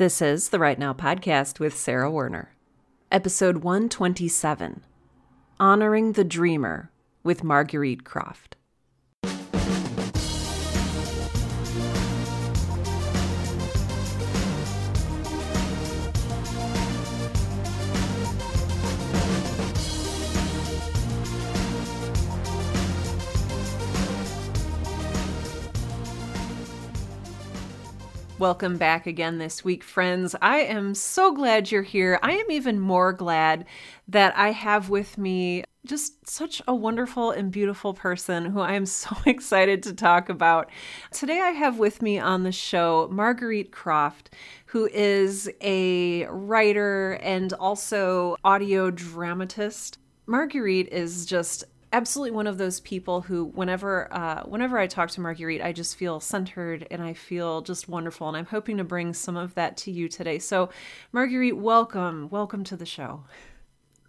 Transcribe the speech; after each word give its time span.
This 0.00 0.22
is 0.22 0.48
the 0.48 0.58
Write 0.58 0.78
Now 0.78 0.94
podcast 0.94 1.60
with 1.60 1.76
Sarah 1.76 2.10
Werner, 2.10 2.54
episode 3.12 3.58
127 3.58 4.82
Honoring 5.60 6.12
the 6.12 6.24
Dreamer 6.24 6.90
with 7.22 7.44
Marguerite 7.44 8.02
Croft. 8.02 8.56
Welcome 28.40 28.78
back 28.78 29.06
again 29.06 29.36
this 29.36 29.66
week, 29.66 29.84
friends. 29.84 30.34
I 30.40 30.60
am 30.60 30.94
so 30.94 31.30
glad 31.30 31.70
you're 31.70 31.82
here. 31.82 32.18
I 32.22 32.32
am 32.32 32.50
even 32.50 32.80
more 32.80 33.12
glad 33.12 33.66
that 34.08 34.34
I 34.34 34.52
have 34.52 34.88
with 34.88 35.18
me 35.18 35.64
just 35.84 36.26
such 36.26 36.62
a 36.66 36.74
wonderful 36.74 37.32
and 37.32 37.52
beautiful 37.52 37.92
person 37.92 38.46
who 38.46 38.60
I 38.60 38.72
am 38.72 38.86
so 38.86 39.14
excited 39.26 39.82
to 39.82 39.92
talk 39.92 40.30
about. 40.30 40.70
Today, 41.10 41.38
I 41.38 41.50
have 41.50 41.78
with 41.78 42.00
me 42.00 42.18
on 42.18 42.44
the 42.44 42.50
show 42.50 43.10
Marguerite 43.12 43.72
Croft, 43.72 44.34
who 44.64 44.88
is 44.90 45.50
a 45.60 46.24
writer 46.28 47.18
and 47.20 47.52
also 47.52 48.36
audio 48.42 48.90
dramatist. 48.90 49.98
Marguerite 50.26 50.88
is 50.88 51.26
just 51.26 51.64
absolutely 51.92 52.30
one 52.30 52.46
of 52.46 52.58
those 52.58 52.80
people 52.80 53.22
who 53.22 53.44
whenever 53.44 54.12
uh, 54.12 54.42
whenever 54.44 54.78
I 54.78 54.86
talk 54.86 55.10
to 55.10 55.20
Marguerite, 55.20 55.62
I 55.62 55.72
just 55.72 55.96
feel 55.96 56.20
centered 56.20 56.86
and 56.90 57.02
I 57.02 57.14
feel 57.14 57.62
just 57.62 57.88
wonderful. 57.88 58.28
And 58.28 58.36
I'm 58.36 58.46
hoping 58.46 58.76
to 58.78 58.84
bring 58.84 59.12
some 59.12 59.36
of 59.36 59.54
that 59.54 59.76
to 59.78 59.90
you 59.90 60.08
today. 60.08 60.38
So, 60.38 60.70
Marguerite, 61.12 61.56
welcome, 61.56 62.28
welcome 62.30 62.64
to 62.64 62.76
the 62.76 62.86
show. 62.86 63.24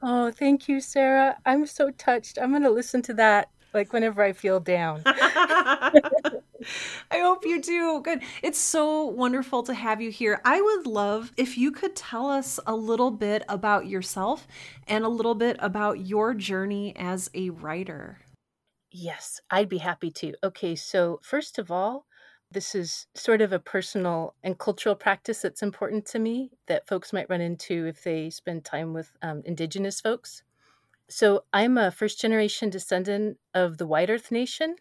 Oh, 0.02 0.32
thank 0.32 0.68
you, 0.68 0.80
Sarah. 0.80 1.38
I'm 1.46 1.66
so 1.66 1.92
touched. 1.92 2.40
I'm 2.42 2.50
going 2.50 2.64
to 2.64 2.72
listen 2.72 3.02
to 3.04 3.14
that 3.16 3.50
like 3.74 3.94
whenever 3.94 4.24
I 4.24 4.34
feel 4.34 4.60
down. 4.60 5.04
I 7.12 7.20
hope 7.20 7.46
you 7.46 7.62
do. 7.62 8.02
Good. 8.04 8.22
It's 8.42 8.60
so 8.60 9.06
wonderful 9.06 9.64
to 9.64 9.74
have 9.74 10.02
you 10.02 10.12
here. 10.12 10.42
I 10.46 10.62
would 10.62 10.88
love 10.88 11.32
if 11.38 11.58
you 11.58 11.72
could 11.72 11.96
tell 11.96 12.30
us 12.30 12.60
a 12.66 12.76
little 12.76 13.12
bit 13.12 13.44
about 13.50 13.88
yourself 13.88 14.48
and 14.88 15.04
a 15.04 15.10
little 15.10 15.36
bit 15.36 15.58
about 15.60 16.06
your 16.06 16.34
journey 16.34 16.96
as 16.96 17.30
a 17.34 17.50
writer. 17.50 18.20
Yes, 18.92 19.40
I'd 19.50 19.70
be 19.70 19.78
happy 19.78 20.12
to. 20.12 20.34
Okay, 20.44 20.76
so 20.76 21.20
first 21.24 21.58
of 21.58 21.72
all, 21.72 22.06
this 22.52 22.76
is 22.76 23.08
sort 23.16 23.42
of 23.42 23.54
a 23.54 23.60
personal 23.60 24.36
and 24.44 24.58
cultural 24.58 24.96
practice 24.96 25.42
that's 25.42 25.64
important 25.64 26.06
to 26.08 26.20
me 26.20 26.52
that 26.68 26.88
folks 26.88 27.14
might 27.14 27.30
run 27.30 27.40
into 27.40 27.88
if 27.88 28.04
they 28.04 28.30
spend 28.30 28.66
time 28.66 28.94
with 28.94 29.10
um, 29.22 29.42
Indigenous 29.46 30.02
folks. 30.02 30.44
So 31.12 31.46
I'm 31.54 31.78
a 31.78 31.92
first 31.92 32.20
generation 32.20 32.70
descendant 32.70 33.38
of 33.54 33.78
the 33.78 33.86
White 33.86 34.10
Earth 34.10 34.32
Nation, 34.32 34.78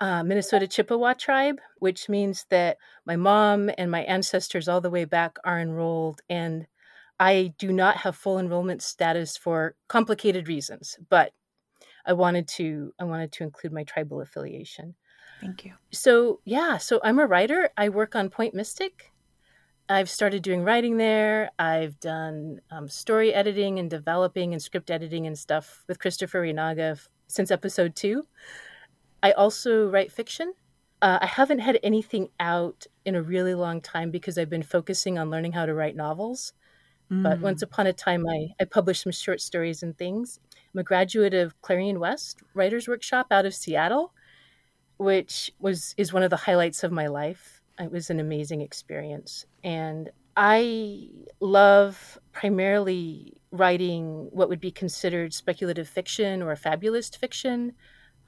uh, 0.00 0.22
Minnesota 0.24 0.66
Chippewa 0.66 1.14
tribe, 1.14 1.60
which 1.78 2.08
means 2.08 2.46
that 2.50 2.78
my 3.06 3.16
mom 3.16 3.70
and 3.78 3.90
my 3.90 4.02
ancestors 4.04 4.68
all 4.68 4.80
the 4.80 4.90
way 4.90 5.04
back 5.04 5.38
are 5.44 5.60
enrolled. 5.60 6.22
And 6.28 6.66
I 7.18 7.54
do 7.58 7.72
not 7.72 7.98
have 7.98 8.16
full 8.16 8.38
enrollment 8.38 8.82
status 8.82 9.36
for 9.36 9.76
complicated 9.88 10.48
reasons, 10.48 10.98
but 11.10 11.32
I 12.06 12.14
wanted 12.14 12.48
to 12.48 12.94
I 12.98 13.04
wanted 13.04 13.32
to 13.32 13.44
include 13.44 13.72
my 13.72 13.84
tribal 13.84 14.20
affiliation. 14.20 14.96
Thank 15.40 15.64
you. 15.64 15.74
So 15.92 16.40
yeah, 16.44 16.78
so 16.78 17.00
I'm 17.04 17.18
a 17.18 17.26
writer. 17.26 17.70
I 17.76 17.88
work 17.88 18.16
on 18.16 18.30
Point 18.30 18.54
Mystic, 18.54 19.09
I've 19.90 20.08
started 20.08 20.42
doing 20.42 20.62
writing 20.62 20.98
there. 20.98 21.50
I've 21.58 21.98
done 21.98 22.60
um, 22.70 22.88
story 22.88 23.34
editing 23.34 23.80
and 23.80 23.90
developing 23.90 24.52
and 24.52 24.62
script 24.62 24.88
editing 24.88 25.26
and 25.26 25.36
stuff 25.36 25.82
with 25.88 25.98
Christopher 25.98 26.42
Rinaga 26.42 26.92
f- 26.92 27.08
since 27.26 27.50
episode 27.50 27.96
two. 27.96 28.22
I 29.20 29.32
also 29.32 29.90
write 29.90 30.12
fiction. 30.12 30.54
Uh, 31.02 31.18
I 31.20 31.26
haven't 31.26 31.58
had 31.58 31.80
anything 31.82 32.28
out 32.38 32.86
in 33.04 33.16
a 33.16 33.22
really 33.22 33.54
long 33.54 33.80
time 33.80 34.12
because 34.12 34.38
I've 34.38 34.48
been 34.48 34.62
focusing 34.62 35.18
on 35.18 35.28
learning 35.28 35.52
how 35.52 35.66
to 35.66 35.74
write 35.74 35.96
novels. 35.96 36.52
Mm. 37.10 37.24
But 37.24 37.40
once 37.40 37.62
upon 37.62 37.88
a 37.88 37.92
time, 37.92 38.28
I, 38.28 38.50
I 38.60 38.66
published 38.66 39.02
some 39.02 39.12
short 39.12 39.40
stories 39.40 39.82
and 39.82 39.98
things. 39.98 40.38
I'm 40.72 40.78
a 40.78 40.84
graduate 40.84 41.34
of 41.34 41.60
Clarion 41.62 41.98
West 41.98 42.38
Writers 42.54 42.86
Workshop 42.86 43.26
out 43.32 43.44
of 43.44 43.56
Seattle, 43.56 44.14
which 44.98 45.50
was 45.58 45.96
is 45.98 46.12
one 46.12 46.22
of 46.22 46.30
the 46.30 46.36
highlights 46.36 46.84
of 46.84 46.92
my 46.92 47.08
life 47.08 47.59
it 47.80 47.90
was 47.90 48.10
an 48.10 48.20
amazing 48.20 48.60
experience. 48.60 49.46
And 49.64 50.10
I 50.36 51.08
love 51.40 52.18
primarily 52.32 53.36
writing 53.50 54.28
what 54.30 54.48
would 54.48 54.60
be 54.60 54.70
considered 54.70 55.34
speculative 55.34 55.88
fiction 55.88 56.42
or 56.42 56.54
fabulist 56.56 57.16
fiction. 57.18 57.72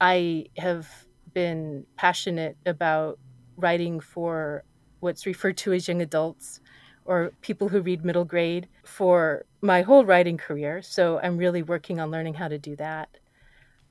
I 0.00 0.46
have 0.56 0.88
been 1.32 1.86
passionate 1.96 2.56
about 2.66 3.18
writing 3.56 4.00
for 4.00 4.64
what's 5.00 5.26
referred 5.26 5.56
to 5.58 5.72
as 5.72 5.88
young 5.88 6.02
adults 6.02 6.60
or 7.04 7.32
people 7.40 7.68
who 7.68 7.80
read 7.80 8.04
middle 8.04 8.24
grade 8.24 8.68
for 8.84 9.44
my 9.60 9.82
whole 9.82 10.04
writing 10.04 10.36
career. 10.36 10.82
So 10.82 11.18
I'm 11.22 11.36
really 11.36 11.62
working 11.62 12.00
on 12.00 12.10
learning 12.10 12.34
how 12.34 12.48
to 12.48 12.58
do 12.58 12.76
that. 12.76 13.08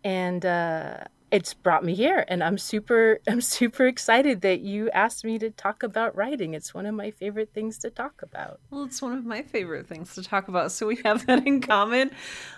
And 0.03 0.45
uh, 0.45 1.03
it's 1.31 1.53
brought 1.53 1.83
me 1.83 1.95
here 1.95 2.25
and 2.27 2.43
i'm 2.43 2.57
super 2.57 3.19
i'm 3.27 3.41
super 3.41 3.87
excited 3.87 4.41
that 4.41 4.59
you 4.59 4.89
asked 4.91 5.23
me 5.23 5.39
to 5.39 5.49
talk 5.49 5.81
about 5.81 6.15
writing 6.15 6.53
it's 6.53 6.73
one 6.73 6.85
of 6.85 6.93
my 6.93 7.09
favorite 7.09 7.49
things 7.53 7.77
to 7.77 7.89
talk 7.89 8.21
about 8.21 8.59
well 8.69 8.83
it's 8.83 9.01
one 9.01 9.13
of 9.13 9.25
my 9.25 9.41
favorite 9.41 9.87
things 9.87 10.13
to 10.13 10.21
talk 10.21 10.47
about 10.47 10.71
so 10.71 10.85
we 10.85 10.97
have 11.03 11.25
that 11.25 11.47
in 11.47 11.61
common 11.61 12.11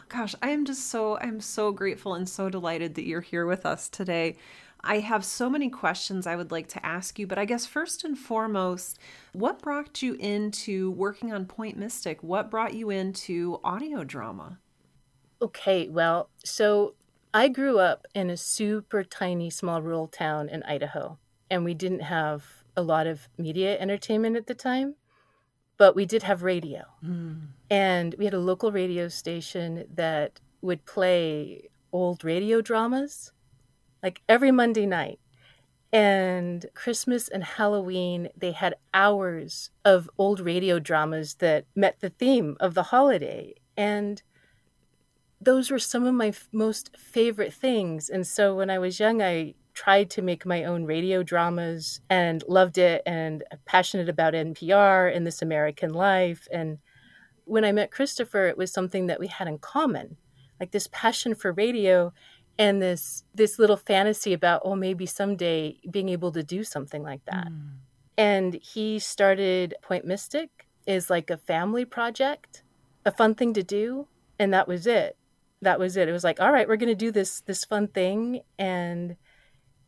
gosh 0.09 0.35
i 0.41 0.49
am 0.49 0.65
just 0.65 0.89
so 0.89 1.17
i'm 1.19 1.39
so 1.39 1.71
grateful 1.71 2.15
and 2.15 2.27
so 2.27 2.49
delighted 2.49 2.95
that 2.95 3.05
you're 3.05 3.21
here 3.21 3.45
with 3.45 3.65
us 3.65 3.87
today 3.87 4.35
I 4.85 4.99
have 4.99 5.23
so 5.23 5.49
many 5.49 5.69
questions 5.69 6.27
I 6.27 6.35
would 6.35 6.51
like 6.51 6.67
to 6.69 6.85
ask 6.85 7.17
you, 7.17 7.25
but 7.25 7.37
I 7.37 7.45
guess 7.45 7.65
first 7.65 8.03
and 8.03 8.17
foremost, 8.17 8.99
what 9.31 9.61
brought 9.61 10.01
you 10.01 10.15
into 10.15 10.91
working 10.91 11.31
on 11.31 11.45
Point 11.45 11.77
Mystic? 11.77 12.21
What 12.21 12.51
brought 12.51 12.73
you 12.73 12.89
into 12.89 13.61
audio 13.63 14.03
drama? 14.03 14.59
Okay, 15.41 15.87
well, 15.87 16.29
so 16.43 16.95
I 17.33 17.47
grew 17.47 17.79
up 17.79 18.05
in 18.13 18.29
a 18.29 18.37
super 18.37 19.03
tiny, 19.03 19.49
small 19.49 19.81
rural 19.81 20.07
town 20.07 20.49
in 20.49 20.61
Idaho, 20.63 21.17
and 21.49 21.63
we 21.63 21.73
didn't 21.73 22.01
have 22.01 22.45
a 22.75 22.81
lot 22.81 23.07
of 23.07 23.27
media 23.37 23.77
entertainment 23.79 24.35
at 24.35 24.47
the 24.47 24.53
time, 24.53 24.95
but 25.77 25.95
we 25.95 26.05
did 26.05 26.23
have 26.23 26.43
radio. 26.43 26.83
Mm. 27.03 27.47
And 27.69 28.15
we 28.19 28.25
had 28.25 28.33
a 28.33 28.39
local 28.39 28.71
radio 28.71 29.07
station 29.07 29.85
that 29.95 30.39
would 30.61 30.85
play 30.85 31.69
old 31.91 32.23
radio 32.23 32.61
dramas 32.61 33.31
like 34.03 34.21
every 34.29 34.51
Monday 34.51 34.85
night. 34.85 35.19
And 35.91 36.65
Christmas 36.73 37.27
and 37.27 37.43
Halloween, 37.43 38.29
they 38.35 38.51
had 38.51 38.75
hours 38.93 39.69
of 39.85 40.09
old 40.17 40.39
radio 40.39 40.79
dramas 40.79 41.35
that 41.35 41.65
met 41.75 41.99
the 41.99 42.09
theme 42.09 42.57
of 42.59 42.73
the 42.73 42.83
holiday. 42.83 43.53
And 43.77 44.21
those 45.43 45.71
were 45.71 45.79
some 45.79 46.05
of 46.05 46.13
my 46.13 46.27
f- 46.27 46.47
most 46.51 46.95
favorite 46.97 47.53
things. 47.53 48.09
And 48.09 48.25
so 48.25 48.55
when 48.55 48.69
I 48.69 48.79
was 48.79 48.99
young, 48.99 49.21
I 49.21 49.55
tried 49.73 50.09
to 50.11 50.21
make 50.21 50.45
my 50.45 50.63
own 50.63 50.85
radio 50.85 51.23
dramas 51.23 52.01
and 52.09 52.43
loved 52.47 52.77
it 52.77 53.01
and 53.05 53.43
passionate 53.65 54.09
about 54.09 54.33
NPR 54.33 55.15
and 55.15 55.25
This 55.25 55.41
American 55.41 55.93
Life. 55.93 56.47
And 56.51 56.77
when 57.45 57.65
I 57.65 57.71
met 57.71 57.91
Christopher, 57.91 58.45
it 58.47 58.57
was 58.57 58.71
something 58.71 59.07
that 59.07 59.19
we 59.19 59.27
had 59.27 59.47
in 59.47 59.57
common, 59.57 60.17
like 60.59 60.71
this 60.71 60.87
passion 60.91 61.35
for 61.35 61.51
radio 61.51 62.13
and 62.59 62.79
this 62.81 63.23
this 63.33 63.57
little 63.57 63.77
fantasy 63.77 64.31
about 64.31 64.61
oh 64.63 64.75
maybe 64.75 65.07
someday 65.07 65.75
being 65.89 66.09
able 66.09 66.31
to 66.31 66.43
do 66.43 66.63
something 66.63 67.01
like 67.01 67.25
that. 67.25 67.47
Mm. 67.47 67.71
And 68.15 68.53
he 68.53 68.99
started 68.99 69.73
Point 69.81 70.05
Mystic 70.05 70.67
is 70.85 71.09
like 71.09 71.31
a 71.31 71.37
family 71.37 71.83
project, 71.83 72.61
a 73.05 73.11
fun 73.11 73.33
thing 73.33 73.53
to 73.53 73.63
do, 73.63 74.07
and 74.37 74.53
that 74.53 74.67
was 74.67 74.85
it 74.85 75.17
that 75.63 75.79
was 75.79 75.97
it. 75.97 76.07
It 76.07 76.11
was 76.11 76.23
like, 76.23 76.39
all 76.39 76.51
right, 76.51 76.67
we're 76.67 76.77
going 76.77 76.89
to 76.89 76.95
do 76.95 77.11
this 77.11 77.41
this 77.41 77.65
fun 77.65 77.87
thing, 77.87 78.41
and 78.57 79.15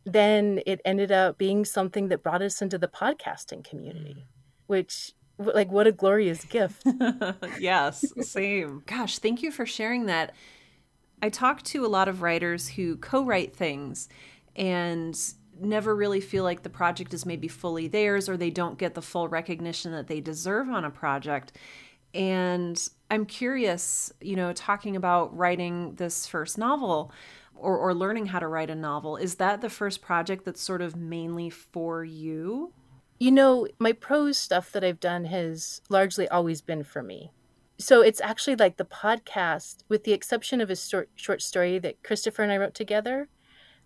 then 0.05 0.61
it 0.65 0.81
ended 0.85 1.11
up 1.11 1.37
being 1.37 1.65
something 1.65 2.09
that 2.09 2.23
brought 2.23 2.41
us 2.41 2.61
into 2.61 2.77
the 2.77 2.87
podcasting 2.87 3.63
community, 3.63 4.15
mm. 4.19 4.23
which 4.67 5.13
like 5.37 5.71
what 5.71 5.87
a 5.87 5.91
glorious 5.91 6.45
gift. 6.45 6.83
yes, 7.59 8.05
same. 8.21 8.83
Gosh, 8.85 9.19
thank 9.19 9.41
you 9.41 9.51
for 9.51 9.65
sharing 9.65 10.05
that. 10.05 10.33
I 11.21 11.29
talk 11.29 11.63
to 11.63 11.85
a 11.85 11.87
lot 11.87 12.07
of 12.07 12.21
writers 12.21 12.67
who 12.69 12.97
co-write 12.97 13.55
things 13.55 14.07
and 14.55 15.17
never 15.59 15.95
really 15.95 16.21
feel 16.21 16.43
like 16.43 16.63
the 16.63 16.69
project 16.69 17.13
is 17.13 17.25
maybe 17.25 17.47
fully 17.47 17.87
theirs 17.87 18.27
or 18.27 18.37
they 18.37 18.49
don't 18.49 18.77
get 18.77 18.93
the 18.93 19.01
full 19.01 19.27
recognition 19.27 19.91
that 19.93 20.07
they 20.07 20.19
deserve 20.19 20.69
on 20.69 20.85
a 20.85 20.91
project. 20.91 21.53
And 22.15 22.81
I'm 23.11 23.25
curious, 23.25 24.11
you 24.21 24.35
know, 24.35 24.53
talking 24.53 24.95
about 24.95 25.35
writing 25.35 25.95
this 25.95 26.25
first 26.25 26.57
novel 26.57 27.11
or, 27.55 27.77
or 27.77 27.93
learning 27.93 28.27
how 28.27 28.39
to 28.39 28.47
write 28.47 28.69
a 28.69 28.75
novel, 28.75 29.17
is 29.17 29.35
that 29.35 29.61
the 29.61 29.69
first 29.69 30.01
project 30.01 30.45
that's 30.45 30.61
sort 30.61 30.81
of 30.81 30.95
mainly 30.95 31.49
for 31.49 32.03
you? 32.03 32.73
You 33.19 33.31
know, 33.31 33.67
my 33.79 33.91
prose 33.91 34.37
stuff 34.37 34.71
that 34.71 34.83
I've 34.83 34.99
done 34.99 35.25
has 35.25 35.81
largely 35.89 36.27
always 36.29 36.61
been 36.61 36.83
for 36.83 37.03
me. 37.03 37.31
So 37.77 38.01
it's 38.01 38.21
actually 38.21 38.55
like 38.55 38.77
the 38.77 38.85
podcast, 38.85 39.83
with 39.89 40.05
the 40.05 40.13
exception 40.13 40.61
of 40.61 40.69
a 40.69 40.75
short, 40.77 41.09
short 41.15 41.41
story 41.41 41.77
that 41.79 42.01
Christopher 42.03 42.43
and 42.43 42.51
I 42.51 42.57
wrote 42.57 42.73
together. 42.73 43.27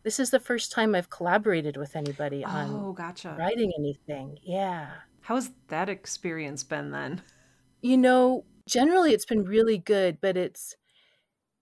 This 0.04 0.20
is 0.20 0.30
the 0.30 0.40
first 0.40 0.72
time 0.72 0.94
I've 0.96 1.10
collaborated 1.10 1.76
with 1.78 1.96
anybody 1.96 2.46
on 2.46 2.70
Oh, 2.72 2.94
gotcha. 2.94 3.36
writing 3.38 3.72
anything. 3.78 4.38
Yeah. 4.44 4.90
How 5.22 5.36
has 5.36 5.52
that 5.68 5.90
experience 5.90 6.64
been 6.64 6.92
then? 6.92 7.22
You 7.82 7.98
know, 7.98 8.46
generally 8.68 9.14
it's 9.14 9.26
been 9.26 9.44
really 9.46 9.78
good, 9.78 10.20
but 10.22 10.38
it's 10.38 10.76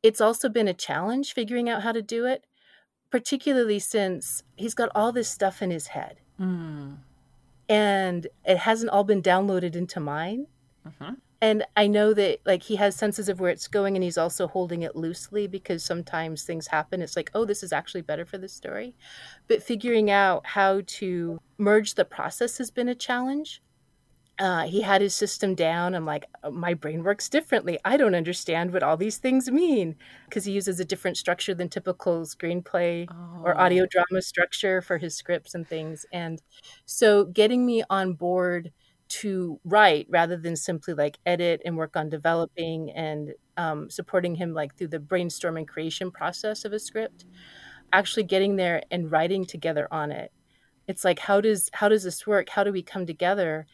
it's 0.03 0.21
also 0.21 0.49
been 0.49 0.67
a 0.67 0.73
challenge 0.73 1.33
figuring 1.33 1.69
out 1.69 1.83
how 1.83 1.91
to 1.93 2.01
do 2.01 2.25
it, 2.25 2.47
particularly 3.11 3.79
since 3.79 4.43
he's 4.57 4.75
got 4.75 4.91
all 4.95 5.11
this 5.13 5.29
stuff 5.29 5.61
in 5.61 5.71
his 5.71 5.87
head 5.89 6.21
Mm. 6.39 6.97
and 7.69 8.27
it 8.45 8.57
hasn't 8.59 8.91
all 8.91 9.03
been 9.03 9.21
downloaded 9.21 9.75
into 9.75 9.99
mine. 9.99 10.47
hmm 10.83 11.13
And 11.41 11.65
I 11.77 11.87
know 11.87 12.13
that 12.15 12.39
like 12.45 12.63
he 12.63 12.77
has 12.77 12.95
senses 12.95 13.29
of 13.29 13.39
where 13.39 13.51
it's 13.51 13.67
going 13.67 13.95
and 13.95 14.03
he's 14.03 14.17
also 14.17 14.47
holding 14.47 14.83
it 14.83 14.95
loosely 14.95 15.47
because 15.47 15.85
sometimes 15.85 16.43
things 16.43 16.67
happen. 16.67 17.01
It's 17.01 17.15
like, 17.17 17.31
oh, 17.35 17.45
this 17.45 17.63
is 17.63 17.73
actually 17.73 18.01
better 18.03 18.25
for 18.25 18.37
the 18.39 18.49
story. 18.49 18.95
But 19.47 19.63
figuring 19.63 20.11
out 20.11 20.47
how 20.47 20.81
to 20.99 21.39
merge 21.59 21.95
the 21.95 22.05
process 22.05 22.57
has 22.59 22.71
been 22.71 22.89
a 22.89 22.95
challenge. 22.95 23.61
Uh, 24.39 24.65
he 24.67 24.81
had 24.81 25.01
his 25.01 25.15
system 25.15 25.55
down. 25.55 25.95
I'm 25.95 26.05
like, 26.05 26.25
"Oh, 26.43 26.51
my 26.51 26.75
brain 26.75 27.03
works 27.03 27.27
differently. 27.29 27.79
I 27.83 27.97
don't 27.97 28.13
understand 28.15 28.71
what 28.71 28.83
all 28.83 28.95
these 28.95 29.17
things 29.17 29.49
mean 29.49 29.95
because 30.29 30.45
he 30.45 30.51
uses 30.51 30.79
a 30.79 30.85
different 30.85 31.17
structure 31.17 31.55
than 31.55 31.69
typical 31.69 32.21
screenplay 32.21 33.09
or 33.41 33.57
Oh. 33.57 33.59
audio 33.59 33.87
drama 33.87 34.21
structure 34.21 34.81
for 34.81 34.99
his 34.99 35.15
scripts 35.15 35.55
and 35.55 35.67
things. 35.67 36.05
And 36.11 36.41
so 36.85 37.25
getting 37.25 37.65
me 37.65 37.83
on 37.89 38.13
board 38.13 38.71
to 39.09 39.59
write 39.63 40.05
rather 40.09 40.37
than 40.37 40.55
simply 40.55 40.93
like 40.93 41.17
edit 41.25 41.61
and 41.65 41.75
work 41.77 41.95
on 41.95 42.09
developing 42.09 42.91
and 42.91 43.33
um, 43.55 43.89
supporting 43.89 44.35
him 44.35 44.53
like 44.53 44.75
through 44.75 44.89
the 44.89 44.99
brainstorming 44.99 45.67
creation 45.67 46.11
process 46.11 46.63
of 46.65 46.73
a 46.73 46.79
script, 46.79 47.25
actually 47.93 48.23
getting 48.23 48.55
there 48.55 48.83
and 48.91 49.11
writing 49.11 49.45
together 49.45 49.87
on 49.91 50.11
it. 50.11 50.31
It's 50.87 51.05
like 51.05 51.19
how 51.19 51.41
does 51.41 51.69
how 51.73 51.89
does 51.89 52.03
this 52.03 52.27
work? 52.27 52.49
How 52.49 52.63
do 52.63 52.71
we 52.71 52.83
come 52.83 53.05
together? 53.05 53.67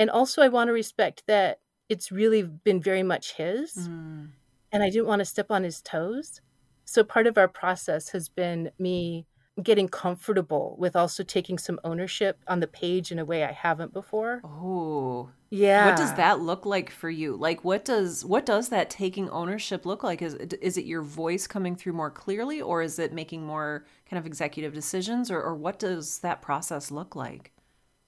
And 0.00 0.10
also 0.10 0.42
I 0.42 0.48
want 0.48 0.68
to 0.68 0.72
respect 0.72 1.22
that 1.28 1.60
it's 1.88 2.10
really 2.10 2.42
been 2.42 2.80
very 2.80 3.02
much 3.02 3.34
his 3.34 3.74
Mm. 3.88 4.30
and 4.72 4.82
I 4.82 4.90
didn't 4.90 5.06
want 5.06 5.20
to 5.20 5.24
step 5.26 5.50
on 5.50 5.62
his 5.62 5.80
toes. 5.82 6.40
So 6.84 7.04
part 7.04 7.26
of 7.28 7.36
our 7.38 7.48
process 7.48 8.08
has 8.10 8.28
been 8.28 8.70
me 8.78 9.26
getting 9.62 9.88
comfortable 9.88 10.74
with 10.78 10.96
also 10.96 11.22
taking 11.22 11.58
some 11.58 11.78
ownership 11.84 12.38
on 12.48 12.60
the 12.60 12.66
page 12.66 13.12
in 13.12 13.18
a 13.18 13.24
way 13.26 13.44
I 13.44 13.52
haven't 13.52 13.92
before. 13.92 14.40
Oh. 14.42 15.28
Yeah. 15.50 15.86
What 15.86 15.96
does 15.98 16.14
that 16.14 16.40
look 16.40 16.64
like 16.64 16.90
for 16.90 17.10
you? 17.10 17.36
Like 17.36 17.62
what 17.64 17.84
does 17.84 18.24
what 18.24 18.46
does 18.46 18.70
that 18.70 18.88
taking 18.88 19.28
ownership 19.28 19.84
look 19.84 20.02
like? 20.02 20.22
Is 20.22 20.34
it- 20.34 20.54
is 20.62 20.78
it 20.78 20.86
your 20.86 21.02
voice 21.02 21.46
coming 21.46 21.76
through 21.76 21.92
more 21.92 22.10
clearly 22.10 22.62
or 22.62 22.80
is 22.80 22.98
it 22.98 23.12
making 23.12 23.44
more 23.44 23.84
kind 24.08 24.18
of 24.18 24.24
executive 24.26 24.72
decisions 24.72 25.30
or 25.30 25.42
or 25.42 25.54
what 25.54 25.78
does 25.78 26.20
that 26.20 26.40
process 26.40 26.90
look 26.90 27.14
like? 27.14 27.52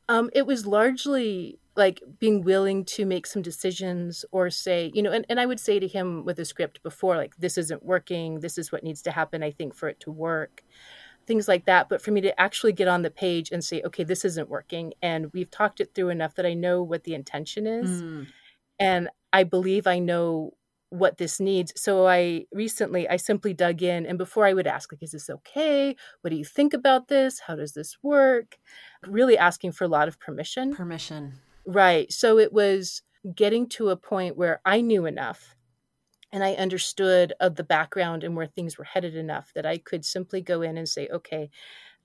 Um, 0.09 0.31
it 0.35 0.47
was 0.47 0.67
largely 0.67 1.59
like 1.75 2.03
being 2.19 2.43
willing 2.43 2.85
to 2.85 3.07
make 3.07 3.27
some 3.27 3.41
decisions 3.41 4.25
or 4.31 4.51
say, 4.51 4.91
you 4.95 5.03
know, 5.03 5.11
and, 5.13 5.25
and 5.29 5.41
I 5.41 5.47
would 5.47 5.61
say 5.61 5.79
to 5.79 5.89
him 5.89 6.25
with 6.25 6.37
the 6.37 6.45
script 6.45 6.83
before, 6.83 7.17
like, 7.17 7.35
this 7.37 7.57
isn't 7.57 7.83
working. 7.83 8.41
This 8.41 8.59
is 8.59 8.71
what 8.71 8.83
needs 8.85 9.01
to 9.03 9.11
happen, 9.11 9.43
I 9.43 9.51
think, 9.53 9.75
for 9.75 9.89
it 9.89 9.99
to 10.01 10.11
work. 10.11 10.63
Things 11.27 11.49
like 11.49 11.65
that. 11.67 11.89
But 11.89 12.03
for 12.03 12.11
me 12.11 12.21
to 12.23 12.39
actually 12.39 12.73
get 12.73 12.89
on 12.89 13.03
the 13.03 13.11
page 13.11 13.51
and 13.53 13.65
say, 13.65 13.81
okay, 13.87 14.05
this 14.05 14.25
isn't 14.25 14.51
working. 14.51 14.93
And 15.01 15.33
we've 15.33 15.51
talked 15.51 15.81
it 15.81 15.95
through 15.95 16.11
enough 16.11 16.35
that 16.35 16.45
I 16.45 16.53
know 16.55 16.83
what 16.83 17.05
the 17.05 17.15
intention 17.15 17.67
is. 17.67 18.03
Mm. 18.03 18.27
and 18.79 19.09
i 19.33 19.45
believe 19.45 19.87
i 19.87 19.99
know 19.99 20.53
what 20.93 21.17
this 21.17 21.41
needs. 21.41 21.73
So 21.75 22.07
i 22.07 22.45
recently 22.53 23.09
i 23.09 23.17
simply 23.17 23.55
dug 23.55 23.83
in 23.83 24.05
and 24.05 24.19
before 24.19 24.45
i 24.45 24.53
would 24.53 24.67
ask 24.67 24.93
like 24.93 25.03
is 25.03 25.13
this 25.13 25.31
okay? 25.31 25.97
What 26.21 26.31
do 26.31 26.37
you 26.37 26.45
think 26.45 26.75
about 26.75 27.09
this? 27.09 27.41
How 27.41 27.57
does 27.57 27.73
this 27.73 27.97
work? 28.03 28.59
Really 29.07 29.39
asking 29.39 29.73
for 29.73 29.85
a 29.85 29.89
lot 29.89 30.07
of 30.07 30.21
permission. 30.21 30.75
Permission. 30.75 31.33
right. 31.67 32.13
So 32.13 32.39
it 32.39 32.53
was 32.53 33.03
getting 33.35 33.69
to 33.69 33.89
a 33.89 33.97
point 33.97 34.37
where 34.37 34.61
i 34.67 34.81
knew 34.81 35.07
enough 35.07 35.55
and 36.33 36.43
i 36.43 36.55
understood 36.55 37.33
of 37.39 37.55
the 37.55 37.65
background 37.65 38.25
and 38.25 38.37
where 38.37 38.47
things 38.47 38.77
were 38.77 38.85
headed 38.85 39.15
enough 39.15 39.53
that 39.55 39.65
i 39.65 39.79
could 39.79 40.05
simply 40.05 40.41
go 40.43 40.61
in 40.61 40.77
and 40.77 40.89
say 40.89 41.09
okay 41.09 41.49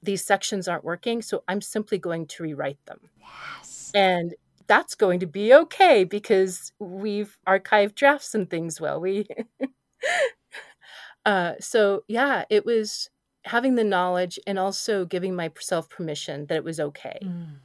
these 0.03 0.23
sections 0.23 0.67
aren't 0.67 0.83
working 0.83 1.23
so 1.23 1.43
i'm 1.47 1.59
simply 1.59 1.97
going 1.97 2.27
to 2.27 2.43
rewrite 2.43 2.77
them. 2.85 2.99
Yes. 3.19 3.91
and 3.95 4.35
that's 4.67 4.95
going 4.95 5.19
to 5.19 5.25
be 5.27 5.53
okay 5.53 6.03
because 6.03 6.71
we've 6.79 7.37
archived 7.47 7.95
drafts 7.95 8.35
and 8.35 8.49
things 8.49 8.79
well 8.81 8.99
we 8.99 9.25
uh 11.25 11.53
so 11.59 12.03
yeah 12.07 12.43
it 12.49 12.65
was 12.65 13.09
having 13.45 13.75
the 13.75 13.83
knowledge 13.83 14.39
and 14.45 14.59
also 14.59 15.05
giving 15.05 15.35
myself 15.35 15.89
permission 15.89 16.45
that 16.47 16.55
it 16.55 16.63
was 16.63 16.79
okay 16.79 17.19
Mm. 17.23 17.59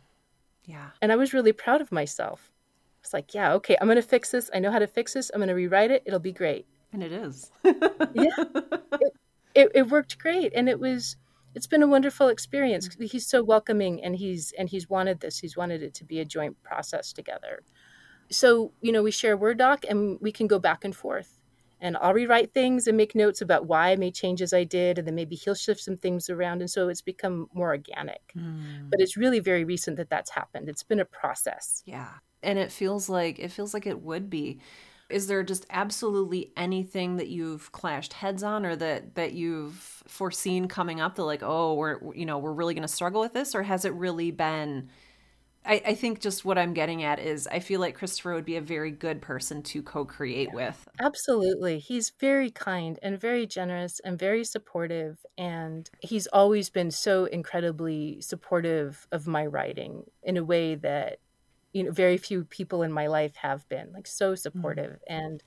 Yeah. 0.64 0.90
and 1.00 1.10
i 1.12 1.16
was 1.16 1.32
really 1.34 1.52
proud 1.52 1.80
of 1.80 1.90
myself 1.90 2.52
it's 3.02 3.12
like 3.12 3.34
yeah 3.34 3.52
okay 3.54 3.76
i'm 3.80 3.88
gonna 3.88 4.00
fix 4.02 4.30
this 4.30 4.48
i 4.54 4.58
know 4.60 4.70
how 4.70 4.78
to 4.78 4.86
fix 4.86 5.12
this 5.14 5.30
i'm 5.34 5.40
gonna 5.40 5.54
rewrite 5.54 5.90
it 5.90 6.02
it'll 6.06 6.20
be 6.20 6.32
great 6.32 6.66
And 6.92 7.02
it 7.02 7.12
is. 7.12 7.50
Yeah. 8.14 8.36
it, 9.54 9.70
it 9.74 9.88
worked 9.90 10.18
great 10.18 10.52
and 10.54 10.68
it 10.68 10.78
was 10.78 11.16
it's 11.54 11.66
been 11.66 11.82
a 11.82 11.86
wonderful 11.86 12.28
experience. 12.28 12.88
He's 12.98 13.26
so 13.26 13.42
welcoming 13.42 14.02
and 14.02 14.16
he's 14.16 14.52
and 14.58 14.68
he's 14.68 14.88
wanted 14.88 15.20
this. 15.20 15.38
He's 15.38 15.56
wanted 15.56 15.82
it 15.82 15.94
to 15.94 16.04
be 16.04 16.20
a 16.20 16.24
joint 16.24 16.62
process 16.62 17.12
together. 17.12 17.62
So 18.30 18.72
you 18.80 18.92
know 18.92 19.02
we 19.02 19.10
share 19.10 19.36
word 19.36 19.58
doc 19.58 19.84
and 19.88 20.18
we 20.20 20.32
can 20.32 20.46
go 20.46 20.58
back 20.58 20.84
and 20.84 20.94
forth. 20.94 21.38
And 21.84 21.96
i'll 21.96 22.14
rewrite 22.14 22.54
things 22.54 22.86
and 22.86 22.96
make 22.96 23.16
notes 23.16 23.40
about 23.40 23.66
why 23.66 23.90
i 23.90 23.96
made 23.96 24.14
changes 24.14 24.52
i 24.52 24.62
did 24.62 24.98
and 24.98 25.06
then 25.06 25.16
maybe 25.16 25.34
he'll 25.34 25.56
shift 25.56 25.80
some 25.80 25.96
things 25.96 26.30
around 26.30 26.60
and 26.60 26.70
so 26.70 26.88
it's 26.88 27.02
become 27.02 27.48
more 27.52 27.70
organic. 27.70 28.22
Mm. 28.38 28.88
but 28.88 29.00
it's 29.00 29.16
really 29.16 29.40
very 29.40 29.64
recent 29.64 29.96
that 29.96 30.08
that's 30.08 30.30
happened. 30.30 30.68
It's 30.68 30.84
been 30.84 31.00
a 31.00 31.04
process. 31.04 31.82
Yeah. 31.84 32.10
And 32.40 32.56
it 32.56 32.70
feels 32.70 33.08
like 33.08 33.40
it 33.40 33.50
feels 33.50 33.74
like 33.74 33.86
it 33.86 34.00
would 34.00 34.30
be. 34.30 34.60
Is 35.12 35.26
there 35.26 35.42
just 35.42 35.66
absolutely 35.70 36.52
anything 36.56 37.16
that 37.16 37.28
you've 37.28 37.70
clashed 37.72 38.12
heads 38.14 38.42
on 38.42 38.64
or 38.66 38.76
that 38.76 39.14
that 39.14 39.32
you've 39.34 40.02
foreseen 40.06 40.68
coming 40.68 41.00
up 41.00 41.16
that 41.16 41.24
like, 41.24 41.42
oh, 41.42 41.74
we're 41.74 42.14
you 42.14 42.26
know, 42.26 42.38
we're 42.38 42.52
really 42.52 42.74
gonna 42.74 42.88
struggle 42.88 43.20
with 43.20 43.32
this? 43.32 43.54
Or 43.54 43.62
has 43.62 43.84
it 43.84 43.94
really 43.94 44.30
been 44.30 44.88
I, 45.64 45.82
I 45.86 45.94
think 45.94 46.20
just 46.20 46.44
what 46.44 46.58
I'm 46.58 46.74
getting 46.74 47.02
at 47.04 47.18
is 47.20 47.46
I 47.46 47.60
feel 47.60 47.80
like 47.80 47.94
Christopher 47.94 48.34
would 48.34 48.44
be 48.44 48.56
a 48.56 48.60
very 48.60 48.90
good 48.90 49.22
person 49.22 49.62
to 49.64 49.82
co-create 49.82 50.52
with. 50.52 50.88
Absolutely. 51.00 51.78
He's 51.78 52.12
very 52.20 52.50
kind 52.50 52.98
and 53.02 53.18
very 53.18 53.46
generous 53.46 54.00
and 54.00 54.18
very 54.18 54.44
supportive. 54.44 55.24
And 55.38 55.88
he's 56.00 56.26
always 56.28 56.70
been 56.70 56.90
so 56.90 57.24
incredibly 57.24 58.20
supportive 58.20 59.06
of 59.10 59.26
my 59.26 59.46
writing 59.46 60.04
in 60.22 60.36
a 60.36 60.44
way 60.44 60.74
that, 60.76 61.18
you 61.72 61.84
know, 61.84 61.90
very 61.90 62.16
few 62.16 62.44
people 62.44 62.82
in 62.82 62.92
my 62.92 63.06
life 63.06 63.36
have 63.36 63.68
been 63.68 63.92
like 63.92 64.06
so 64.06 64.32
mm. 64.32 64.38
supportive 64.38 64.98
and 65.08 65.42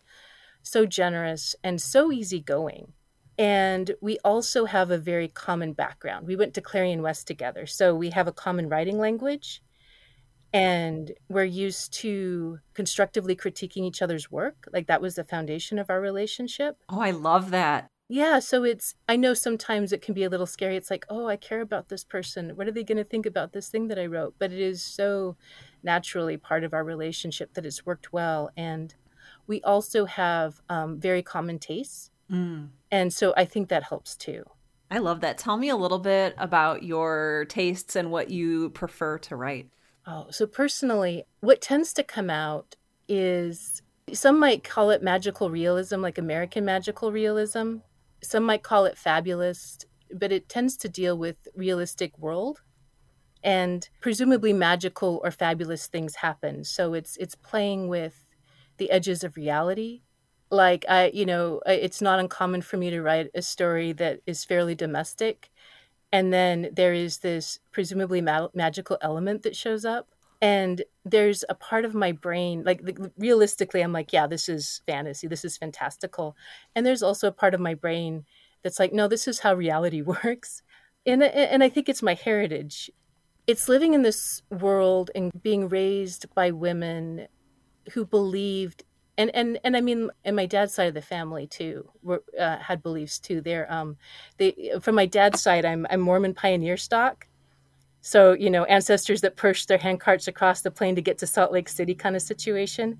so 0.63 0.85
generous 0.85 1.55
and 1.63 1.81
so 1.81 2.11
easygoing. 2.11 2.93
And 3.37 3.91
we 4.01 4.17
also 4.23 4.65
have 4.65 4.91
a 4.91 4.97
very 4.97 5.27
common 5.27 5.73
background. 5.73 6.25
We 6.25 6.37
went 6.37 6.53
to 6.53 6.61
Clarion 6.61 7.01
West 7.01 7.27
together. 7.27 7.65
So 7.65 7.93
we 7.93 8.11
have 8.11 8.27
a 8.27 8.31
common 8.31 8.69
writing 8.69 8.97
language 8.97 9.61
and 10.55 11.11
we're 11.27 11.43
used 11.43 11.91
to 11.91 12.59
constructively 12.73 13.35
critiquing 13.35 13.83
each 13.83 14.01
other's 14.01 14.31
work 14.31 14.69
like 14.71 14.87
that 14.87 15.01
was 15.01 15.15
the 15.15 15.23
foundation 15.25 15.77
of 15.77 15.89
our 15.89 15.99
relationship 15.99 16.77
Oh, 16.87 17.01
I 17.01 17.11
love 17.11 17.51
that. 17.51 17.89
Yeah 18.07 18.37
so 18.39 18.63
it's 18.63 18.93
i 19.09 19.15
know 19.15 19.33
sometimes 19.33 19.91
it 19.91 20.01
can 20.01 20.13
be 20.13 20.23
a 20.23 20.29
little 20.29 20.45
scary 20.45 20.75
it's 20.75 20.91
like 20.91 21.05
oh 21.09 21.27
i 21.27 21.35
care 21.35 21.61
about 21.61 21.89
this 21.89 22.03
person 22.03 22.51
what 22.55 22.67
are 22.67 22.71
they 22.71 22.83
going 22.83 22.97
to 22.97 23.03
think 23.03 23.25
about 23.25 23.51
this 23.51 23.67
thing 23.69 23.87
that 23.87 23.97
i 23.97 24.05
wrote 24.05 24.35
but 24.37 24.51
it 24.51 24.59
is 24.59 24.83
so 24.83 25.35
naturally 25.81 26.37
part 26.37 26.63
of 26.63 26.73
our 26.73 26.83
relationship 26.83 27.53
that 27.55 27.65
it's 27.65 27.85
worked 27.85 28.13
well 28.13 28.49
and 28.55 28.95
we 29.47 29.61
also 29.61 30.05
have 30.05 30.61
um, 30.69 30.99
very 30.99 31.21
common 31.23 31.59
tastes 31.59 32.11
Mm. 32.31 32.69
and 32.89 33.13
so 33.13 33.35
i 33.37 33.45
think 33.45 33.69
that 33.69 33.83
helps 33.83 34.15
too 34.15 34.43
I 34.89 34.99
love 34.99 35.21
that. 35.21 35.39
Tell 35.39 35.57
me 35.57 35.69
a 35.69 35.75
little 35.75 35.97
bit 35.99 36.35
about 36.37 36.83
your 36.83 37.45
tastes 37.49 37.95
and 37.95 38.11
what 38.11 38.29
you 38.29 38.69
prefer 38.69 39.17
to 39.17 39.35
write. 39.35 39.67
Oh, 40.05 40.27
so 40.29 40.45
personally, 40.45 41.23
what 41.39 41.59
tends 41.59 41.91
to 41.93 42.03
come 42.03 42.29
out 42.29 42.75
is 43.09 43.81
some 44.13 44.39
might 44.39 44.63
call 44.63 44.91
it 44.91 45.01
magical 45.01 45.49
realism, 45.49 46.01
like 46.01 46.19
American 46.19 46.65
magical 46.65 47.11
realism. 47.11 47.77
Some 48.25 48.43
might 48.43 48.63
call 48.63 48.85
it 48.85 48.97
fabulist, 48.97 49.85
but 50.13 50.31
it 50.31 50.49
tends 50.49 50.77
to 50.77 50.89
deal 50.89 51.17
with 51.17 51.37
realistic 51.55 52.17
world 52.19 52.61
and 53.43 53.89
presumably 54.01 54.53
magical 54.53 55.21
or 55.23 55.31
fabulous 55.31 55.87
things 55.87 56.15
happen. 56.15 56.63
So 56.63 56.93
it's 56.93 57.17
it's 57.17 57.35
playing 57.35 57.87
with 57.87 58.25
the 58.77 58.91
edges 58.91 59.23
of 59.23 59.35
reality. 59.37 60.01
Like 60.51 60.85
I, 60.89 61.07
you 61.13 61.25
know, 61.25 61.61
it's 61.65 62.01
not 62.01 62.19
uncommon 62.19 62.61
for 62.61 62.77
me 62.77 62.89
to 62.91 63.01
write 63.01 63.29
a 63.35 63.41
story 63.41 63.93
that 63.93 64.21
is 64.25 64.45
fairly 64.45 64.75
domestic 64.75 65.51
and 66.11 66.33
then 66.33 66.69
there 66.73 66.93
is 66.93 67.19
this 67.19 67.59
presumably 67.71 68.21
ma- 68.21 68.49
magical 68.53 68.97
element 69.01 69.43
that 69.43 69.55
shows 69.55 69.85
up 69.85 70.14
and 70.41 70.83
there's 71.03 71.43
a 71.49 71.55
part 71.55 71.85
of 71.85 71.93
my 71.93 72.11
brain 72.11 72.63
like 72.65 72.81
realistically 73.17 73.81
i'm 73.81 73.93
like 73.93 74.11
yeah 74.11 74.27
this 74.27 74.49
is 74.49 74.81
fantasy. 74.85 75.27
This 75.27 75.45
is 75.45 75.57
fantastical. 75.57 76.35
And 76.75 76.85
there's 76.85 77.03
also 77.03 77.27
a 77.27 77.31
part 77.31 77.53
of 77.53 77.59
my 77.59 77.73
brain 77.73 78.25
that's 78.63 78.79
like 78.79 78.93
no 78.93 79.07
this 79.07 79.27
is 79.27 79.39
how 79.39 79.53
reality 79.53 80.01
works. 80.23 80.61
And 81.05 81.23
and 81.23 81.63
i 81.63 81.69
think 81.69 81.89
it's 81.89 82.03
my 82.03 82.13
heritage. 82.13 82.89
It's 83.47 83.69
living 83.69 83.93
in 83.93 84.01
this 84.01 84.41
world 84.49 85.11
and 85.13 85.31
being 85.43 85.69
raised 85.69 86.33
by 86.33 86.51
women 86.51 87.27
who 87.93 88.05
believed 88.05 88.83
and 89.17 89.33
and 89.33 89.59
and 89.63 89.77
I 89.77 89.81
mean, 89.81 90.09
and 90.25 90.35
my 90.35 90.45
dad's 90.45 90.73
side 90.73 90.87
of 90.87 90.93
the 90.93 91.01
family 91.01 91.47
too 91.47 91.89
were, 92.01 92.23
uh, 92.39 92.57
had 92.57 92.83
beliefs 92.83 93.19
too. 93.19 93.39
There, 93.39 93.71
um, 93.71 93.97
they 94.37 94.71
from 94.81 94.95
my 94.95 95.05
dad's 95.05 95.41
side, 95.41 95.63
I'm 95.63 95.87
I'm 95.89 96.01
Mormon 96.01 96.33
pioneer 96.33 96.75
stock, 96.75 97.27
so 98.05 98.33
you 98.33 98.51
know 98.51 98.65
ancestors 98.65 99.21
that 99.21 99.35
pushed 99.35 99.67
their 99.67 99.79
handcarts 99.79 100.27
across 100.27 100.61
the 100.61 100.69
plain 100.69 100.95
to 100.95 101.01
get 101.01 101.17
to 101.17 101.25
Salt 101.25 101.51
Lake 101.51 101.67
City 101.67 101.95
kind 101.95 102.15
of 102.15 102.21
situation, 102.21 102.99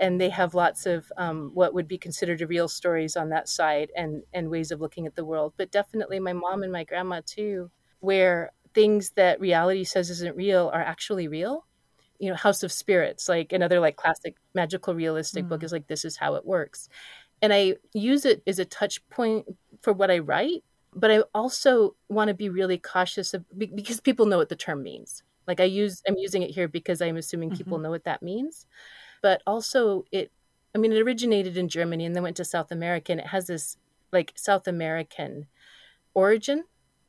and 0.00 0.20
they 0.20 0.28
have 0.28 0.54
lots 0.54 0.86
of 0.86 1.10
um, 1.16 1.52
what 1.54 1.72
would 1.72 1.86
be 1.86 1.96
considered 1.96 2.40
real 2.40 2.66
stories 2.66 3.16
on 3.16 3.28
that 3.28 3.48
side 3.48 3.92
and 3.94 4.24
and 4.32 4.50
ways 4.50 4.72
of 4.72 4.80
looking 4.80 5.06
at 5.06 5.14
the 5.14 5.24
world. 5.24 5.52
But 5.56 5.70
definitely, 5.70 6.18
my 6.18 6.32
mom 6.32 6.64
and 6.64 6.72
my 6.72 6.82
grandma 6.82 7.20
too, 7.24 7.70
where 8.00 8.50
things 8.74 9.12
that 9.12 9.38
reality 9.38 9.84
says 9.84 10.10
isn't 10.10 10.36
real 10.36 10.68
are 10.74 10.82
actually 10.82 11.28
real 11.28 11.64
you 12.18 12.28
know 12.28 12.36
house 12.36 12.62
of 12.62 12.70
spirits 12.70 13.28
like 13.28 13.52
another 13.52 13.80
like 13.80 13.96
classic 13.96 14.36
magical 14.54 14.94
realistic 14.94 15.44
mm. 15.44 15.48
book 15.48 15.64
is 15.64 15.72
like 15.72 15.88
this 15.88 16.04
is 16.04 16.16
how 16.16 16.34
it 16.34 16.46
works 16.46 16.88
and 17.42 17.52
i 17.52 17.74
use 17.92 18.24
it 18.24 18.42
as 18.46 18.60
a 18.60 18.64
touch 18.64 19.04
point 19.08 19.44
for 19.82 19.92
what 19.92 20.10
i 20.10 20.18
write 20.18 20.62
but 20.94 21.10
i 21.10 21.20
also 21.34 21.94
want 22.08 22.28
to 22.28 22.34
be 22.34 22.48
really 22.48 22.78
cautious 22.78 23.34
of 23.34 23.44
because 23.56 24.00
people 24.00 24.26
know 24.26 24.38
what 24.38 24.48
the 24.48 24.56
term 24.56 24.82
means 24.82 25.22
like 25.46 25.60
i 25.60 25.64
use 25.64 26.02
i'm 26.08 26.16
using 26.16 26.42
it 26.42 26.50
here 26.50 26.68
because 26.68 27.00
i'm 27.00 27.16
assuming 27.16 27.50
people 27.50 27.76
mm-hmm. 27.76 27.84
know 27.84 27.90
what 27.90 28.04
that 28.04 28.22
means 28.22 28.66
but 29.22 29.42
also 29.46 30.04
it 30.10 30.30
i 30.74 30.78
mean 30.78 30.92
it 30.92 31.00
originated 31.00 31.56
in 31.56 31.68
germany 31.68 32.04
and 32.04 32.14
then 32.14 32.22
went 32.22 32.36
to 32.36 32.44
south 32.44 32.70
america 32.70 33.12
and 33.12 33.20
it 33.20 33.28
has 33.28 33.46
this 33.46 33.76
like 34.12 34.32
south 34.34 34.66
american 34.66 35.46
origin 36.14 36.64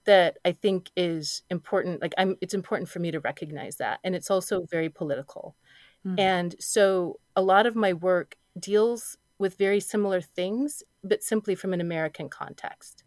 that 0.05 0.37
I 0.43 0.51
think 0.51 0.89
is 0.95 1.43
important. 1.49 2.01
Like 2.01 2.13
I'm, 2.17 2.37
it's 2.41 2.53
important 2.53 2.89
for 2.89 2.99
me 2.99 3.11
to 3.11 3.19
recognize 3.19 3.77
that, 3.77 3.99
and 4.03 4.15
it's 4.15 4.31
also 4.31 4.65
very 4.69 4.89
political. 4.89 5.55
Mm. 6.05 6.19
And 6.19 6.55
so, 6.59 7.19
a 7.35 7.41
lot 7.41 7.65
of 7.65 7.75
my 7.75 7.93
work 7.93 8.35
deals 8.59 9.17
with 9.37 9.57
very 9.57 9.79
similar 9.79 10.21
things, 10.21 10.83
but 11.03 11.23
simply 11.23 11.55
from 11.55 11.73
an 11.73 11.81
American 11.81 12.29
context. 12.29 13.03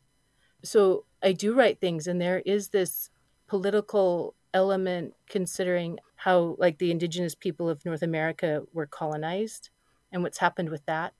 So 0.64 1.04
I 1.22 1.32
do 1.32 1.54
write 1.54 1.80
things, 1.80 2.06
and 2.06 2.20
there 2.20 2.40
is 2.40 2.68
this 2.68 3.10
political 3.46 4.34
element 4.52 5.14
considering 5.28 5.98
how, 6.16 6.56
like, 6.58 6.78
the 6.78 6.90
indigenous 6.90 7.34
people 7.34 7.68
of 7.68 7.84
North 7.84 8.02
America 8.02 8.62
were 8.72 8.86
colonized 8.86 9.70
and 10.12 10.22
what's 10.22 10.38
happened 10.38 10.70
with 10.70 10.86
that. 10.86 11.12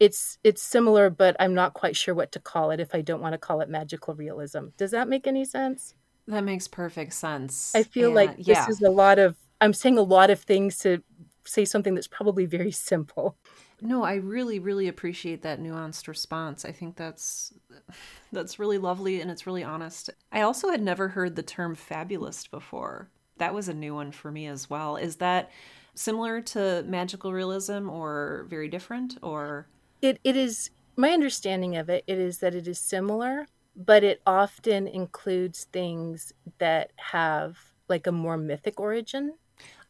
It's 0.00 0.38
it's 0.42 0.62
similar 0.62 1.10
but 1.10 1.36
i'm 1.38 1.52
not 1.52 1.74
quite 1.74 1.94
sure 1.94 2.14
what 2.14 2.32
to 2.32 2.40
call 2.40 2.70
it 2.70 2.80
if 2.80 2.94
i 2.94 3.02
don't 3.02 3.20
want 3.20 3.34
to 3.34 3.38
call 3.38 3.60
it 3.60 3.68
magical 3.68 4.14
realism. 4.14 4.68
Does 4.78 4.92
that 4.92 5.08
make 5.08 5.26
any 5.26 5.44
sense? 5.44 5.94
That 6.26 6.42
makes 6.42 6.66
perfect 6.66 7.12
sense. 7.12 7.74
I 7.74 7.82
feel 7.82 8.10
like 8.10 8.38
this 8.38 8.48
yeah. 8.48 8.66
is 8.68 8.80
a 8.80 8.90
lot 8.90 9.18
of 9.18 9.36
i'm 9.60 9.74
saying 9.74 9.98
a 9.98 10.02
lot 10.02 10.30
of 10.30 10.40
things 10.40 10.78
to 10.78 11.02
say 11.44 11.66
something 11.66 11.94
that's 11.94 12.08
probably 12.08 12.46
very 12.46 12.70
simple 12.72 13.36
no 13.82 14.02
i 14.02 14.14
really 14.14 14.58
really 14.58 14.88
appreciate 14.88 15.42
that 15.42 15.60
nuanced 15.60 16.08
response 16.08 16.64
i 16.64 16.72
think 16.72 16.96
that's 16.96 17.52
that's 18.32 18.58
really 18.58 18.78
lovely 18.78 19.20
and 19.20 19.30
it's 19.30 19.46
really 19.46 19.64
honest 19.64 20.10
i 20.32 20.40
also 20.40 20.70
had 20.70 20.82
never 20.82 21.08
heard 21.08 21.36
the 21.36 21.42
term 21.42 21.74
fabulist 21.74 22.50
before 22.50 23.08
that 23.38 23.54
was 23.54 23.68
a 23.68 23.74
new 23.74 23.94
one 23.94 24.12
for 24.12 24.30
me 24.30 24.46
as 24.46 24.68
well 24.68 24.96
is 24.96 25.16
that 25.16 25.50
similar 25.94 26.40
to 26.40 26.84
magical 26.86 27.32
realism 27.32 27.88
or 27.88 28.46
very 28.48 28.68
different 28.68 29.18
or 29.22 29.66
it, 30.02 30.18
it 30.24 30.36
is 30.36 30.70
my 30.96 31.10
understanding 31.10 31.76
of 31.76 31.88
it, 31.88 32.04
it 32.06 32.18
is 32.18 32.38
that 32.38 32.54
it 32.54 32.68
is 32.68 32.78
similar, 32.78 33.46
but 33.76 34.04
it 34.04 34.20
often 34.26 34.86
includes 34.86 35.64
things 35.72 36.32
that 36.58 36.92
have 36.96 37.58
like 37.88 38.06
a 38.06 38.12
more 38.12 38.36
mythic 38.36 38.78
origin. 38.78 39.34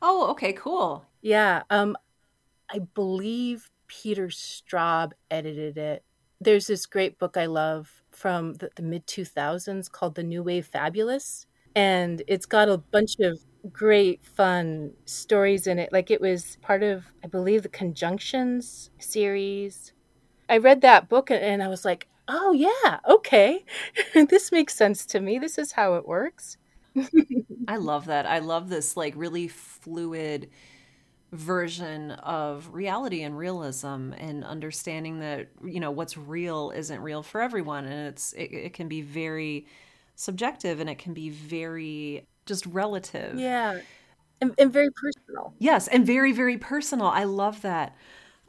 Oh, 0.00 0.30
okay, 0.30 0.52
cool. 0.52 1.04
Yeah. 1.20 1.62
Um 1.70 1.96
I 2.72 2.78
believe 2.78 3.68
Peter 3.90 4.28
Straub 4.28 5.12
edited 5.30 5.76
it. 5.76 6.04
There's 6.40 6.66
this 6.68 6.86
great 6.86 7.18
book 7.18 7.36
I 7.36 7.46
love 7.46 8.02
from 8.12 8.54
the, 8.54 8.70
the 8.76 8.82
mid 8.82 9.06
2000s 9.06 9.88
called 9.88 10.14
The 10.14 10.22
New 10.22 10.42
Wave 10.42 10.68
Fabulists. 10.72 11.46
And 11.74 12.22
it's 12.28 12.46
got 12.46 12.68
a 12.68 12.78
bunch 12.78 13.16
of 13.20 13.40
great 13.72 14.24
fun 14.24 14.92
stories 15.04 15.66
in 15.66 15.78
it. 15.78 15.92
Like 15.92 16.10
it 16.10 16.20
was 16.20 16.56
part 16.62 16.82
of, 16.82 17.06
I 17.24 17.26
believe, 17.28 17.62
the 17.62 17.68
Conjunctions 17.68 18.90
series 18.98 19.92
I 20.48 20.58
read 20.58 20.80
that 20.82 21.08
book 21.08 21.30
and 21.30 21.62
I 21.62 21.68
was 21.68 21.84
like, 21.84 22.08
oh, 22.28 22.52
yeah, 22.52 23.00
okay. 23.08 23.64
this 24.14 24.52
makes 24.52 24.74
sense 24.74 25.06
to 25.06 25.20
me. 25.20 25.38
This 25.38 25.58
is 25.58 25.72
how 25.72 25.94
it 25.94 26.06
works. 26.06 26.56
I 27.68 27.76
love 27.76 28.06
that. 28.06 28.26
I 28.26 28.40
love 28.40 28.68
this 28.68 28.96
like 28.96 29.14
really 29.16 29.48
fluid 29.48 30.50
version 31.32 32.10
of 32.10 32.68
reality 32.72 33.22
and 33.22 33.38
realism 33.38 34.12
and 34.12 34.44
understanding 34.44 35.20
that 35.20 35.48
you 35.64 35.78
know 35.78 35.90
what's 35.90 36.16
real 36.16 36.72
isn't 36.74 37.00
real 37.00 37.22
for 37.22 37.40
everyone. 37.40 37.84
And 37.84 38.08
it's 38.08 38.32
it, 38.32 38.52
it 38.52 38.72
can 38.72 38.88
be 38.88 39.00
very 39.00 39.66
subjective 40.16 40.80
and 40.80 40.90
it 40.90 40.98
can 40.98 41.14
be 41.14 41.30
very 41.30 42.26
just 42.46 42.66
relative. 42.66 43.38
Yeah. 43.38 43.80
And, 44.40 44.54
and 44.58 44.72
very 44.72 44.88
personal. 44.90 45.54
Yes. 45.58 45.86
And 45.88 46.06
very 46.06 46.32
very 46.32 46.58
personal. 46.58 47.06
I 47.06 47.24
love 47.24 47.62
that. 47.62 47.96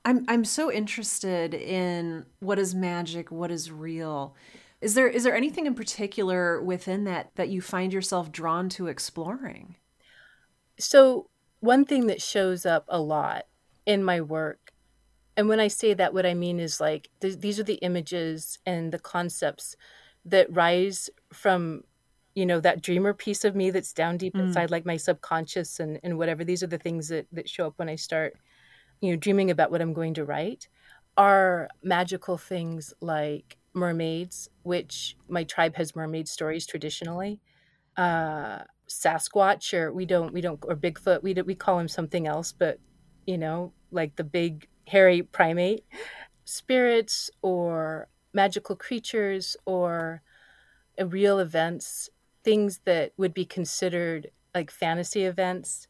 I'm 0.04 0.26
I'm 0.28 0.46
so 0.46 0.72
interested 0.72 1.54
in 1.54 2.26
what 2.40 2.58
is 2.58 2.74
magic, 2.74 3.32
what 3.32 3.52
is 3.52 3.72
real. 3.72 4.36
Is 4.82 4.96
there 4.96 5.08
is 5.08 5.24
there 5.24 5.36
anything 5.36 5.68
in 5.68 5.76
particular 5.76 6.62
within 6.62 7.04
that 7.04 7.30
that 7.36 7.50
you 7.50 7.62
find 7.62 7.94
yourself 7.94 8.32
drawn 8.32 8.70
to 8.70 8.88
exploring? 8.88 9.76
So, 10.80 11.28
one 11.62 11.86
thing 11.86 12.08
that 12.08 12.22
shows 12.22 12.66
up 12.66 12.86
a 12.88 13.00
lot 13.00 13.46
in 13.86 14.04
my 14.04 14.22
work, 14.22 14.74
and 15.36 15.48
when 15.48 15.60
I 15.60 15.70
say 15.70 15.94
that, 15.94 16.14
what 16.14 16.26
I 16.26 16.34
mean 16.34 16.60
is 16.60 16.80
like 16.80 17.10
th- 17.22 17.40
these 17.40 17.60
are 17.60 17.64
the 17.64 17.76
images 17.76 18.60
and 18.66 18.92
the 18.92 19.00
concepts 19.00 19.76
that 20.26 20.54
rise 20.54 21.10
from 21.34 21.84
you 22.36 22.46
know 22.46 22.60
that 22.60 22.82
dreamer 22.82 23.14
piece 23.14 23.44
of 23.44 23.56
me 23.56 23.72
that's 23.72 23.94
down 23.94 24.18
deep 24.18 24.36
mm. 24.36 24.42
inside 24.42 24.70
like 24.70 24.86
my 24.86 24.98
subconscious 24.98 25.80
and 25.80 26.00
and 26.04 26.18
whatever 26.18 26.44
these 26.44 26.62
are 26.62 26.68
the 26.68 26.78
things 26.78 27.08
that 27.08 27.26
that 27.32 27.50
show 27.50 27.68
up 27.68 27.74
when 27.78 27.90
i 27.90 27.96
start 27.96 28.38
you 29.02 29.12
know, 29.12 29.18
dreaming 29.18 29.52
about 29.52 29.72
what 29.72 29.82
I'm 29.82 29.94
going 29.94 30.14
to 30.14 30.26
write 30.26 30.70
are 31.18 31.68
magical 31.84 32.38
things 32.38 32.94
like 33.02 33.58
mermaids, 33.74 34.48
which 34.64 35.18
my 35.28 35.44
tribe 35.44 35.76
has 35.76 35.96
mermaid 35.96 36.28
stories 36.28 36.66
traditionally. 36.66 37.42
Uh, 37.98 38.60
Sasquatch, 38.88 39.74
or 39.74 39.94
we 39.94 40.06
don't, 40.06 40.34
we 40.34 40.42
don't, 40.42 40.60
or 40.68 40.76
Bigfoot, 40.76 41.24
we 41.24 41.34
we 41.34 41.56
call 41.56 41.80
him 41.80 41.88
something 41.88 42.28
else, 42.28 42.52
but 42.52 42.80
you 43.26 43.38
know, 43.38 43.72
like 43.92 44.16
the 44.18 44.24
big 44.24 44.68
hairy 44.86 45.22
primate, 45.22 45.86
spirits 46.44 47.32
or 47.42 48.10
magical 48.34 48.76
creatures 48.76 49.56
or 49.66 50.22
real 51.00 51.40
events, 51.40 52.10
things 52.44 52.82
that 52.86 53.14
would 53.18 53.34
be 53.34 53.46
considered 53.46 54.32
like 54.54 54.70
fantasy 54.70 55.24
events 55.24 55.88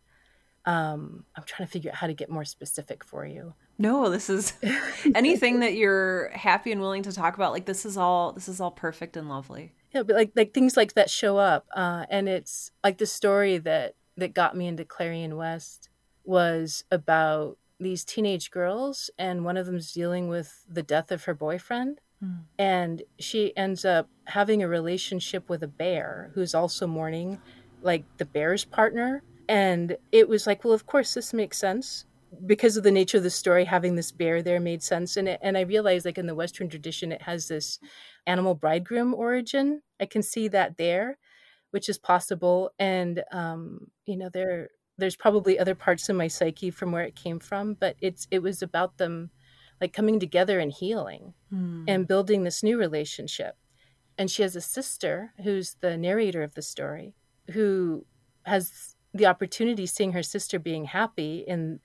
um, 0.66 1.26
I'm 1.36 1.44
trying 1.44 1.68
to 1.68 1.72
figure 1.72 1.92
out 1.92 1.98
how 1.98 2.08
to 2.08 2.14
get 2.14 2.30
more 2.30 2.46
specific 2.46 3.04
for 3.04 3.26
you. 3.26 3.54
No, 3.78 4.10
this 4.10 4.30
is 4.30 4.54
anything 5.16 5.62
that 5.62 5.74
you're 5.74 6.30
happy 6.30 6.72
and 6.72 6.82
willing 6.82 7.04
to 7.04 7.12
talk 7.12 7.36
about. 7.36 7.52
Like 7.52 7.66
this 7.66 7.86
is 7.86 7.98
all 7.98 8.32
this 8.32 8.48
is 8.48 8.62
all 8.62 8.72
perfect 8.72 9.18
and 9.18 9.28
lovely. 9.28 9.74
Yeah, 9.94 10.04
but 10.04 10.16
like 10.16 10.32
like 10.36 10.54
things 10.54 10.78
like 10.78 10.94
that 10.94 11.10
show 11.10 11.38
up, 11.38 11.68
uh, 11.76 12.06
and 12.10 12.30
it's 12.30 12.72
like 12.84 12.98
the 12.98 13.06
story 13.06 13.58
that 13.60 13.96
that 14.18 14.34
got 14.34 14.56
me 14.56 14.68
into 14.68 14.86
Clarion 14.86 15.36
West 15.36 15.90
was 16.24 16.84
about 16.92 17.58
these 17.80 18.06
teenage 18.06 18.52
girls, 18.52 19.10
and 19.18 19.44
one 19.44 19.58
of 19.58 19.66
them's 19.66 19.92
dealing 19.92 20.28
with 20.28 20.66
the 20.70 20.84
death 20.84 21.12
of 21.12 21.26
her 21.26 21.34
boyfriend. 21.34 22.00
Mm. 22.24 22.44
And 22.60 23.04
she 23.20 23.56
ends 23.58 23.84
up 23.84 24.08
having 24.26 24.62
a 24.62 24.68
relationship 24.68 25.50
with 25.50 25.64
a 25.64 25.68
bear 25.68 26.32
who's 26.36 26.54
also 26.54 26.86
mourning, 26.86 27.40
like 27.82 28.06
the 28.18 28.26
bear's 28.26 28.64
partner 28.64 29.24
and 29.52 29.98
it 30.14 30.30
was 30.30 30.48
like, 30.48 30.64
well, 30.64 30.74
of 30.74 30.86
course, 30.86 31.14
this 31.14 31.34
makes 31.34 31.58
sense 31.58 32.06
because 32.46 32.78
of 32.78 32.84
the 32.84 32.92
nature 32.92 33.18
of 33.18 33.24
the 33.24 33.30
story. 33.30 33.66
Having 33.66 33.96
this 33.96 34.12
bear 34.12 34.42
there 34.42 34.60
made 34.60 34.84
sense, 34.84 35.18
and 35.18 35.28
it, 35.28 35.40
and 35.42 35.58
I 35.58 35.62
realized, 35.62 36.06
like 36.06 36.18
in 36.18 36.28
the 36.28 36.36
Western 36.36 36.70
tradition, 36.70 37.12
it 37.12 37.24
has 37.24 37.48
this 37.48 37.80
animal 38.26 38.56
bridegroom 38.56 39.14
origin. 39.14 39.82
I 40.00 40.06
can 40.06 40.24
see 40.24 40.48
that 40.50 40.78
there, 40.78 41.18
which 41.72 41.90
is 41.90 41.98
possible, 41.98 42.72
and 42.80 43.24
um, 43.32 43.88
you 44.06 44.18
know, 44.18 44.30
there 44.30 44.70
there's 44.98 45.16
probably 45.16 45.58
other 45.58 45.76
parts 45.76 46.10
of 46.10 46.16
my 46.16 46.28
psyche 46.28 46.72
from 46.72 46.92
where 46.92 47.04
it 47.04 47.16
came 47.16 47.40
from, 47.40 47.76
but 47.76 47.96
it's 48.02 48.28
it 48.32 48.40
was 48.40 48.62
about 48.62 48.98
them 48.98 49.32
like 49.82 49.94
coming 49.94 50.20
together 50.20 50.60
and 50.60 50.72
healing 50.72 51.34
hmm. 51.50 51.84
and 51.88 52.08
building 52.08 52.44
this 52.44 52.62
new 52.64 52.78
relationship 52.78 53.58
And 54.18 54.30
she 54.30 54.44
has 54.44 54.56
a 54.56 54.62
sister 54.62 55.34
who's 55.44 55.76
the 55.82 55.98
narrator 55.98 56.44
of 56.44 56.54
the 56.54 56.62
story 56.62 57.16
who 57.52 58.06
has 58.46 58.96
the 59.14 59.26
opportunity 59.26 59.86
seeing 59.88 60.14
her 60.14 60.24
sister 60.24 60.60
being 60.60 60.86
happy 60.86 61.44
in 61.48 61.80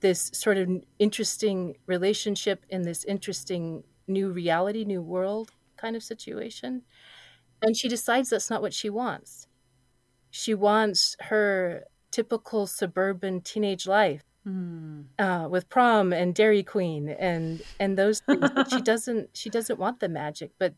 this 0.00 0.30
sort 0.34 0.58
of 0.58 0.68
interesting 0.98 1.76
relationship 1.86 2.64
in 2.68 2.82
this 2.82 3.04
interesting 3.04 3.84
new 4.06 4.30
reality, 4.30 4.84
new 4.84 5.02
world 5.02 5.52
kind 5.76 5.96
of 5.96 6.02
situation. 6.02 6.82
And 7.62 7.76
she 7.76 7.88
decides 7.88 8.30
that's 8.30 8.50
not 8.50 8.62
what 8.62 8.74
she 8.74 8.90
wants. 8.90 9.46
She 10.30 10.54
wants 10.54 11.16
her 11.20 11.84
typical 12.10 12.66
suburban 12.66 13.40
teenage 13.40 13.86
life 13.86 14.24
mm. 14.46 15.04
uh, 15.18 15.48
with 15.48 15.68
prom 15.68 16.12
and 16.12 16.34
Dairy 16.34 16.62
Queen 16.62 17.08
and 17.08 17.62
and 17.80 17.96
those 17.96 18.20
things. 18.20 18.48
she 18.70 18.80
doesn't 18.80 19.30
she 19.34 19.50
doesn't 19.50 19.78
want 19.78 20.00
the 20.00 20.08
magic, 20.08 20.52
but 20.58 20.74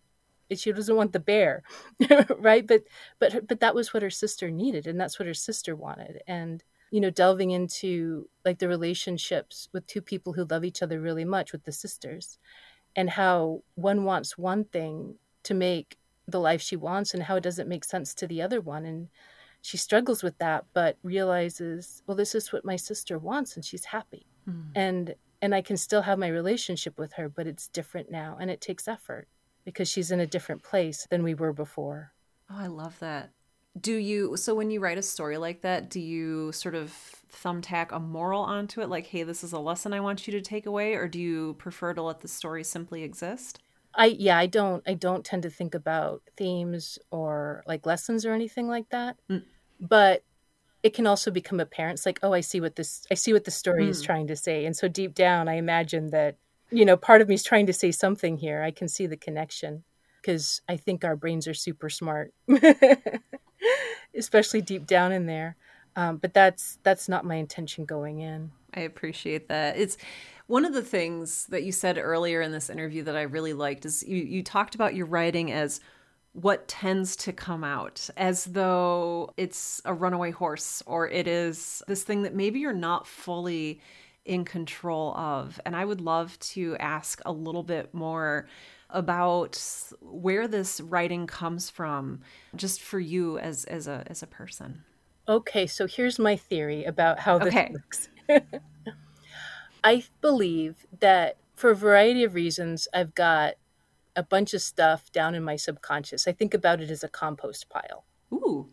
she 0.57 0.73
doesn't 0.73 0.97
want 0.97 1.13
the 1.13 1.21
bear, 1.21 1.63
right? 2.39 2.67
But 2.67 2.85
but 3.19 3.47
but 3.47 3.61
that 3.61 3.75
was 3.75 3.93
what 3.93 4.03
her 4.03 4.11
sister 4.11 4.51
needed, 4.51 4.87
and 4.87 5.01
that's 5.01 5.19
what 5.19 5.27
her 5.27 5.35
sister 5.35 5.75
wanted. 5.77 6.23
And 6.27 6.63
you 6.91 7.01
know, 7.01 7.11
delving 7.11 7.51
into 7.51 8.29
like 8.45 8.59
the 8.59 8.69
relationships 8.69 9.69
with 9.73 9.87
two 9.87 10.01
people 10.01 10.33
who 10.33 10.45
love 10.45 10.65
each 10.65 10.83
other 10.83 11.01
really 11.01 11.25
much 11.25 11.53
with 11.53 11.65
the 11.65 11.73
sisters, 11.73 12.39
and 12.97 13.11
how 13.11 13.63
one 13.75 14.05
wants 14.05 14.39
one 14.39 14.65
thing 14.65 15.17
to 15.45 15.55
make 15.55 15.99
the 16.27 16.41
life 16.41 16.61
she 16.61 16.77
wants, 16.77 17.15
and 17.15 17.23
how 17.25 17.37
it 17.37 17.43
doesn't 17.43 17.69
make 17.69 17.85
sense 17.85 18.15
to 18.15 18.27
the 18.27 18.43
other 18.43 18.61
one, 18.61 18.85
and 18.85 19.09
she 19.63 19.77
struggles 19.77 20.23
with 20.23 20.39
that, 20.39 20.65
but 20.73 20.97
realizes, 21.03 22.03
well, 22.07 22.17
this 22.17 22.35
is 22.35 22.53
what 22.53 22.65
my 22.65 22.77
sister 22.77 23.19
wants, 23.19 23.57
and 23.57 23.65
she's 23.65 23.87
happy, 23.87 24.27
mm. 24.49 24.71
and 24.75 25.15
and 25.41 25.55
I 25.55 25.63
can 25.63 25.77
still 25.77 26.03
have 26.03 26.19
my 26.19 26.29
relationship 26.29 26.99
with 26.99 27.13
her, 27.15 27.29
but 27.29 27.47
it's 27.47 27.69
different 27.69 28.11
now, 28.11 28.37
and 28.41 28.51
it 28.51 28.61
takes 28.61 28.89
effort 28.89 29.29
because 29.65 29.89
she's 29.89 30.11
in 30.11 30.21
a 30.21 30.27
different 30.27 30.63
place 30.63 31.07
than 31.11 31.23
we 31.23 31.35
were 31.35 31.53
before. 31.53 32.13
Oh, 32.51 32.57
I 32.59 32.67
love 32.67 32.99
that. 33.01 33.31
Do 33.81 33.95
you 33.95 34.37
so 34.37 34.55
when 34.55 34.71
you 34.71 34.81
write 34.81 34.99
a 34.99 35.03
story 35.03 35.39
like 35.39 35.63
that, 35.63 35.89
do 35.89 36.01
you 36.01 36.53
sort 36.53 36.75
of 36.75 36.93
thumbtack 37.33 37.93
a 37.93 38.01
moral 38.01 38.43
onto 38.43 38.81
it 38.81 38.89
like, 38.89 39.07
hey, 39.07 39.23
this 39.23 39.45
is 39.45 39.53
a 39.53 39.59
lesson 39.59 39.93
I 39.93 40.01
want 40.01 40.27
you 40.27 40.33
to 40.33 40.41
take 40.41 40.67
away, 40.67 40.95
or 40.95 41.09
do 41.09 41.21
you 41.21 41.55
prefer 41.55 41.95
to 41.95 42.03
let 42.03 42.21
the 42.21 42.29
story 42.29 42.65
simply 42.65 43.03
exist? 43.03 43.61
I 43.95 44.07
yeah, 44.07 44.39
I 44.39 44.47
don't 44.47 44.83
I 44.87 44.95
don't 44.95 45.25
tend 45.25 45.43
to 45.43 45.51
think 45.51 45.75
about 45.75 46.23
themes 46.37 46.99
or 47.11 47.63
like 47.67 47.87
lessons 47.87 48.25
or 48.25 48.33
anything 48.33 48.69
like 48.69 48.89
that. 48.91 49.17
Mm. 49.31 49.43
But 49.81 50.25
it 50.83 50.95
can 50.95 51.07
also 51.07 51.31
become 51.31 51.61
apparent. 51.61 51.99
It's 51.99 52.07
like, 52.07 52.21
oh, 52.23 52.33
I 52.33 52.41
see 52.41 52.61
what 52.61 52.77
this 52.77 53.05
I 53.11 53.15
see 53.15 53.33
what 53.33 53.45
the 53.45 53.51
story 53.51 53.87
mm. 53.87 53.91
is 53.91 54.03
trying 54.03 54.27
to 54.29 54.37
say. 54.37 54.65
And 54.65 54.77
so 54.77 54.89
deep 54.89 55.15
down 55.15 55.49
I 55.49 55.55
imagine 55.55 56.11
that, 56.11 56.37
you 56.71 56.85
know, 56.85 56.97
part 56.97 57.21
of 57.21 57.29
me 57.29 57.35
is 57.35 57.43
trying 57.43 57.67
to 57.67 57.73
say 57.73 57.91
something 57.91 58.39
here. 58.39 58.63
I 58.63 58.71
can 58.71 58.89
see 58.89 59.07
the 59.07 59.17
connection 59.17 59.85
because 60.21 60.63
I 60.69 60.77
think 60.77 61.05
our 61.05 61.17
brains 61.17 61.47
are 61.49 61.55
super 61.55 61.89
smart. 61.89 62.33
Especially 64.17 64.63
deep 64.63 64.87
down 64.87 65.13
in 65.13 65.27
there. 65.27 65.57
Um, 65.97 66.17
but 66.17 66.33
that's 66.33 66.79
that's 66.83 67.09
not 67.09 67.25
my 67.25 67.37
intention 67.37 67.85
going 67.85 68.21
in. 68.21 68.53
I 68.75 68.81
appreciate 68.81 69.49
that. 69.49 69.77
It's 69.77 69.97
one 70.47 70.65
of 70.65 70.73
the 70.73 70.83
things 70.83 71.47
that 71.47 71.63
you 71.63 71.73
said 71.73 71.99
earlier 71.99 72.41
in 72.41 72.53
this 72.53 72.71
interview 72.71 73.03
that 73.05 73.17
I 73.17 73.23
really 73.23 73.53
liked 73.53 73.85
is 73.85 74.05
you, 74.07 74.17
you 74.17 74.43
talked 74.43 74.75
about 74.75 74.95
your 74.95 75.07
writing 75.07 75.53
as 75.53 75.81
what 76.33 76.69
tends 76.69 77.17
to 77.17 77.33
come 77.33 77.65
out 77.65 78.09
as 78.17 78.45
though 78.45 79.33
it's 79.37 79.83
a 79.85 79.93
runaway 79.93 80.31
horse 80.31 80.83
or 80.87 81.09
it 81.09 81.27
is 81.27 81.83
this 81.89 82.03
thing 82.03 82.23
that 82.23 82.35
maybe 82.35 82.61
you're 82.61 82.73
not 82.73 83.07
fully 83.07 83.81
in 84.25 84.45
control 84.45 85.15
of. 85.17 85.59
And 85.67 85.75
I 85.75 85.85
would 85.85 86.01
love 86.01 86.39
to 86.41 86.77
ask 86.77 87.21
a 87.27 87.33
little 87.33 87.63
bit 87.63 87.93
more 87.93 88.47
about 88.91 89.61
where 90.01 90.49
this 90.49 90.81
writing 90.81 91.27
comes 91.27 91.69
from 91.71 92.21
just 92.57 92.81
for 92.81 92.99
you 92.99 93.39
as 93.39 93.65
as 93.65 93.87
a 93.87 94.05
as 94.07 94.23
a 94.23 94.27
person. 94.27 94.85
Okay, 95.29 95.67
so 95.67 95.87
here's 95.87 96.19
my 96.19 96.37
theory 96.37 96.85
about 96.85 97.21
how 97.21 97.39
this 97.39 97.49
okay. 97.49 97.73
works. 97.73 98.09
I 99.85 100.05
believe 100.21 100.87
that 101.01 101.37
for 101.55 101.71
a 101.71 101.77
variety 101.77 102.25
of 102.25 102.35
reasons, 102.35 102.89
I've 102.95 103.15
got 103.15 103.55
a 104.17 104.23
bunch 104.23 104.55
of 104.55 104.63
stuff 104.63 105.13
down 105.13 105.35
in 105.35 105.45
my 105.45 105.57
subconscious. 105.57 106.27
I 106.27 106.33
think 106.33 106.55
about 106.55 106.81
it 106.81 106.91
as 106.91 107.05
a 107.05 107.09
compost 107.09 107.69
pile. 107.69 108.05
Ooh. 108.33 108.71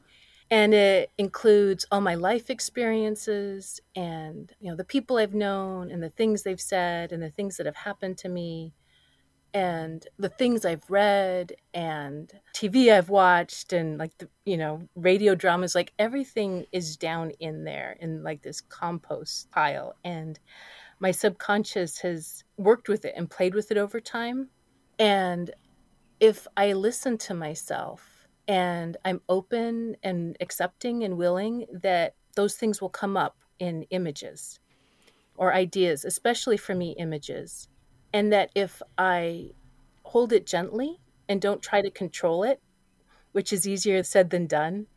And 0.50 0.74
it 0.74 1.12
includes 1.18 1.86
all 1.92 2.02
my 2.02 2.16
life 2.16 2.50
experiences 2.50 3.82
and 3.96 4.54
you 4.60 4.70
know 4.70 4.76
the 4.76 4.84
people 4.84 5.18
I've 5.18 5.34
known 5.34 5.92
and 5.92 6.02
the 6.02 6.10
things 6.10 6.44
they've 6.44 6.62
said 6.62 7.12
and 7.12 7.22
the 7.22 7.32
things 7.32 7.58
that 7.58 7.66
have 7.66 7.76
happened 7.76 8.18
to 8.20 8.30
me 8.30 8.74
and 9.56 10.06
the 10.20 10.28
things 10.28 10.66
I've 10.66 10.84
read 10.90 11.54
and 11.74 12.30
TV 12.54 12.92
I've 12.92 13.08
watched 13.08 13.72
and 13.72 13.98
like 13.98 14.16
the 14.18 14.28
you 14.44 14.58
know 14.58 14.82
radio 14.96 15.34
dramas 15.34 15.74
like 15.74 15.94
everything 15.98 16.66
is 16.74 16.98
down 16.98 17.32
in 17.40 17.64
there 17.64 17.96
in 18.02 18.22
like 18.22 18.42
this 18.42 18.60
compost 18.60 19.50
pile. 19.52 19.96
And 20.04 20.38
my 21.00 21.12
subconscious 21.12 22.00
has 22.00 22.44
worked 22.58 22.90
with 22.90 23.06
it 23.06 23.14
and 23.16 23.30
played 23.30 23.56
with 23.56 23.72
it 23.72 23.78
over 23.78 24.02
time. 24.02 24.50
And 25.00 25.52
if 26.20 26.48
I 26.58 26.74
listen 26.74 27.18
to 27.20 27.34
myself 27.34 28.28
and 28.50 28.98
I'm 29.06 29.22
open 29.30 29.96
and 30.04 30.36
accepting 30.42 31.06
and 31.06 31.18
willing 31.18 31.66
that 31.72 32.16
those 32.36 32.56
things 32.56 32.82
will 32.82 32.90
come 32.90 33.16
up 33.16 33.38
in 33.60 33.84
images 33.84 34.60
or 35.38 35.54
ideas 35.54 36.04
especially 36.04 36.58
for 36.58 36.76
me 36.76 36.94
images 37.00 37.70
and 38.16 38.32
that 38.32 38.50
if 38.56 38.82
I 38.98 39.50
hold 40.04 40.32
it 40.32 40.46
gently 40.46 41.02
and 41.28 41.42
don't 41.42 41.62
try 41.62 41.82
to 41.82 41.92
control 41.92 42.44
it, 42.44 42.62
which 43.34 43.52
is 43.52 43.68
easier 43.68 44.02
said 44.04 44.30
than 44.30 44.48
done, 44.48 44.88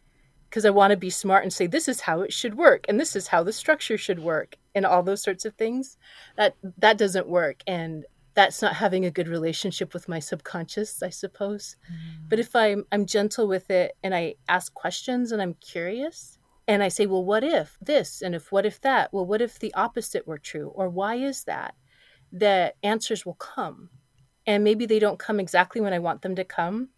because 0.48 0.64
I 0.64 0.70
want 0.70 0.92
to 0.92 0.96
be 0.96 1.10
smart 1.10 1.42
and 1.42 1.52
say 1.52 1.66
this 1.66 1.88
is 1.88 2.02
how 2.02 2.20
it 2.20 2.32
should 2.32 2.54
work 2.54 2.86
and 2.88 3.00
this 3.00 3.16
is 3.16 3.26
how 3.26 3.42
the 3.42 3.52
structure 3.52 3.98
should 3.98 4.20
work 4.20 4.54
and 4.72 4.86
all 4.86 5.02
those 5.02 5.20
sorts 5.20 5.44
of 5.44 5.54
things. 5.54 5.98
That 6.36 6.54
that 6.78 6.96
doesn't 6.96 7.26
work 7.28 7.64
and 7.66 8.04
that's 8.34 8.62
not 8.62 8.76
having 8.76 9.04
a 9.04 9.10
good 9.10 9.26
relationship 9.26 9.94
with 9.94 10.08
my 10.08 10.20
subconscious, 10.20 11.02
I 11.02 11.10
suppose. 11.10 11.74
Mm. 11.90 12.28
But 12.28 12.38
if 12.38 12.54
I'm 12.54 12.84
I'm 12.92 13.04
gentle 13.04 13.48
with 13.48 13.68
it 13.68 13.96
and 14.04 14.14
I 14.14 14.36
ask 14.48 14.72
questions 14.74 15.32
and 15.32 15.42
I'm 15.42 15.54
curious 15.54 16.38
and 16.68 16.84
I 16.84 16.88
say, 16.88 17.06
well, 17.06 17.24
what 17.24 17.42
if 17.42 17.78
this 17.82 18.22
and 18.22 18.36
if 18.36 18.52
what 18.52 18.64
if 18.64 18.80
that? 18.82 19.12
Well, 19.12 19.26
what 19.26 19.42
if 19.42 19.58
the 19.58 19.74
opposite 19.74 20.24
were 20.24 20.38
true? 20.38 20.70
Or 20.76 20.88
why 20.88 21.16
is 21.16 21.42
that? 21.44 21.74
That 22.32 22.76
answers 22.82 23.24
will 23.24 23.34
come. 23.34 23.90
And 24.46 24.64
maybe 24.64 24.86
they 24.86 24.98
don't 24.98 25.18
come 25.18 25.40
exactly 25.40 25.80
when 25.80 25.92
I 25.92 25.98
want 25.98 26.22
them 26.22 26.34
to 26.36 26.44
come 26.44 26.88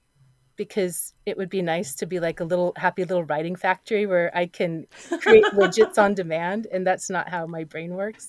because 0.56 1.14
it 1.24 1.36
would 1.36 1.48
be 1.48 1.62
nice 1.62 1.94
to 1.94 2.06
be 2.06 2.20
like 2.20 2.40
a 2.40 2.44
little 2.44 2.74
happy 2.76 3.02
little 3.02 3.24
writing 3.24 3.56
factory 3.56 4.06
where 4.06 4.30
I 4.36 4.46
can 4.46 4.86
create 5.20 5.44
widgets 5.54 5.96
on 5.98 6.14
demand 6.14 6.66
and 6.70 6.86
that's 6.86 7.08
not 7.08 7.30
how 7.30 7.46
my 7.46 7.64
brain 7.64 7.94
works. 7.94 8.28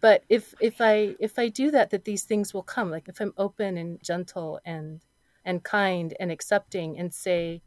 But 0.00 0.24
if 0.28 0.52
if 0.60 0.80
I 0.80 1.14
if 1.20 1.38
I 1.38 1.48
do 1.48 1.70
that 1.70 1.90
that 1.90 2.04
these 2.04 2.24
things 2.24 2.52
will 2.52 2.64
come 2.64 2.90
like 2.90 3.08
if 3.08 3.20
I'm 3.20 3.32
open 3.38 3.78
and 3.78 4.02
gentle 4.02 4.60
and 4.64 5.00
and 5.44 5.62
kind 5.62 6.14
and 6.18 6.32
accepting 6.32 6.98
and 6.98 7.14
say 7.14 7.62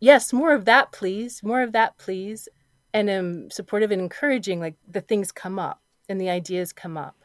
yes 0.00 0.32
more 0.32 0.52
of 0.52 0.66
that 0.66 0.92
please 0.92 1.42
more 1.42 1.62
of 1.62 1.72
that 1.72 1.96
please 1.96 2.48
and 2.92 3.08
am 3.08 3.50
supportive 3.50 3.90
and 3.90 4.02
encouraging 4.02 4.60
like 4.60 4.76
the 4.86 5.00
things 5.00 5.32
come 5.32 5.58
up 5.58 5.80
and 6.08 6.20
the 6.20 6.28
ideas 6.28 6.72
come 6.72 6.96
up 6.96 7.24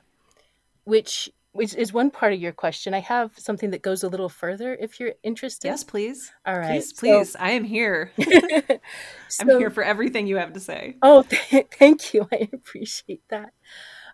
which 0.86 1.30
which 1.56 1.74
is 1.74 1.94
one 1.94 2.12
part 2.12 2.34
of 2.34 2.40
your 2.42 2.52
question. 2.52 2.94
I 2.94 3.00
have 3.00 3.32
something 3.38 3.72
that 3.72 3.82
goes 3.82 4.04
a 4.04 4.10
little 4.10 4.28
further 4.28 4.76
if 4.76 5.00
you're 5.00 5.14
interested. 5.24 5.70
Yes, 5.70 5.86
please. 5.86 6.34
All 6.46 6.58
right. 6.58 6.82
Please, 6.82 6.92
please. 6.92 7.32
So, 7.32 7.40
I 7.40 7.52
am 7.52 7.64
here. 7.64 8.12
so, 9.30 9.40
I'm 9.40 9.50
here 9.58 9.70
for 9.70 9.82
everything 9.82 10.28
you 10.28 10.36
have 10.36 10.52
to 10.54 10.60
say. 10.60 10.98
Oh, 11.02 11.24
th- 11.24 11.68
thank 11.80 12.14
you. 12.14 12.28
I 12.30 12.50
appreciate 12.52 13.24
that. 13.30 13.54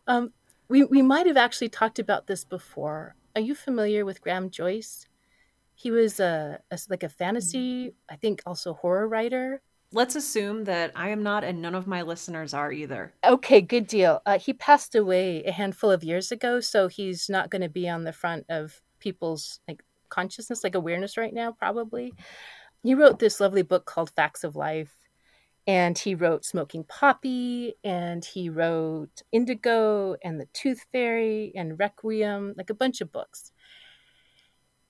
Um, 0.05 0.33
we, 0.69 0.83
we 0.83 1.01
might 1.01 1.25
have 1.25 1.35
actually 1.35 1.69
talked 1.69 1.97
about 1.97 2.27
this 2.27 2.43
before. 2.43 3.15
Are 3.35 3.41
you 3.41 3.55
familiar 3.55 4.05
with 4.05 4.21
Graham 4.21 4.51
Joyce? 4.51 5.07
He 5.73 5.89
was 5.89 6.19
a, 6.19 6.59
a 6.69 6.79
like 6.89 7.01
a 7.01 7.09
fantasy, 7.09 7.95
I 8.07 8.17
think 8.17 8.43
also 8.45 8.75
horror 8.75 9.07
writer 9.07 9.63
let's 9.93 10.15
assume 10.15 10.63
that 10.65 10.91
I 10.95 11.09
am 11.09 11.23
not 11.23 11.43
and 11.43 11.61
none 11.61 11.75
of 11.75 11.87
my 11.87 12.01
listeners 12.01 12.53
are 12.53 12.71
either. 12.71 13.13
Okay, 13.25 13.61
good 13.61 13.87
deal. 13.87 14.21
Uh, 14.25 14.39
he 14.39 14.53
passed 14.53 14.95
away 14.95 15.43
a 15.43 15.51
handful 15.51 15.91
of 15.91 16.03
years 16.03 16.31
ago, 16.31 16.59
so 16.59 16.87
he's 16.87 17.29
not 17.29 17.49
going 17.49 17.61
to 17.61 17.69
be 17.69 17.89
on 17.89 18.03
the 18.03 18.13
front 18.13 18.45
of 18.49 18.81
people's 18.99 19.59
like 19.67 19.83
consciousness, 20.09 20.63
like 20.63 20.75
awareness 20.75 21.17
right 21.17 21.33
now, 21.33 21.51
probably. 21.51 22.13
He 22.83 22.95
wrote 22.95 23.19
this 23.19 23.39
lovely 23.39 23.61
book 23.63 23.85
called 23.85 24.11
Facts 24.11 24.43
of 24.43 24.55
Life. 24.55 24.95
And 25.67 25.95
he 25.95 26.15
wrote 26.15 26.43
Smoking 26.43 26.85
Poppy, 26.85 27.75
and 27.83 28.25
he 28.25 28.49
wrote 28.49 29.21
Indigo, 29.31 30.15
and 30.23 30.41
The 30.41 30.47
Tooth 30.53 30.87
Fairy, 30.91 31.51
and 31.55 31.77
Requiem, 31.77 32.55
like 32.57 32.71
a 32.71 32.73
bunch 32.73 32.99
of 32.99 33.11
books 33.11 33.51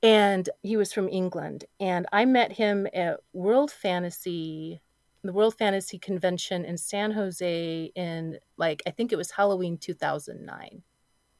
and 0.04 0.50
he 0.64 0.78
was 0.78 0.92
from 0.92 1.08
England. 1.10 1.66
And 1.80 2.08
I 2.12 2.26
met 2.26 2.54
him 2.54 2.88
at 2.94 3.20
World 3.34 3.72
Fantasy 3.72 4.82
the 5.24 5.34
World 5.34 5.56
Fantasy 5.58 6.00
Convention 6.00 6.66
in 6.66 6.78
San 6.78 7.12
Jose 7.12 7.92
in 7.96 8.40
like 8.58 8.82
I 8.88 8.92
think 8.92 9.12
it 9.12 9.18
was 9.18 9.32
Halloween 9.32 9.78
2009. 9.78 10.84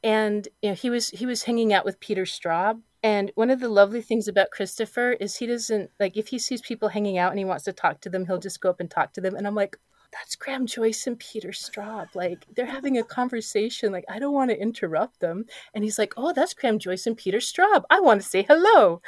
and 0.04 0.48
you 0.62 0.70
know 0.70 0.76
he 0.76 0.90
was 0.90 1.10
he 1.10 1.26
was 1.26 1.44
hanging 1.44 1.74
out 1.74 1.86
with 1.86 2.00
Peter 2.00 2.24
Straub. 2.24 2.82
And 3.04 3.32
one 3.34 3.50
of 3.50 3.60
the 3.60 3.70
lovely 3.70 4.02
things 4.02 4.28
about 4.28 4.52
Christopher 4.52 5.14
is 5.14 5.38
he 5.38 5.48
doesn't 5.48 5.90
like 6.00 6.18
if 6.18 6.28
he 6.28 6.40
sees 6.40 6.62
people 6.62 6.90
hanging 6.90 7.18
out 7.18 7.32
and 7.32 7.40
he 7.40 7.46
wants 7.46 7.64
to 7.66 7.74
talk 7.74 8.02
to 8.02 8.10
them, 8.10 8.26
he'll 8.26 8.38
just 8.40 8.62
go 8.62 8.70
up 8.70 8.80
and 8.80 8.90
talk 8.92 9.14
to 9.14 9.22
them. 9.22 9.36
And 9.36 9.48
I'm 9.48 9.56
like, 9.56 9.78
that's 10.14 10.36
Graham 10.36 10.68
Joyce 10.68 11.08
and 11.08 11.18
Peter 11.18 11.50
Straub. 11.50 12.08
Like 12.14 12.46
they're 12.56 12.66
having 12.66 12.98
a 12.98 13.04
conversation. 13.04 13.92
Like 13.92 14.06
I 14.10 14.20
don't 14.20 14.34
want 14.34 14.52
to 14.52 14.62
interrupt 14.62 15.20
them. 15.20 15.46
And 15.74 15.84
he's 15.84 15.98
like, 15.98 16.14
oh, 16.18 16.34
that's 16.34 16.54
Graham 16.54 16.78
Joyce 16.80 17.08
and 17.08 17.18
Peter 17.18 17.40
Straub. 17.40 17.84
I 17.90 18.00
want 18.02 18.22
to 18.22 18.28
say 18.28 18.44
hello. 18.44 19.02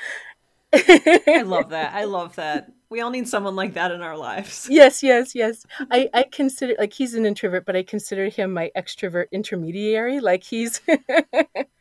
I 0.74 1.44
love 1.46 1.70
that. 1.70 1.94
I 1.94 2.06
love 2.06 2.36
that. 2.38 2.72
We 2.94 3.02
all 3.02 3.10
need 3.10 3.28
someone 3.28 3.56
like 3.56 3.74
that 3.74 3.92
in 3.92 4.04
our 4.04 4.16
lives. 4.16 4.68
Yes, 4.72 5.02
yes, 5.02 5.34
yes. 5.34 5.66
I, 5.90 6.12
I 6.14 6.26
consider 6.32 6.76
like 6.78 6.94
he's 6.94 7.16
an 7.16 7.26
introvert, 7.26 7.66
but 7.66 7.76
I 7.76 7.82
consider 7.82 8.30
him 8.30 8.54
my 8.54 8.70
extrovert 8.78 9.32
intermediary. 9.32 10.20
Like 10.20 10.44
he's 10.44 10.80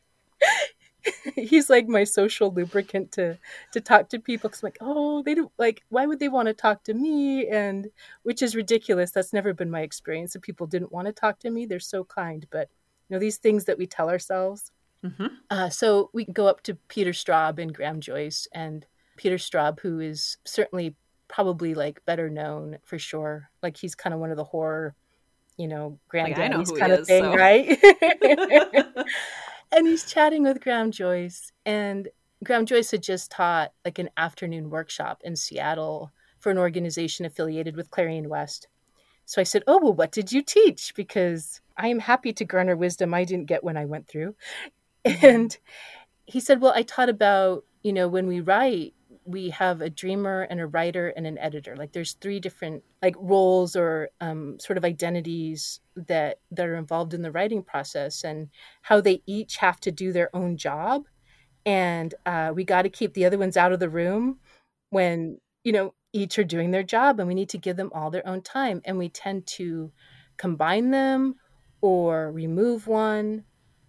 he's 1.35 1.68
like 1.68 1.87
my 1.87 2.05
social 2.05 2.51
lubricant 2.51 3.12
to 3.12 3.38
to 3.72 3.81
talk 3.83 4.09
to 4.09 4.20
people 4.20 4.48
because 4.48 4.62
like, 4.62 4.79
oh, 4.81 5.22
they 5.22 5.35
don't 5.35 5.53
like 5.59 5.83
why 5.90 6.07
would 6.07 6.18
they 6.18 6.31
want 6.31 6.48
to 6.48 6.55
talk 6.55 6.83
to 6.85 6.94
me? 6.94 7.46
And 7.46 7.90
which 8.22 8.40
is 8.40 8.57
ridiculous. 8.57 9.11
That's 9.11 9.35
never 9.35 9.53
been 9.53 9.70
my 9.70 9.83
experience. 9.83 10.33
That 10.33 10.40
people 10.40 10.66
didn't 10.66 10.92
want 10.92 11.09
to 11.09 11.12
talk 11.12 11.40
to 11.40 11.51
me. 11.51 11.66
They're 11.66 11.79
so 11.79 12.05
kind, 12.05 12.46
but 12.51 12.70
you 13.11 13.16
know 13.16 13.20
these 13.20 13.37
things 13.37 13.66
that 13.66 13.77
we 13.77 13.87
tell 13.87 14.09
ourselves. 14.09 14.72
Mm-hmm. 15.05 15.27
Uh, 15.51 15.68
so 15.68 16.09
we 16.14 16.25
go 16.25 16.46
up 16.46 16.62
to 16.62 16.75
Peter 16.88 17.11
Straub 17.11 17.59
and 17.59 17.75
Graham 17.75 18.01
Joyce, 18.01 18.48
and 18.55 18.87
Peter 19.18 19.37
Straub, 19.37 19.81
who 19.81 20.01
is 20.01 20.38
certainly 20.46 20.96
probably 21.32 21.74
like 21.74 22.04
better 22.04 22.28
known 22.28 22.78
for 22.84 22.98
sure. 22.98 23.50
Like 23.62 23.76
he's 23.76 23.96
kind 23.96 24.14
of 24.14 24.20
one 24.20 24.30
of 24.30 24.36
the 24.36 24.44
horror, 24.44 24.94
you 25.56 25.66
know, 25.66 25.98
granddaddies 26.12 26.70
like, 26.70 26.78
kind 26.80 26.92
of 26.92 27.00
is, 27.00 27.06
thing, 27.08 27.24
so. 27.24 27.34
right? 27.34 27.78
and 29.72 29.88
he's 29.88 30.04
chatting 30.04 30.44
with 30.44 30.60
Graham 30.60 30.92
Joyce, 30.92 31.50
and 31.64 32.08
Graham 32.44 32.66
Joyce 32.66 32.90
had 32.90 33.02
just 33.02 33.30
taught 33.30 33.72
like 33.84 33.98
an 33.98 34.10
afternoon 34.16 34.70
workshop 34.70 35.22
in 35.24 35.34
Seattle 35.34 36.12
for 36.38 36.50
an 36.50 36.58
organization 36.58 37.24
affiliated 37.24 37.76
with 37.76 37.90
Clarion 37.90 38.28
West. 38.28 38.68
So 39.24 39.40
I 39.40 39.44
said, 39.44 39.64
Oh, 39.66 39.78
well, 39.82 39.94
what 39.94 40.12
did 40.12 40.32
you 40.32 40.42
teach? 40.42 40.94
Because 40.94 41.60
I 41.78 41.88
am 41.88 42.00
happy 42.00 42.32
to 42.34 42.44
garner 42.44 42.76
wisdom 42.76 43.14
I 43.14 43.24
didn't 43.24 43.46
get 43.46 43.64
when 43.64 43.76
I 43.76 43.86
went 43.86 44.06
through. 44.06 44.34
Mm-hmm. 45.06 45.26
And 45.26 45.58
he 46.26 46.40
said, 46.40 46.60
Well, 46.60 46.72
I 46.74 46.82
taught 46.82 47.08
about, 47.08 47.64
you 47.82 47.92
know, 47.92 48.08
when 48.08 48.26
we 48.26 48.40
write, 48.40 48.94
we 49.24 49.50
have 49.50 49.80
a 49.80 49.90
dreamer 49.90 50.42
and 50.42 50.61
a 50.61 50.66
writer 50.66 51.08
and 51.08 51.26
an 51.26 51.38
editor. 51.38 51.76
Like 51.76 51.92
there's 51.92 52.14
three 52.14 52.40
different 52.40 52.82
like 53.00 53.14
roles 53.18 53.76
or 53.76 54.11
um, 54.20 54.58
sort 54.58 54.76
of 54.76 54.85
identities 54.85 55.80
that 55.96 56.40
that 56.50 56.66
are 56.66 56.76
involved 56.76 57.14
in 57.14 57.22
the 57.22 57.32
writing 57.32 57.62
process 57.62 58.24
and 58.24 58.48
how 58.82 59.00
they 59.00 59.22
each 59.26 59.58
have 59.58 59.78
to 59.80 59.92
do 59.92 60.12
their 60.12 60.35
own 60.35 60.56
job. 60.56 61.04
And 61.64 62.14
uh, 62.26 62.52
we 62.54 62.64
got 62.64 62.82
to 62.82 62.88
keep 62.88 63.14
the 63.14 63.24
other 63.24 63.38
ones 63.38 63.56
out 63.56 63.72
of 63.72 63.80
the 63.80 63.88
room 63.88 64.38
when 64.90 65.38
you 65.64 65.72
know 65.72 65.94
each 66.12 66.38
are 66.38 66.44
doing 66.44 66.70
their 66.70 66.82
job 66.82 67.18
and 67.18 67.28
we 67.28 67.35
need 67.35 67.48
to 67.50 67.58
give 67.58 67.76
them 67.76 67.90
all 67.94 68.11
their 68.11 68.26
own 68.26 68.42
time. 68.42 68.82
And 68.85 68.98
we 68.98 69.08
tend 69.08 69.46
to 69.58 69.92
combine 70.37 70.90
them 70.90 71.37
or 71.80 72.32
remove 72.32 72.87
one. 72.87 73.44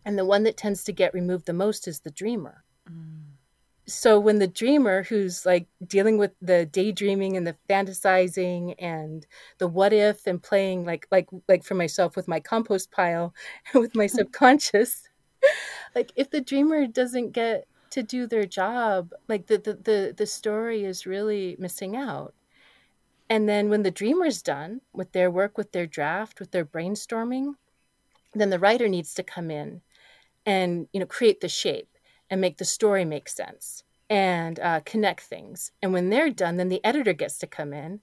And 0.05 0.17
the 0.17 0.25
one 0.25 0.43
that 0.43 0.57
tends 0.57 0.83
to 0.83 0.91
get 0.91 1.13
removed 1.13 1.45
the 1.45 1.53
most 1.53 1.87
is 1.87 2.01
the 2.01 2.11
dreamer. 2.11 2.63
Mm 2.89 3.32
so 3.85 4.19
when 4.19 4.39
the 4.39 4.47
dreamer 4.47 5.03
who's 5.03 5.45
like 5.45 5.67
dealing 5.85 6.17
with 6.17 6.31
the 6.41 6.65
daydreaming 6.65 7.35
and 7.35 7.45
the 7.45 7.57
fantasizing 7.69 8.75
and 8.79 9.25
the 9.57 9.67
what 9.67 9.91
if 9.93 10.25
and 10.25 10.41
playing 10.41 10.85
like 10.85 11.07
like 11.11 11.27
like 11.47 11.63
for 11.63 11.75
myself 11.75 12.15
with 12.15 12.27
my 12.27 12.39
compost 12.39 12.91
pile 12.91 13.33
with 13.73 13.95
my 13.95 14.07
subconscious 14.19 15.09
like 15.95 16.11
if 16.15 16.29
the 16.29 16.41
dreamer 16.41 16.87
doesn't 16.87 17.31
get 17.31 17.67
to 17.91 18.01
do 18.01 18.25
their 18.25 18.45
job 18.45 19.11
like 19.27 19.47
the, 19.47 19.57
the 19.57 19.73
the 19.73 20.13
the 20.17 20.25
story 20.25 20.83
is 20.83 21.05
really 21.05 21.55
missing 21.59 21.95
out. 21.95 22.33
And 23.29 23.47
then 23.49 23.69
when 23.69 23.83
the 23.83 23.91
dreamer's 23.91 24.41
done 24.41 24.81
with 24.93 25.11
their 25.11 25.31
work 25.31 25.57
with 25.57 25.71
their 25.71 25.87
draft 25.87 26.39
with 26.39 26.51
their 26.51 26.65
brainstorming 26.65 27.55
then 28.33 28.49
the 28.49 28.59
writer 28.59 28.87
needs 28.87 29.13
to 29.15 29.23
come 29.23 29.51
in 29.51 29.81
and 30.45 30.87
you 30.93 30.99
know 30.99 31.05
create 31.05 31.41
the 31.41 31.49
shape 31.49 31.92
and 32.33 32.41
make 32.41 32.57
the 32.57 32.65
story 32.65 33.05
make 33.05 33.29
sense 33.29 33.83
and 34.09 34.59
uh, 34.59 34.79
connect 34.85 35.21
things. 35.21 35.71
And 35.83 35.93
when 35.93 36.09
they're 36.09 36.31
done, 36.31 36.57
then 36.57 36.69
the 36.69 36.83
editor 36.83 37.13
gets 37.13 37.37
to 37.37 37.47
come 37.47 37.73
in, 37.73 37.99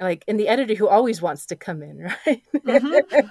like, 0.00 0.24
and 0.28 0.38
the 0.38 0.46
editor 0.46 0.76
who 0.76 0.86
always 0.86 1.20
wants 1.20 1.44
to 1.46 1.56
come 1.56 1.82
in, 1.82 1.98
right? 2.26 2.40
Mm-hmm. 2.54 3.26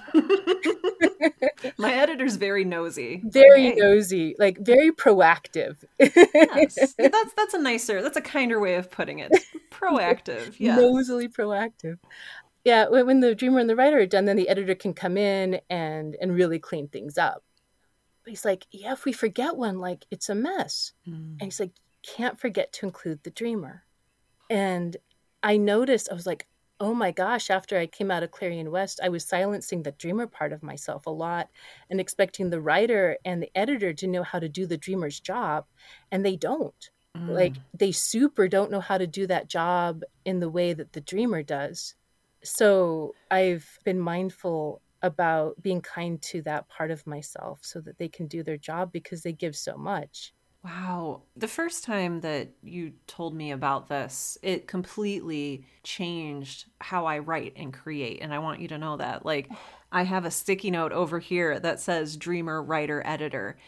My 1.78 1.94
editor's 1.94 2.36
very 2.36 2.62
nosy. 2.62 3.22
Very 3.24 3.70
hey. 3.70 3.74
nosy, 3.76 4.36
like 4.38 4.58
very 4.58 4.90
proactive. 4.92 5.76
yes. 5.98 6.94
That's 6.98 7.32
that's 7.34 7.54
a 7.54 7.58
nicer, 7.58 8.02
that's 8.02 8.18
a 8.18 8.22
kinder 8.22 8.60
way 8.60 8.74
of 8.74 8.90
putting 8.90 9.20
it. 9.20 9.32
Proactive, 9.70 10.56
yeah. 10.58 10.76
Nosily 10.76 11.28
proactive. 11.28 11.96
Yeah, 12.64 12.88
when 12.88 13.20
the 13.20 13.34
dreamer 13.34 13.60
and 13.60 13.70
the 13.70 13.76
writer 13.76 13.98
are 13.98 14.04
done, 14.06 14.26
then 14.26 14.36
the 14.36 14.50
editor 14.50 14.74
can 14.74 14.92
come 14.92 15.16
in 15.16 15.62
and 15.70 16.18
and 16.20 16.34
really 16.34 16.58
clean 16.58 16.88
things 16.88 17.16
up. 17.16 17.42
But 18.24 18.30
he's 18.30 18.44
like, 18.44 18.66
yeah, 18.70 18.92
if 18.92 19.04
we 19.04 19.12
forget 19.12 19.56
one, 19.56 19.78
like 19.78 20.06
it's 20.10 20.30
a 20.30 20.34
mess. 20.34 20.92
Mm. 21.06 21.36
And 21.38 21.42
he's 21.42 21.60
like, 21.60 21.72
can't 22.02 22.40
forget 22.40 22.72
to 22.74 22.86
include 22.86 23.22
the 23.22 23.30
dreamer. 23.30 23.84
And 24.50 24.96
I 25.42 25.58
noticed, 25.58 26.08
I 26.10 26.14
was 26.14 26.26
like, 26.26 26.46
oh 26.80 26.94
my 26.94 27.12
gosh, 27.12 27.50
after 27.50 27.78
I 27.78 27.86
came 27.86 28.10
out 28.10 28.22
of 28.22 28.30
Clarion 28.30 28.70
West, 28.70 28.98
I 29.02 29.08
was 29.08 29.24
silencing 29.24 29.82
the 29.82 29.92
dreamer 29.92 30.26
part 30.26 30.52
of 30.52 30.62
myself 30.62 31.06
a 31.06 31.10
lot 31.10 31.48
and 31.88 32.00
expecting 32.00 32.50
the 32.50 32.60
writer 32.60 33.16
and 33.24 33.42
the 33.42 33.50
editor 33.54 33.92
to 33.92 34.06
know 34.06 34.22
how 34.22 34.38
to 34.38 34.48
do 34.48 34.66
the 34.66 34.76
dreamer's 34.76 35.20
job. 35.20 35.66
And 36.10 36.24
they 36.24 36.36
don't. 36.36 36.90
Mm. 37.16 37.28
Like, 37.28 37.54
they 37.72 37.92
super 37.92 38.48
don't 38.48 38.70
know 38.70 38.80
how 38.80 38.98
to 38.98 39.06
do 39.06 39.26
that 39.28 39.48
job 39.48 40.02
in 40.24 40.40
the 40.40 40.50
way 40.50 40.72
that 40.72 40.92
the 40.92 41.00
dreamer 41.00 41.42
does. 41.42 41.94
So 42.42 43.14
I've 43.30 43.78
been 43.84 44.00
mindful 44.00 44.82
about 45.04 45.62
being 45.62 45.82
kind 45.82 46.20
to 46.22 46.40
that 46.42 46.66
part 46.68 46.90
of 46.90 47.06
myself 47.06 47.60
so 47.62 47.78
that 47.82 47.98
they 47.98 48.08
can 48.08 48.26
do 48.26 48.42
their 48.42 48.56
job 48.56 48.90
because 48.90 49.22
they 49.22 49.34
give 49.34 49.54
so 49.54 49.76
much. 49.76 50.32
Wow. 50.64 51.24
The 51.36 51.46
first 51.46 51.84
time 51.84 52.22
that 52.22 52.48
you 52.62 52.94
told 53.06 53.34
me 53.34 53.52
about 53.52 53.88
this, 53.88 54.38
it 54.42 54.66
completely 54.66 55.66
changed 55.82 56.64
how 56.80 57.04
I 57.04 57.18
write 57.18 57.52
and 57.56 57.70
create. 57.70 58.22
And 58.22 58.32
I 58.32 58.38
want 58.38 58.60
you 58.60 58.68
to 58.68 58.78
know 58.78 58.96
that. 58.96 59.26
Like, 59.26 59.48
oh. 59.52 59.58
I 59.92 60.04
have 60.04 60.24
a 60.24 60.30
sticky 60.30 60.70
note 60.70 60.92
over 60.92 61.18
here 61.18 61.60
that 61.60 61.80
says 61.80 62.16
dreamer, 62.16 62.62
writer, 62.62 63.02
editor. 63.04 63.58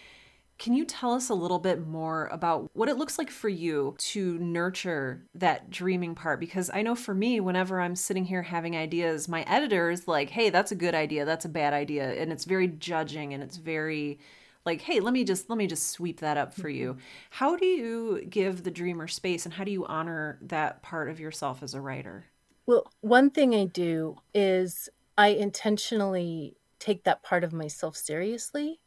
Can 0.59 0.75
you 0.75 0.85
tell 0.85 1.13
us 1.13 1.29
a 1.29 1.35
little 1.35 1.59
bit 1.59 1.87
more 1.87 2.27
about 2.27 2.71
what 2.73 2.89
it 2.89 2.97
looks 2.97 3.19
like 3.19 3.31
for 3.31 3.49
you 3.49 3.95
to 3.99 4.39
nurture 4.39 5.23
that 5.35 5.71
dreaming 5.71 6.15
part? 6.15 6.41
Because 6.41 6.71
I 6.73 6.83
know 6.83 6.95
for 6.95 7.15
me, 7.15 7.41
whenever 7.41 7.81
I'm 7.81 7.95
sitting 7.95 8.25
here 8.25 8.43
having 8.43 8.75
ideas, 8.75 9.29
my 9.29 9.43
editor 9.43 9.91
is 9.91 10.09
like, 10.09 10.31
hey, 10.31 10.49
that's 10.49 10.73
a 10.73 10.77
good 10.77 10.95
idea, 10.95 11.25
that's 11.25 11.45
a 11.45 11.51
bad 11.51 11.75
idea. 11.75 12.11
And 12.15 12.33
it's 12.33 12.45
very 12.45 12.69
judging 12.69 13.35
and 13.35 13.43
it's 13.43 13.59
very 13.59 14.19
like 14.65 14.81
hey 14.81 14.99
let 14.99 15.15
me 15.15 15.23
just 15.23 15.49
let 15.49 15.57
me 15.57 15.69
just 15.69 15.93
sweep 15.93 16.19
that 16.21 16.37
up 16.37 16.53
for 16.53 16.69
you 16.69 16.95
mm-hmm. 16.95 17.01
how 17.31 17.57
do 17.57 17.65
you 17.65 18.27
give 18.29 18.65
the 18.65 18.71
dreamer 18.71 19.07
space 19.07 19.47
and 19.47 19.55
how 19.55 19.63
do 19.63 19.71
you 19.71 19.87
honor 19.87 20.39
that 20.43 20.83
part 20.83 21.09
of 21.09 21.21
yourself 21.21 21.63
as 21.63 21.73
a 21.73 21.81
writer 21.81 22.27
well 22.67 22.91
one 23.01 23.31
thing 23.31 23.55
i 23.55 23.65
do 23.65 24.17
is 24.35 24.89
i 25.17 25.29
intentionally 25.29 26.57
take 26.81 27.05
that 27.05 27.23
part 27.23 27.45
of 27.45 27.53
myself 27.53 27.97
seriously 27.97 28.81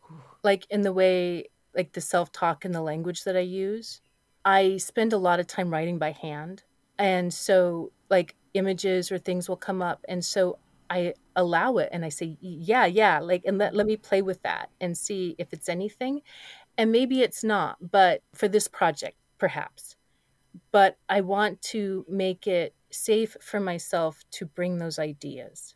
like 0.44 0.66
in 0.70 0.82
the 0.82 0.94
way 0.94 1.46
like 1.76 1.94
the 1.94 2.02
self-talk 2.02 2.66
and 2.66 2.74
the 2.74 2.82
language 2.82 3.24
that 3.24 3.38
I 3.38 3.42
use. 3.42 4.02
I 4.46 4.78
spend 4.78 5.14
a 5.14 5.18
lot 5.18 5.40
of 5.40 5.48
time 5.48 5.70
writing 5.70 5.98
by 6.00 6.12
hand. 6.12 6.64
And 6.98 7.34
so 7.34 7.92
like 8.10 8.36
images 8.54 9.12
or 9.12 9.18
things 9.18 9.48
will 9.48 9.58
come 9.58 9.82
up 9.82 10.04
and 10.08 10.24
so 10.26 10.58
I 10.90 11.14
allow 11.36 11.78
it 11.78 11.90
and 11.92 12.04
I 12.04 12.10
say, 12.10 12.38
yeah, 12.42 12.86
yeah, 12.86 13.20
like, 13.20 13.44
and 13.46 13.58
let, 13.60 13.76
let 13.76 13.86
me 13.86 13.96
play 13.96 14.22
with 14.22 14.42
that 14.42 14.70
and 14.82 14.98
see 14.98 15.36
if 15.38 15.54
it's 15.54 15.70
anything. 15.70 16.22
And 16.78 16.92
maybe 16.92 17.22
it's 17.22 17.44
not, 17.44 17.78
but 17.92 18.24
for 18.34 18.48
this 18.48 18.68
project, 18.68 19.16
perhaps. 19.38 19.96
But 20.72 20.98
I 21.08 21.22
want 21.22 21.62
to 21.64 22.06
make 22.10 22.48
it 22.48 22.74
safe 22.90 23.38
for 23.40 23.60
myself 23.60 24.24
to 24.32 24.46
bring 24.46 24.78
those 24.78 24.98
ideas. 24.98 25.76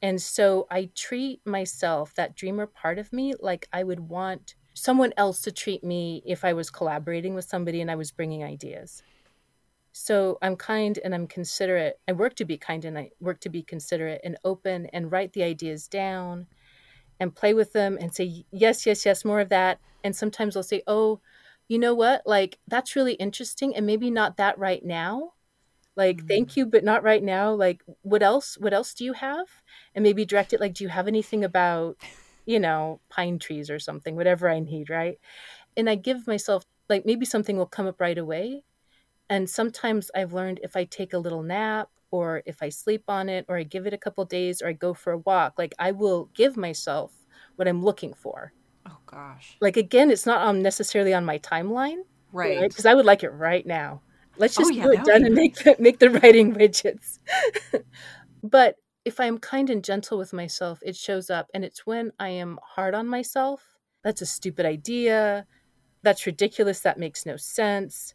And 0.00 0.22
so 0.22 0.66
I 0.70 0.90
treat 0.94 1.46
myself, 1.46 2.14
that 2.14 2.34
dreamer 2.34 2.66
part 2.66 2.98
of 2.98 3.12
me, 3.12 3.34
like 3.38 3.68
I 3.72 3.82
would 3.82 4.00
want 4.08 4.54
someone 4.76 5.14
else 5.16 5.40
to 5.40 5.50
treat 5.50 5.82
me 5.82 6.22
if 6.26 6.44
I 6.44 6.52
was 6.52 6.68
collaborating 6.68 7.34
with 7.34 7.46
somebody 7.46 7.80
and 7.80 7.90
I 7.90 7.94
was 7.94 8.10
bringing 8.10 8.44
ideas. 8.44 9.02
So 9.92 10.36
I'm 10.42 10.54
kind 10.56 10.98
and 11.02 11.14
I'm 11.14 11.26
considerate. 11.26 11.98
I 12.06 12.12
work 12.12 12.36
to 12.36 12.44
be 12.44 12.58
kind 12.58 12.84
and 12.84 12.98
I 12.98 13.10
work 13.18 13.40
to 13.40 13.48
be 13.48 13.62
considerate 13.62 14.20
and 14.22 14.36
open 14.44 14.86
and 14.92 15.10
write 15.10 15.32
the 15.32 15.42
ideas 15.42 15.88
down 15.88 16.46
and 17.18 17.34
play 17.34 17.54
with 17.54 17.72
them 17.72 17.96
and 17.98 18.14
say, 18.14 18.44
yes, 18.50 18.84
yes, 18.84 19.06
yes, 19.06 19.24
more 19.24 19.40
of 19.40 19.48
that. 19.48 19.80
And 20.04 20.14
sometimes 20.14 20.54
I'll 20.54 20.62
say, 20.62 20.82
oh, 20.86 21.20
you 21.68 21.78
know 21.78 21.94
what? 21.94 22.26
Like, 22.26 22.58
that's 22.68 22.94
really 22.94 23.14
interesting. 23.14 23.74
And 23.74 23.86
maybe 23.86 24.10
not 24.10 24.36
that 24.36 24.58
right 24.58 24.84
now. 24.84 25.32
Like, 25.96 26.18
mm-hmm. 26.18 26.26
thank 26.26 26.56
you, 26.58 26.66
but 26.66 26.84
not 26.84 27.02
right 27.02 27.22
now. 27.22 27.54
Like, 27.54 27.82
what 28.02 28.22
else? 28.22 28.58
What 28.58 28.74
else 28.74 28.92
do 28.92 29.06
you 29.06 29.14
have? 29.14 29.46
And 29.94 30.02
maybe 30.02 30.26
direct 30.26 30.52
it 30.52 30.60
like, 30.60 30.74
do 30.74 30.84
you 30.84 30.90
have 30.90 31.08
anything 31.08 31.42
about 31.42 31.96
you 32.46 32.60
know, 32.60 33.00
pine 33.10 33.38
trees 33.38 33.70
or 33.70 33.78
something, 33.80 34.16
whatever 34.16 34.48
I 34.50 34.60
need, 34.60 34.90
right? 34.90 35.18
And 35.76 35.90
I 35.90 35.96
give 35.96 36.26
myself, 36.26 36.64
like, 36.88 37.06
maybe 37.06 37.26
something 37.26 37.56
will 37.56 37.66
come 37.66 37.86
up 37.86 38.00
right 38.00 38.18
away. 38.18 38.64
And 39.30 39.48
sometimes 39.50 40.10
I've 40.14 40.32
learned 40.32 40.60
if 40.62 40.76
I 40.76 40.84
take 40.84 41.12
a 41.12 41.18
little 41.18 41.42
nap 41.42 41.90
or 42.10 42.42
if 42.46 42.62
I 42.62 42.68
sleep 42.70 43.04
on 43.08 43.28
it 43.28 43.46
or 43.48 43.56
I 43.58 43.64
give 43.64 43.86
it 43.86 43.94
a 43.94 43.98
couple 43.98 44.24
days 44.24 44.62
or 44.62 44.68
I 44.68 44.72
go 44.74 44.94
for 44.94 45.12
a 45.12 45.18
walk, 45.18 45.54
like, 45.58 45.74
I 45.78 45.92
will 45.92 46.30
give 46.34 46.56
myself 46.56 47.14
what 47.56 47.68
I'm 47.68 47.82
looking 47.84 48.14
for. 48.14 48.54
Oh, 48.86 48.98
gosh. 49.06 49.60
Like, 49.60 49.76
again, 49.76 50.10
it's 50.10 50.26
not 50.26 50.46
um, 50.46 50.62
necessarily 50.62 51.14
on 51.14 51.24
my 51.24 51.38
timeline. 51.38 52.02
Right. 52.32 52.68
Because 52.68 52.84
right? 52.84 52.92
I 52.92 52.94
would 52.94 53.06
like 53.06 53.22
it 53.22 53.30
right 53.30 53.66
now. 53.66 54.02
Let's 54.36 54.58
Oh, 54.58 54.62
just 54.62 54.72
yeah, 54.72 54.84
do 54.84 54.92
it 54.92 55.04
done 55.04 55.24
and 55.24 55.34
make 55.34 55.56
the, 55.56 55.76
make 55.78 55.98
the 55.98 56.10
writing 56.20 56.54
widgets. 56.54 57.18
but 58.42 58.76
if 59.06 59.20
I'm 59.20 59.38
kind 59.38 59.70
and 59.70 59.84
gentle 59.84 60.18
with 60.18 60.32
myself, 60.32 60.80
it 60.82 60.96
shows 60.96 61.30
up. 61.30 61.48
And 61.54 61.64
it's 61.64 61.86
when 61.86 62.10
I 62.18 62.30
am 62.30 62.58
hard 62.74 62.92
on 62.92 63.06
myself. 63.06 63.62
That's 64.02 64.20
a 64.20 64.26
stupid 64.26 64.66
idea. 64.66 65.46
That's 66.02 66.26
ridiculous. 66.26 66.80
That 66.80 66.98
makes 66.98 67.24
no 67.24 67.36
sense. 67.36 68.14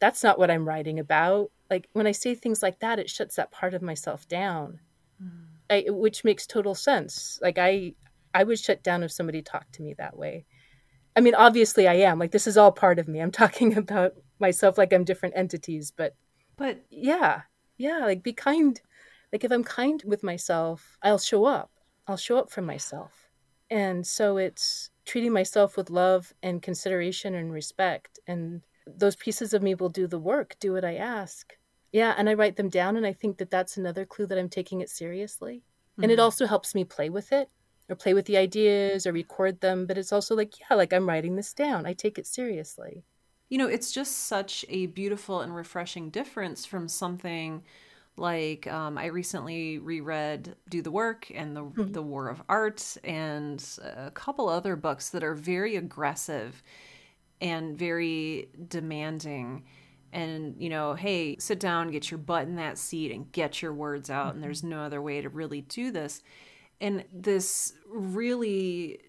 That's 0.00 0.24
not 0.24 0.36
what 0.36 0.50
I'm 0.50 0.66
writing 0.66 0.98
about. 0.98 1.52
Like 1.70 1.88
when 1.92 2.08
I 2.08 2.12
say 2.12 2.34
things 2.34 2.64
like 2.64 2.80
that, 2.80 2.98
it 2.98 3.08
shuts 3.08 3.36
that 3.36 3.52
part 3.52 3.74
of 3.74 3.80
myself 3.80 4.26
down, 4.26 4.80
mm. 5.22 5.44
I, 5.70 5.84
which 5.88 6.24
makes 6.24 6.48
total 6.48 6.74
sense. 6.74 7.38
Like 7.40 7.56
I, 7.56 7.94
I 8.34 8.42
would 8.42 8.58
shut 8.58 8.82
down 8.82 9.04
if 9.04 9.12
somebody 9.12 9.40
talked 9.40 9.74
to 9.74 9.82
me 9.82 9.94
that 9.98 10.18
way. 10.18 10.46
I 11.14 11.20
mean, 11.20 11.36
obviously 11.36 11.86
I 11.86 11.94
am. 11.94 12.18
Like 12.18 12.32
this 12.32 12.48
is 12.48 12.56
all 12.56 12.72
part 12.72 12.98
of 12.98 13.06
me. 13.06 13.20
I'm 13.20 13.30
talking 13.42 13.76
about 13.76 14.14
myself 14.40 14.78
like 14.78 14.92
I'm 14.92 15.04
different 15.04 15.36
entities, 15.36 15.92
but 15.96 16.16
But 16.56 16.80
yeah, 16.90 17.42
yeah, 17.76 17.98
like 17.98 18.24
be 18.24 18.32
kind. 18.32 18.80
Like 19.34 19.42
if 19.42 19.50
I'm 19.50 19.64
kind 19.64 20.00
with 20.06 20.22
myself, 20.22 20.96
I'll 21.02 21.18
show 21.18 21.44
up. 21.44 21.72
I'll 22.06 22.16
show 22.16 22.38
up 22.38 22.52
for 22.52 22.62
myself. 22.62 23.32
And 23.68 24.06
so 24.06 24.36
it's 24.36 24.90
treating 25.06 25.32
myself 25.32 25.76
with 25.76 25.90
love 25.90 26.32
and 26.40 26.62
consideration 26.62 27.34
and 27.34 27.52
respect. 27.52 28.20
And 28.28 28.62
those 28.86 29.16
pieces 29.16 29.52
of 29.52 29.60
me 29.60 29.74
will 29.74 29.88
do 29.88 30.06
the 30.06 30.20
work, 30.20 30.54
do 30.60 30.72
what 30.72 30.84
I 30.84 30.94
ask. 30.94 31.52
Yeah, 31.90 32.14
and 32.16 32.28
I 32.28 32.34
write 32.34 32.54
them 32.54 32.68
down. 32.68 32.96
And 32.96 33.04
I 33.04 33.12
think 33.12 33.38
that 33.38 33.50
that's 33.50 33.76
another 33.76 34.06
clue 34.06 34.26
that 34.26 34.38
I'm 34.38 34.48
taking 34.48 34.80
it 34.80 34.88
seriously. 34.88 35.64
And 36.00 36.12
it 36.12 36.20
Mhm. 36.20 36.22
also 36.22 36.46
helps 36.46 36.72
me 36.72 36.84
play 36.84 37.10
with 37.10 37.32
it 37.32 37.50
or 37.88 37.96
play 37.96 38.14
with 38.14 38.26
the 38.26 38.36
ideas 38.36 39.04
or 39.04 39.12
record 39.12 39.60
them. 39.60 39.84
But 39.86 39.98
it's 39.98 40.12
also 40.12 40.36
like, 40.36 40.60
yeah, 40.60 40.76
like 40.76 40.92
I'm 40.92 41.08
writing 41.08 41.34
this 41.34 41.52
down. 41.52 41.86
I 41.86 41.92
take 41.92 42.20
it 42.20 42.28
seriously. 42.28 43.04
You 43.48 43.58
know, 43.58 43.66
it's 43.66 43.90
just 43.90 44.12
such 44.16 44.64
a 44.68 44.86
beautiful 44.86 45.40
and 45.40 45.56
refreshing 45.56 46.10
difference 46.10 46.64
from 46.64 46.86
something 46.86 47.64
like 48.16 48.66
um, 48.66 48.96
I 48.96 49.06
recently 49.06 49.78
reread 49.78 50.54
Do 50.68 50.82
the 50.82 50.90
Work 50.90 51.30
and 51.34 51.56
the 51.56 51.64
Mhm. 51.64 51.92
the 51.92 52.02
War 52.02 52.28
of 52.28 52.42
Art 52.48 52.96
and 53.02 53.64
a 53.82 54.10
couple 54.12 54.48
other 54.48 54.76
books 54.76 55.10
that 55.10 55.24
are 55.24 55.34
very 55.34 55.76
aggressive 55.76 56.62
and 57.40 57.76
very 57.76 58.48
demanding. 58.68 59.64
And 60.12 60.54
you 60.62 60.68
know, 60.68 60.94
hey, 60.94 61.36
sit 61.38 61.58
down, 61.58 61.90
get 61.90 62.10
your 62.10 62.18
butt 62.18 62.46
in 62.46 62.54
that 62.56 62.78
seat, 62.78 63.10
and 63.10 63.30
get 63.32 63.60
your 63.60 63.72
words 63.72 64.10
out. 64.10 64.34
And 64.34 64.42
there's 64.42 64.62
no 64.62 64.80
other 64.80 65.02
way 65.02 65.20
to 65.20 65.28
really 65.28 65.62
do 65.62 65.90
this. 65.90 66.22
And 66.80 67.04
this 67.12 67.72
really 67.88 69.00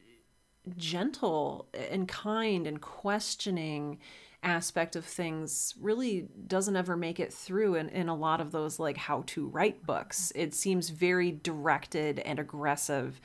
gentle 0.78 1.68
and 1.92 2.08
kind 2.08 2.66
and 2.66 2.82
questioning 2.82 4.00
aspect 4.46 4.96
of 4.96 5.04
things 5.04 5.74
really 5.82 6.28
doesn't 6.48 6.76
ever 6.76 6.96
make 6.96 7.20
it 7.20 7.34
through 7.34 7.76
in, 7.76 7.90
in 7.90 8.08
a 8.08 8.16
lot 8.16 8.40
of 8.40 8.52
those 8.52 8.80
like 8.80 8.96
how 8.96 9.24
to 9.28 9.48
write 9.48 9.86
books. 9.86 10.32
It 10.36 10.54
seems 10.54 10.90
very 10.90 11.32
directed 11.32 12.20
and 12.20 12.40
aggressive 12.40 13.20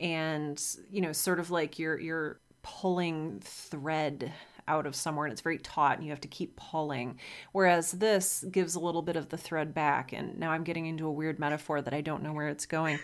and 0.00 0.60
you 0.90 1.00
know 1.00 1.12
sort 1.12 1.38
of 1.38 1.52
like 1.52 1.78
you're 1.78 1.98
you're 1.98 2.40
pulling 2.62 3.40
thread 3.40 4.32
out 4.66 4.86
of 4.86 4.96
somewhere 4.96 5.26
and 5.26 5.32
it's 5.32 5.42
very 5.42 5.58
taut 5.58 5.96
and 5.96 6.04
you 6.04 6.10
have 6.10 6.20
to 6.20 6.28
keep 6.28 6.56
pulling. 6.56 7.18
Whereas 7.52 7.92
this 7.92 8.44
gives 8.50 8.74
a 8.74 8.80
little 8.80 9.02
bit 9.02 9.16
of 9.16 9.28
the 9.28 9.36
thread 9.36 9.72
back 9.74 10.12
and 10.12 10.38
now 10.38 10.50
i'm 10.50 10.64
getting 10.64 10.86
into 10.86 11.06
a 11.06 11.12
weird 11.12 11.38
metaphor 11.38 11.80
that 11.82 11.94
i 11.94 12.00
don't 12.00 12.22
know 12.22 12.32
where 12.32 12.48
it's 12.48 12.66
going. 12.66 12.98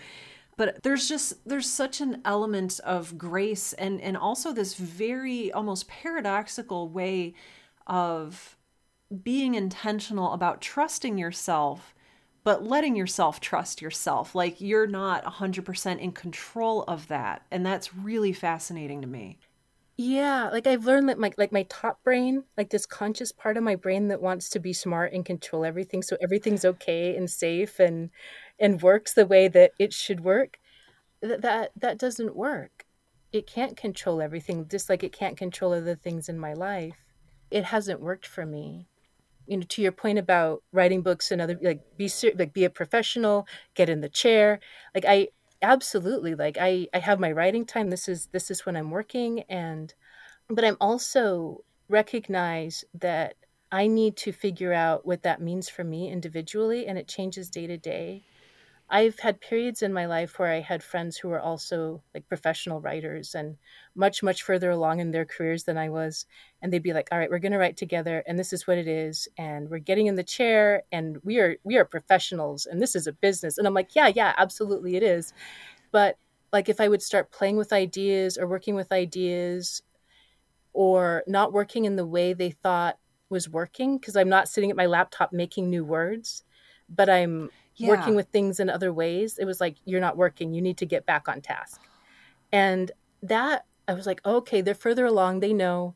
But 0.56 0.82
there's 0.82 1.08
just 1.08 1.48
there's 1.48 1.70
such 1.70 2.00
an 2.00 2.20
element 2.24 2.80
of 2.84 3.16
grace 3.16 3.72
and 3.74 4.00
and 4.00 4.16
also 4.16 4.52
this 4.52 4.74
very 4.74 5.52
almost 5.52 5.88
paradoxical 5.88 6.88
way 6.88 7.34
of 7.90 8.56
being 9.24 9.54
intentional 9.54 10.32
about 10.32 10.62
trusting 10.62 11.18
yourself 11.18 11.94
but 12.44 12.64
letting 12.64 12.96
yourself 12.96 13.40
trust 13.40 13.82
yourself 13.82 14.34
like 14.34 14.60
you're 14.60 14.86
not 14.86 15.24
100% 15.24 16.00
in 16.00 16.12
control 16.12 16.84
of 16.84 17.08
that 17.08 17.42
and 17.50 17.66
that's 17.66 17.94
really 17.94 18.32
fascinating 18.32 19.02
to 19.02 19.08
me 19.08 19.38
Yeah, 19.96 20.48
like 20.50 20.66
I've 20.66 20.86
learned 20.86 21.08
that 21.10 21.18
my 21.18 21.30
like 21.36 21.52
my 21.52 21.64
top 21.64 22.02
brain, 22.02 22.44
like 22.56 22.70
this 22.70 22.86
conscious 22.86 23.32
part 23.32 23.56
of 23.58 23.62
my 23.62 23.76
brain 23.76 24.08
that 24.08 24.22
wants 24.22 24.48
to 24.50 24.58
be 24.60 24.72
smart 24.72 25.12
and 25.12 25.24
control 25.24 25.64
everything 25.64 26.02
so 26.02 26.16
everything's 26.22 26.64
okay 26.64 27.16
and 27.16 27.30
safe 27.30 27.78
and 27.78 28.10
and 28.58 28.82
works 28.82 29.12
the 29.14 29.26
way 29.26 29.48
that 29.48 29.72
it 29.78 29.92
should 29.92 30.20
work. 30.20 30.58
That 31.22 31.42
that, 31.42 31.72
that 31.76 31.98
doesn't 31.98 32.36
work. 32.36 32.86
It 33.32 33.46
can't 33.46 33.76
control 33.76 34.22
everything 34.22 34.68
just 34.68 34.88
like 34.90 35.04
it 35.04 35.12
can't 35.12 35.36
control 35.36 35.72
other 35.74 35.96
things 35.96 36.28
in 36.28 36.38
my 36.38 36.54
life. 36.54 37.09
It 37.50 37.64
hasn't 37.66 38.00
worked 38.00 38.26
for 38.26 38.46
me. 38.46 38.88
You 39.46 39.58
know, 39.58 39.66
to 39.70 39.82
your 39.82 39.92
point 39.92 40.18
about 40.18 40.62
writing 40.72 41.02
books 41.02 41.30
and 41.32 41.42
other 41.42 41.58
like 41.62 41.82
be 41.96 42.10
like 42.36 42.52
be 42.52 42.64
a 42.64 42.70
professional, 42.70 43.46
get 43.74 43.88
in 43.90 44.00
the 44.00 44.08
chair. 44.08 44.60
Like 44.94 45.04
I 45.06 45.28
absolutely 45.62 46.34
like 46.34 46.56
I 46.60 46.88
I 46.94 47.00
have 47.00 47.20
my 47.20 47.32
writing 47.32 47.66
time. 47.66 47.90
This 47.90 48.08
is 48.08 48.28
this 48.28 48.50
is 48.50 48.66
when 48.66 48.76
I'm 48.76 48.90
working 48.90 49.42
and 49.48 49.94
but 50.48 50.64
I'm 50.64 50.76
also 50.80 51.64
recognize 51.88 52.84
that 52.94 53.36
I 53.72 53.86
need 53.88 54.16
to 54.18 54.32
figure 54.32 54.72
out 54.72 55.06
what 55.06 55.22
that 55.24 55.40
means 55.42 55.68
for 55.68 55.84
me 55.84 56.10
individually 56.10 56.86
and 56.86 56.98
it 56.98 57.08
changes 57.08 57.50
day 57.50 57.66
to 57.66 57.78
day. 57.78 58.24
I've 58.92 59.20
had 59.20 59.40
periods 59.40 59.82
in 59.82 59.92
my 59.92 60.06
life 60.06 60.38
where 60.38 60.50
I 60.50 60.60
had 60.60 60.82
friends 60.82 61.16
who 61.16 61.28
were 61.28 61.40
also 61.40 62.02
like 62.12 62.28
professional 62.28 62.80
writers 62.80 63.36
and 63.36 63.56
much, 63.94 64.20
much 64.20 64.42
further 64.42 64.68
along 64.68 64.98
in 64.98 65.12
their 65.12 65.24
careers 65.24 65.62
than 65.62 65.78
I 65.78 65.88
was. 65.88 66.26
And 66.60 66.72
they'd 66.72 66.82
be 66.82 66.92
like, 66.92 67.08
all 67.12 67.18
right, 67.18 67.30
we're 67.30 67.38
going 67.38 67.52
to 67.52 67.58
write 67.58 67.76
together 67.76 68.24
and 68.26 68.36
this 68.36 68.52
is 68.52 68.66
what 68.66 68.78
it 68.78 68.88
is. 68.88 69.28
And 69.38 69.70
we're 69.70 69.78
getting 69.78 70.08
in 70.08 70.16
the 70.16 70.24
chair 70.24 70.82
and 70.90 71.18
we 71.22 71.38
are, 71.38 71.56
we 71.62 71.76
are 71.76 71.84
professionals 71.84 72.66
and 72.66 72.82
this 72.82 72.96
is 72.96 73.06
a 73.06 73.12
business. 73.12 73.58
And 73.58 73.66
I'm 73.66 73.74
like, 73.74 73.94
yeah, 73.94 74.08
yeah, 74.08 74.34
absolutely 74.36 74.96
it 74.96 75.04
is. 75.04 75.32
But 75.92 76.18
like 76.52 76.68
if 76.68 76.80
I 76.80 76.88
would 76.88 77.02
start 77.02 77.30
playing 77.30 77.56
with 77.56 77.72
ideas 77.72 78.36
or 78.36 78.48
working 78.48 78.74
with 78.74 78.90
ideas 78.90 79.82
or 80.72 81.22
not 81.28 81.52
working 81.52 81.84
in 81.84 81.94
the 81.94 82.06
way 82.06 82.32
they 82.32 82.50
thought 82.50 82.98
was 83.28 83.48
working, 83.48 83.98
because 83.98 84.16
I'm 84.16 84.28
not 84.28 84.48
sitting 84.48 84.70
at 84.70 84.76
my 84.76 84.86
laptop 84.86 85.32
making 85.32 85.70
new 85.70 85.84
words, 85.84 86.42
but 86.88 87.08
I'm 87.08 87.50
working 87.88 88.14
with 88.14 88.28
things 88.28 88.60
in 88.60 88.68
other 88.70 88.92
ways 88.92 89.38
it 89.38 89.44
was 89.44 89.60
like 89.60 89.76
you're 89.84 90.00
not 90.00 90.16
working 90.16 90.52
you 90.54 90.62
need 90.62 90.78
to 90.78 90.86
get 90.86 91.06
back 91.06 91.28
on 91.28 91.40
task. 91.40 91.80
And 92.52 92.90
that 93.22 93.66
i 93.88 93.92
was 93.92 94.06
like 94.06 94.20
okay 94.24 94.60
they're 94.60 94.74
further 94.74 95.06
along 95.06 95.40
they 95.40 95.52
know. 95.52 95.94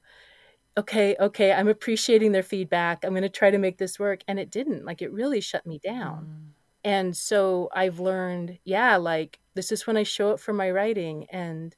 Okay 0.77 1.14
okay 1.20 1.53
i'm 1.53 1.68
appreciating 1.68 2.33
their 2.33 2.42
feedback 2.42 3.05
i'm 3.05 3.11
going 3.12 3.23
to 3.23 3.29
try 3.29 3.51
to 3.51 3.59
make 3.59 3.79
this 3.79 3.99
work 3.99 4.20
and 4.27 4.40
it 4.40 4.51
didn't 4.51 4.85
like 4.85 5.03
it 5.03 5.12
really 5.12 5.40
shut 5.40 5.64
me 5.66 5.79
down. 5.79 6.27
Mm. 6.27 6.51
and 6.83 7.16
so 7.16 7.68
i've 7.73 8.01
learned 8.01 8.59
yeah 8.64 8.97
like 8.97 9.38
this 9.55 9.70
is 9.70 9.87
when 9.87 9.97
i 9.97 10.03
show 10.03 10.31
up 10.33 10.40
for 10.40 10.53
my 10.53 10.70
writing 10.70 11.27
and 11.31 11.77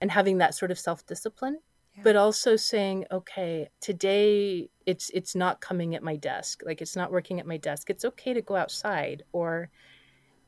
and 0.00 0.12
having 0.12 0.38
that 0.38 0.54
sort 0.54 0.70
of 0.70 0.78
self-discipline 0.78 1.58
Yeah. 1.96 2.02
but 2.04 2.16
also 2.16 2.56
saying 2.56 3.04
okay 3.10 3.68
today 3.80 4.68
it's 4.84 5.10
it's 5.14 5.34
not 5.34 5.60
coming 5.60 5.94
at 5.94 6.02
my 6.02 6.16
desk 6.16 6.62
like 6.64 6.82
it's 6.82 6.96
not 6.96 7.10
working 7.10 7.40
at 7.40 7.46
my 7.46 7.56
desk 7.56 7.90
it's 7.90 8.04
okay 8.04 8.34
to 8.34 8.42
go 8.42 8.56
outside 8.56 9.22
or 9.32 9.70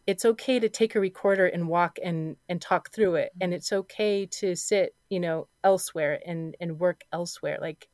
it's 0.07 0.25
okay 0.25 0.59
to 0.59 0.69
take 0.69 0.95
a 0.95 1.01
recorder 1.01 1.47
and 1.47 1.69
walk 1.69 1.99
and 2.03 2.37
and 2.49 2.61
talk 2.61 2.91
through 2.91 3.15
it 3.17 3.33
and 3.41 3.53
it's 3.55 3.73
okay 3.73 4.27
to 4.27 4.55
sit 4.55 4.95
you 5.09 5.21
know 5.21 5.49
elsewhere 5.65 6.21
and 6.27 6.57
and 6.61 6.79
work 6.79 7.03
elsewhere 7.13 7.59
like 7.61 7.89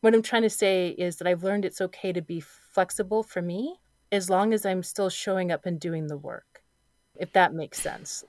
what 0.00 0.14
i'm 0.14 0.22
trying 0.22 0.42
to 0.42 0.50
say 0.50 0.88
is 0.88 1.16
that 1.16 1.28
i've 1.28 1.44
learned 1.44 1.64
it's 1.64 1.80
okay 1.80 2.12
to 2.12 2.22
be 2.22 2.40
flexible 2.40 3.22
for 3.22 3.42
me 3.42 3.76
as 4.12 4.30
long 4.30 4.52
as 4.52 4.64
i'm 4.64 4.82
still 4.82 5.10
showing 5.10 5.52
up 5.52 5.66
and 5.66 5.80
doing 5.80 6.06
the 6.06 6.18
work 6.18 6.62
if 7.16 7.32
that 7.32 7.52
makes 7.52 7.80
sense 7.80 8.24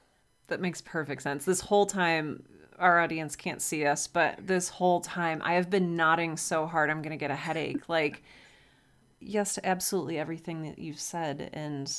That 0.48 0.60
makes 0.60 0.82
perfect 0.82 1.22
sense. 1.22 1.46
This 1.46 1.62
whole 1.62 1.86
time, 1.86 2.44
our 2.82 3.00
audience 3.00 3.36
can't 3.36 3.62
see 3.62 3.86
us, 3.86 4.08
but 4.08 4.36
this 4.46 4.70
whole 4.70 5.00
time, 5.02 5.42
I 5.46 5.54
have 5.54 5.70
been 5.70 5.96
nodding 5.96 6.36
so 6.36 6.66
hard 6.66 6.90
I'm 6.90 7.02
going 7.02 7.12
to 7.12 7.18
get 7.18 7.32
a 7.32 7.36
headache. 7.36 7.88
Like, 7.88 8.24
yes 9.20 9.54
to 9.56 9.66
absolutely 9.66 10.18
everything 10.18 10.64
that 10.64 10.80
you've 10.80 11.00
said. 11.00 11.50
And 11.54 11.96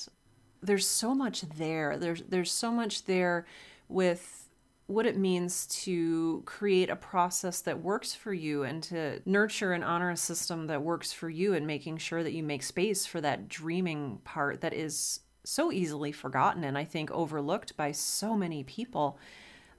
there's 0.61 0.87
so 0.87 1.15
much 1.15 1.43
there. 1.43 1.97
There's, 1.97 2.23
there's 2.29 2.51
so 2.51 2.73
much 2.73 3.05
there 3.05 3.47
with 3.89 4.49
what 4.87 5.07
it 5.07 5.17
means 5.17 5.67
to 5.69 6.43
create 6.45 6.91
a 6.91 6.97
process 6.97 7.61
that 7.63 7.83
works 7.83 8.15
for 8.15 8.35
you 8.35 8.65
and 8.65 8.83
to 8.83 9.23
nurture 9.25 9.73
and 9.73 9.85
honor 9.85 10.11
a 10.11 10.17
system 10.17 10.67
that 10.67 10.83
works 10.83 11.13
for 11.13 11.31
you 11.31 11.55
and 11.55 11.67
making 11.67 11.97
sure 11.97 12.23
that 12.23 12.33
you 12.33 12.43
make 12.43 12.63
space 12.63 13.07
for 13.07 13.21
that 13.21 13.49
dreaming 13.49 14.19
part 14.25 14.61
that 14.61 14.75
is 14.75 15.21
so 15.45 15.73
easily 15.73 16.13
forgotten 16.13 16.65
and 16.65 16.77
I 16.77 16.85
think 16.85 17.11
overlooked 17.11 17.77
by 17.77 17.93
so 17.93 18.37
many 18.37 18.65
people. 18.65 19.19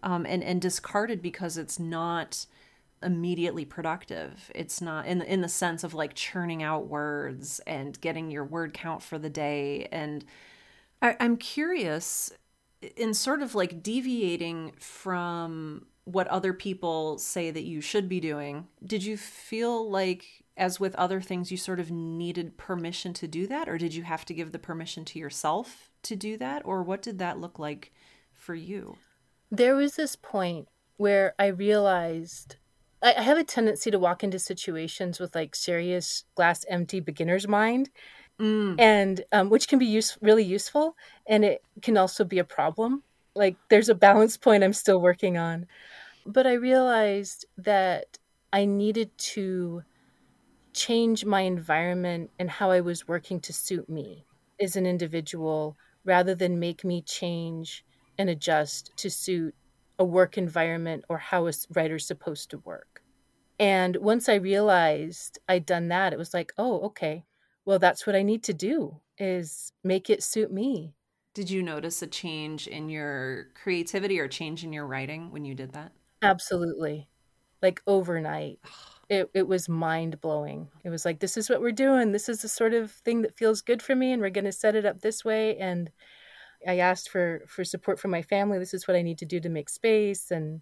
Um, 0.04 0.26
and 0.26 0.44
and 0.44 0.62
discarded 0.62 1.22
because 1.22 1.58
it's 1.58 1.80
not 1.80 2.46
immediately 3.02 3.66
productive. 3.66 4.52
It's 4.54 4.82
not 4.82 5.06
in 5.06 5.22
in 5.22 5.42
the 5.42 5.50
sense 5.50 5.84
of 5.84 5.94
like 5.94 6.14
churning 6.14 6.64
out 6.64 6.88
words 6.88 7.60
and 7.66 8.00
getting 8.00 8.32
your 8.32 8.46
word 8.46 8.74
count 8.74 9.02
for 9.02 9.18
the 9.18 9.30
day. 9.30 9.88
And 9.92 10.24
I, 11.02 11.16
I'm 11.20 11.38
curious 11.38 12.32
in 12.96 13.14
sort 13.14 13.42
of 13.42 13.56
like 13.56 13.82
deviating 13.82 14.74
from 14.78 15.86
what 16.06 16.28
other 16.28 16.54
people 16.54 17.18
say 17.18 17.50
that 17.50 17.64
you 17.64 17.82
should 17.82 18.10
be 18.10 18.20
doing. 18.20 18.68
Did 18.86 19.04
you 19.04 19.16
feel 19.18 19.90
like 19.90 20.26
as 20.56 20.80
with 20.80 20.94
other 20.96 21.22
things 21.22 21.52
you 21.52 21.58
sort 21.58 21.80
of 21.80 21.90
needed 21.90 22.58
permission 22.58 23.14
to 23.14 23.28
do 23.28 23.48
that 23.48 23.68
or 23.68 23.78
did 23.78 23.96
you 23.96 24.04
have 24.04 24.24
to 24.26 24.34
give 24.34 24.52
the 24.52 24.60
permission 24.60 25.04
to 25.04 25.18
yourself 25.18 25.90
to 26.04 26.16
do 26.16 26.38
that 26.38 26.62
or 26.66 26.84
what 26.84 27.02
did 27.02 27.18
that 27.20 27.40
look 27.40 27.58
like 27.58 27.92
for 28.34 28.54
you? 28.54 28.98
There 29.54 29.76
was 29.76 29.96
this 29.96 30.16
point 30.16 30.68
where 30.98 31.36
I 31.38 31.46
realized 31.46 32.56
I, 33.04 33.22
have 33.22 33.38
a 33.38 33.44
tendency 33.44 33.92
to 33.92 34.00
walk 34.00 34.24
into 34.24 34.40
situations 34.40 35.20
with 35.20 35.36
like 35.36 35.54
serious 35.54 36.24
glass 36.34 36.66
empty 36.68 37.00
beginner's 37.00 37.48
mind. 37.48 37.92
Mm. 38.40 38.80
And 38.80 39.24
um, 39.32 39.52
which 39.52 39.68
can 39.68 39.78
be 39.78 39.86
use- 39.86 40.18
really 40.22 40.44
useful, 40.44 40.96
and 41.28 41.46
it 41.46 41.62
can 41.84 41.98
also 41.98 42.24
be 42.24 42.40
a 42.40 42.44
problem. 42.44 43.04
Like 43.36 43.56
there's 43.70 43.90
a 43.90 43.96
balance 43.96 44.38
point 44.38 44.64
I'm 44.64 44.74
still 44.74 45.00
working 45.00 45.38
on, 45.38 45.68
but 46.26 46.48
I 46.48 46.54
realized 46.54 47.46
that 47.60 48.18
I 48.52 48.66
needed 48.66 49.16
to 49.36 49.84
change 50.74 51.26
my 51.26 51.42
environment 51.42 52.32
and 52.40 52.50
how 52.50 52.72
I 52.72 52.82
was 52.82 53.08
working 53.08 53.40
to 53.42 53.54
suit 53.54 53.88
me 53.88 54.26
as 54.60 54.76
an 54.76 54.88
individual 54.88 55.78
rather 56.06 56.34
than 56.34 56.60
make 56.60 56.84
me 56.84 57.04
change 57.04 57.86
and 58.18 58.30
adjust 58.30 58.92
to 58.98 59.10
suit 59.10 59.56
a 60.00 60.06
work 60.06 60.38
environment 60.38 61.06
or 61.10 61.18
how 61.18 61.48
a 61.48 61.54
writer's 61.74 62.06
supposed 62.06 62.50
to 62.52 62.58
work. 62.60 63.04
And 63.60 63.98
once 63.98 64.28
I 64.28 64.36
realized 64.36 65.40
I'd 65.48 65.66
done 65.66 65.88
that, 65.90 66.14
it 66.14 66.20
was 66.20 66.34
like, 66.34 66.54
oh, 66.58 66.82
okay. 66.82 67.26
Well, 67.66 67.80
that's 67.80 68.06
what 68.06 68.16
I 68.16 68.24
need 68.24 68.44
to 68.44 68.54
do 68.54 69.00
is 69.18 69.72
make 69.84 70.10
it 70.10 70.24
suit 70.24 70.52
me. 70.52 70.96
Did 71.34 71.50
you 71.50 71.64
notice 71.64 72.02
a 72.02 72.08
change 72.08 72.68
in 72.68 72.90
your 72.90 73.46
creativity 73.56 74.20
or 74.20 74.28
change 74.28 74.64
in 74.64 74.74
your 74.74 74.86
writing 74.86 75.32
when 75.32 75.46
you 75.46 75.56
did 75.56 75.74
that? 75.74 75.92
Absolutely. 76.22 77.10
Like 77.62 77.82
overnight. 77.88 78.60
It 79.10 79.30
it 79.34 79.50
was 79.50 79.68
mind 79.68 80.22
blowing. 80.22 80.70
It 80.86 80.90
was 80.90 81.04
like 81.04 81.20
this 81.20 81.36
is 81.36 81.50
what 81.50 81.60
we're 81.60 81.74
doing. 81.74 82.14
This 82.14 82.30
is 82.30 82.42
the 82.42 82.48
sort 82.48 82.74
of 82.74 82.90
thing 82.90 83.22
that 83.24 83.36
feels 83.36 83.62
good 83.62 83.82
for 83.82 83.94
me 83.96 84.14
and 84.14 84.22
we're 84.22 84.30
going 84.30 84.46
to 84.46 84.52
set 84.52 84.76
it 84.76 84.86
up 84.86 85.02
this 85.02 85.26
way 85.26 85.58
and 85.58 85.92
I 86.68 86.80
asked 86.80 87.10
for 87.10 87.44
for 87.48 87.64
support 87.64 88.00
from 88.00 88.12
my 88.12 88.22
family. 88.22 88.60
This 88.60 88.74
is 88.74 88.88
what 88.88 88.98
I 88.98 89.02
need 89.02 89.18
to 89.20 89.26
do 89.26 89.40
to 89.40 89.50
make 89.50 89.70
space 89.70 90.32
and 90.32 90.62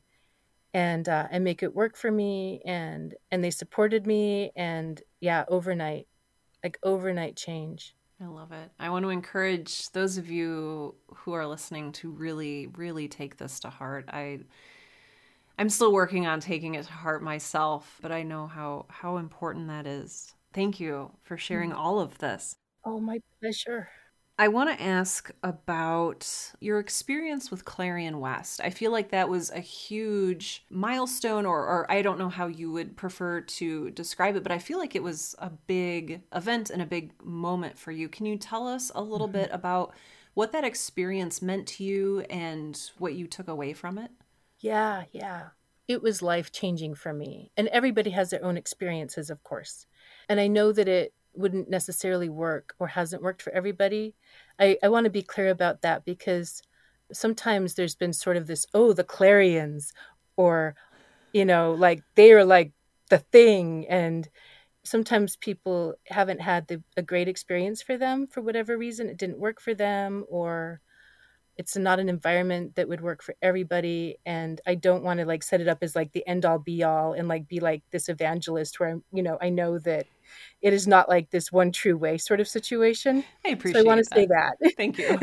and 0.73 1.07
uh, 1.07 1.27
and 1.31 1.43
make 1.43 1.63
it 1.63 1.75
work 1.75 1.95
for 1.95 2.11
me. 2.11 2.61
And 2.65 3.13
and 3.31 3.43
they 3.43 3.51
supported 3.51 4.07
me. 4.07 4.51
And 4.55 5.01
yeah, 5.19 5.45
overnight, 5.47 6.07
like 6.63 6.79
overnight 6.83 7.35
change. 7.35 7.95
I 8.21 8.27
love 8.27 8.51
it. 8.51 8.69
I 8.79 8.89
want 8.89 9.03
to 9.03 9.09
encourage 9.09 9.89
those 9.91 10.17
of 10.17 10.29
you 10.29 10.93
who 11.07 11.33
are 11.33 11.47
listening 11.47 11.91
to 11.93 12.11
really, 12.11 12.67
really 12.67 13.07
take 13.07 13.37
this 13.37 13.59
to 13.61 13.69
heart. 13.69 14.05
I 14.09 14.41
I'm 15.57 15.69
still 15.69 15.91
working 15.91 16.27
on 16.27 16.39
taking 16.39 16.75
it 16.75 16.85
to 16.85 16.91
heart 16.91 17.23
myself, 17.23 17.99
but 18.01 18.11
I 18.11 18.23
know 18.23 18.47
how 18.47 18.85
how 18.89 19.17
important 19.17 19.67
that 19.67 19.87
is. 19.87 20.33
Thank 20.53 20.79
you 20.79 21.11
for 21.23 21.37
sharing 21.37 21.71
mm. 21.71 21.77
all 21.77 21.99
of 21.99 22.17
this. 22.17 22.55
Oh, 22.83 22.99
my 22.99 23.19
pleasure. 23.39 23.89
I 24.41 24.47
want 24.47 24.75
to 24.75 24.83
ask 24.83 25.29
about 25.43 26.27
your 26.59 26.79
experience 26.79 27.51
with 27.51 27.63
Clarion 27.63 28.19
West. 28.19 28.59
I 28.59 28.71
feel 28.71 28.91
like 28.91 29.11
that 29.11 29.29
was 29.29 29.51
a 29.51 29.59
huge 29.59 30.65
milestone, 30.71 31.45
or, 31.45 31.59
or 31.59 31.91
I 31.91 32.01
don't 32.01 32.17
know 32.17 32.27
how 32.27 32.47
you 32.47 32.71
would 32.71 32.97
prefer 32.97 33.41
to 33.41 33.91
describe 33.91 34.35
it, 34.35 34.41
but 34.41 34.51
I 34.51 34.57
feel 34.57 34.79
like 34.79 34.95
it 34.95 35.03
was 35.03 35.35
a 35.37 35.51
big 35.51 36.23
event 36.33 36.71
and 36.71 36.81
a 36.81 36.87
big 36.87 37.11
moment 37.23 37.77
for 37.77 37.91
you. 37.91 38.09
Can 38.09 38.25
you 38.25 38.35
tell 38.35 38.67
us 38.67 38.91
a 38.95 39.03
little 39.03 39.27
mm-hmm. 39.27 39.41
bit 39.41 39.49
about 39.53 39.93
what 40.33 40.53
that 40.53 40.63
experience 40.63 41.43
meant 41.43 41.67
to 41.67 41.83
you 41.83 42.21
and 42.21 42.81
what 42.97 43.13
you 43.13 43.27
took 43.27 43.47
away 43.47 43.73
from 43.73 43.99
it? 43.99 44.09
Yeah, 44.57 45.03
yeah. 45.11 45.49
It 45.87 46.01
was 46.01 46.23
life 46.23 46.51
changing 46.51 46.95
for 46.95 47.13
me. 47.13 47.51
And 47.55 47.67
everybody 47.67 48.09
has 48.09 48.31
their 48.31 48.43
own 48.43 48.57
experiences, 48.57 49.29
of 49.29 49.43
course. 49.43 49.85
And 50.27 50.39
I 50.39 50.47
know 50.47 50.71
that 50.71 50.87
it 50.87 51.13
wouldn't 51.33 51.69
necessarily 51.69 52.29
work 52.29 52.73
or 52.79 52.87
hasn't 52.87 53.21
worked 53.21 53.41
for 53.41 53.53
everybody. 53.53 54.15
I, 54.61 54.77
I 54.83 54.89
want 54.89 55.05
to 55.05 55.09
be 55.09 55.23
clear 55.23 55.49
about 55.49 55.81
that 55.81 56.05
because 56.05 56.61
sometimes 57.11 57.73
there's 57.73 57.95
been 57.95 58.13
sort 58.13 58.37
of 58.37 58.47
this, 58.47 58.65
oh, 58.73 58.93
the 58.93 59.03
Clarions, 59.03 59.91
or, 60.37 60.75
you 61.33 61.45
know, 61.45 61.73
like 61.73 62.03
they 62.15 62.31
are 62.31 62.45
like 62.45 62.71
the 63.09 63.17
thing. 63.17 63.87
And 63.89 64.29
sometimes 64.83 65.35
people 65.35 65.95
haven't 66.07 66.41
had 66.41 66.67
the, 66.67 66.83
a 66.95 67.01
great 67.01 67.27
experience 67.27 67.81
for 67.81 67.97
them 67.97 68.27
for 68.27 68.41
whatever 68.41 68.77
reason. 68.77 69.09
It 69.09 69.17
didn't 69.17 69.39
work 69.39 69.59
for 69.59 69.73
them, 69.73 70.25
or 70.29 70.81
it's 71.57 71.75
not 71.75 71.99
an 71.99 72.09
environment 72.09 72.75
that 72.75 72.87
would 72.87 73.01
work 73.01 73.21
for 73.21 73.35
everybody 73.41 74.17
and 74.25 74.61
i 74.65 74.73
don't 74.73 75.03
want 75.03 75.19
to 75.19 75.25
like 75.25 75.43
set 75.43 75.61
it 75.61 75.67
up 75.67 75.79
as 75.81 75.95
like 75.95 76.11
the 76.13 76.25
end 76.27 76.45
all 76.45 76.57
be 76.57 76.81
all 76.81 77.13
and 77.13 77.27
like 77.27 77.47
be 77.47 77.59
like 77.59 77.83
this 77.91 78.09
evangelist 78.09 78.79
where 78.79 78.89
i'm 78.89 79.03
you 79.11 79.21
know 79.21 79.37
i 79.41 79.49
know 79.49 79.77
that 79.77 80.07
it 80.61 80.73
is 80.73 80.87
not 80.87 81.09
like 81.09 81.29
this 81.31 81.51
one 81.51 81.71
true 81.71 81.97
way 81.97 82.17
sort 82.17 82.39
of 82.39 82.47
situation 82.47 83.23
i 83.45 83.49
appreciate 83.49 83.81
so 83.81 83.85
i 83.85 83.87
want 83.87 83.99
to 83.99 84.05
say 84.05 84.25
that 84.25 84.53
thank 84.77 84.97
you 84.97 85.17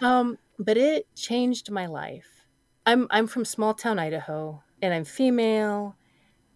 um 0.06 0.38
but 0.58 0.76
it 0.76 1.06
changed 1.14 1.70
my 1.70 1.86
life 1.86 2.46
i'm 2.86 3.06
i'm 3.10 3.26
from 3.26 3.44
small 3.44 3.74
town 3.74 3.98
idaho 3.98 4.62
and 4.82 4.92
i'm 4.94 5.04
female 5.04 5.96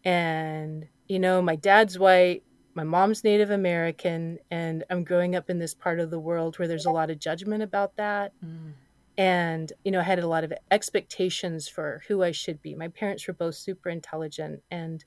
and 0.04 0.86
you 1.08 1.18
know 1.18 1.42
my 1.42 1.56
dad's 1.56 1.98
white 1.98 2.42
my 2.78 2.84
mom's 2.84 3.24
Native 3.24 3.50
American, 3.50 4.38
and 4.52 4.84
I'm 4.88 5.02
growing 5.02 5.34
up 5.34 5.50
in 5.50 5.58
this 5.58 5.74
part 5.74 5.98
of 5.98 6.10
the 6.10 6.20
world 6.20 6.58
where 6.58 6.68
there's 6.68 6.86
a 6.86 6.92
lot 6.92 7.10
of 7.10 7.18
judgment 7.18 7.60
about 7.60 7.96
that. 7.96 8.32
Mm. 8.42 8.74
And, 9.16 9.72
you 9.84 9.90
know, 9.90 9.98
I 9.98 10.04
had 10.04 10.20
a 10.20 10.28
lot 10.28 10.44
of 10.44 10.52
expectations 10.70 11.66
for 11.66 12.04
who 12.06 12.22
I 12.22 12.30
should 12.30 12.62
be. 12.62 12.76
My 12.76 12.86
parents 12.86 13.26
were 13.26 13.34
both 13.34 13.56
super 13.56 13.88
intelligent, 13.88 14.62
and 14.70 15.04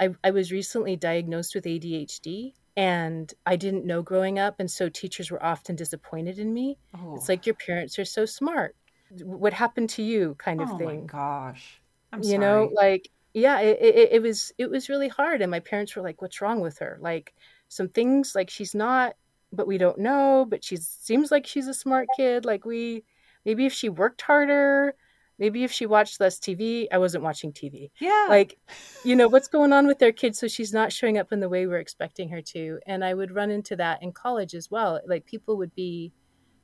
I, 0.00 0.10
I 0.22 0.30
was 0.30 0.52
recently 0.52 0.96
diagnosed 0.96 1.54
with 1.54 1.64
ADHD, 1.64 2.52
and 2.76 3.32
I 3.44 3.56
didn't 3.56 3.84
know 3.84 4.02
growing 4.02 4.38
up. 4.38 4.60
And 4.60 4.70
so 4.70 4.88
teachers 4.88 5.30
were 5.30 5.42
often 5.44 5.76
disappointed 5.76 6.38
in 6.38 6.52
me. 6.52 6.78
Oh. 6.96 7.16
It's 7.16 7.28
like, 7.28 7.40
oh. 7.40 7.46
your 7.46 7.54
parents 7.54 7.98
are 7.98 8.04
so 8.04 8.24
smart. 8.24 8.76
What 9.22 9.52
happened 9.52 9.90
to 9.90 10.02
you, 10.02 10.36
kind 10.38 10.60
of 10.60 10.70
oh 10.70 10.78
thing. 10.78 10.88
Oh, 10.88 11.00
my 11.00 11.06
gosh. 11.06 11.80
I'm 12.12 12.20
you 12.20 12.30
sorry. 12.30 12.38
know, 12.38 12.70
like, 12.72 13.10
yeah, 13.34 13.60
it, 13.60 13.78
it, 13.80 14.12
it 14.12 14.22
was 14.22 14.52
it 14.58 14.70
was 14.70 14.88
really 14.88 15.08
hard, 15.08 15.42
and 15.42 15.50
my 15.50 15.60
parents 15.60 15.94
were 15.94 16.02
like, 16.02 16.20
"What's 16.22 16.40
wrong 16.40 16.60
with 16.60 16.78
her?" 16.78 16.98
Like 17.00 17.34
some 17.68 17.88
things, 17.88 18.34
like 18.34 18.50
she's 18.50 18.74
not, 18.74 19.14
but 19.52 19.66
we 19.66 19.78
don't 19.78 19.98
know. 19.98 20.46
But 20.48 20.64
she 20.64 20.76
seems 20.76 21.30
like 21.30 21.46
she's 21.46 21.68
a 21.68 21.74
smart 21.74 22.08
kid. 22.16 22.44
Like 22.44 22.64
we, 22.64 23.04
maybe 23.44 23.66
if 23.66 23.72
she 23.72 23.88
worked 23.88 24.22
harder, 24.22 24.94
maybe 25.38 25.64
if 25.64 25.72
she 25.72 25.86
watched 25.86 26.20
less 26.20 26.38
TV. 26.38 26.86
I 26.92 26.98
wasn't 26.98 27.24
watching 27.24 27.52
TV. 27.52 27.90
Yeah, 28.00 28.26
like 28.28 28.58
you 29.04 29.16
know 29.16 29.28
what's 29.28 29.48
going 29.48 29.72
on 29.72 29.86
with 29.86 29.98
their 29.98 30.12
kids, 30.12 30.38
so 30.38 30.48
she's 30.48 30.72
not 30.72 30.92
showing 30.92 31.18
up 31.18 31.32
in 31.32 31.40
the 31.40 31.48
way 31.48 31.66
we're 31.66 31.78
expecting 31.78 32.28
her 32.30 32.42
to. 32.42 32.78
And 32.86 33.04
I 33.04 33.14
would 33.14 33.34
run 33.34 33.50
into 33.50 33.76
that 33.76 34.02
in 34.02 34.12
college 34.12 34.54
as 34.54 34.70
well. 34.70 35.00
Like 35.06 35.26
people 35.26 35.56
would 35.58 35.74
be 35.74 36.12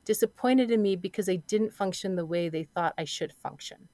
disappointed 0.04 0.70
in 0.70 0.82
me 0.82 0.96
because 0.96 1.28
I 1.28 1.36
didn't 1.36 1.72
function 1.72 2.16
the 2.16 2.26
way 2.26 2.48
they 2.48 2.64
thought 2.64 2.94
I 2.98 3.04
should 3.04 3.32
function 3.32 3.88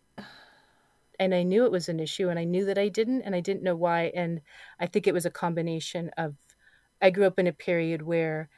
and 1.21 1.35
I 1.35 1.43
knew 1.43 1.67
it 1.67 1.71
was 1.71 1.91
an 1.91 2.01
issue 2.01 2.31
and 2.31 2.39
I 2.39 2.45
knew 2.45 2.65
that 2.65 2.79
I 2.79 2.89
didn't 2.89 3.23
and 3.23 3.35
I 3.35 3.41
didn't 3.41 3.63
know 3.63 3.77
why 3.77 4.11
and 4.17 4.41
I 4.81 4.87
think 4.87 5.07
it 5.07 5.15
was 5.15 5.27
a 5.27 5.31
combination 5.31 6.11
of 6.17 6.35
I 7.01 7.11
grew 7.11 7.27
up 7.27 7.39
in 7.39 7.47
a 7.47 7.53
period 7.53 8.03
where 8.03 8.49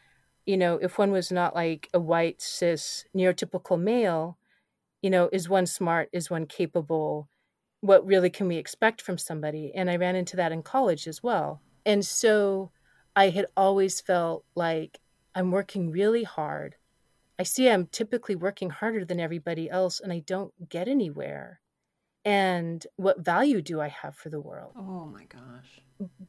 you 0.46 0.56
know 0.56 0.78
if 0.80 0.96
one 0.96 1.10
was 1.10 1.32
not 1.32 1.56
like 1.56 1.90
a 1.92 1.98
white 1.98 2.40
cis 2.40 3.04
neurotypical 3.14 3.78
male 3.78 4.38
you 5.02 5.10
know 5.10 5.28
is 5.32 5.48
one 5.48 5.66
smart 5.66 6.08
is 6.12 6.30
one 6.30 6.46
capable 6.46 7.28
what 7.80 8.06
really 8.06 8.30
can 8.30 8.46
we 8.48 8.56
expect 8.56 9.02
from 9.02 9.18
somebody 9.18 9.72
and 9.74 9.90
I 9.90 9.96
ran 9.96 10.16
into 10.16 10.36
that 10.36 10.52
in 10.52 10.62
college 10.62 11.06
as 11.06 11.22
well 11.22 11.60
and 11.84 12.04
so 12.04 12.70
I 13.16 13.30
had 13.30 13.46
always 13.56 14.00
felt 14.00 14.44
like 14.54 15.00
I'm 15.34 15.50
working 15.50 15.90
really 15.90 16.24
hard 16.24 16.76
I 17.38 17.42
see 17.42 17.68
I'm 17.68 17.86
typically 17.86 18.36
working 18.36 18.70
harder 18.70 19.04
than 19.04 19.20
everybody 19.20 19.68
else 19.68 20.00
and 20.00 20.12
I 20.12 20.20
don't 20.20 20.68
get 20.68 20.88
anywhere 20.88 21.60
and 22.24 22.86
what 22.96 23.24
value 23.24 23.62
do 23.62 23.80
I 23.80 23.88
have 23.88 24.14
for 24.14 24.28
the 24.30 24.40
world? 24.40 24.72
Oh 24.76 25.06
my 25.06 25.24
gosh. 25.24 25.80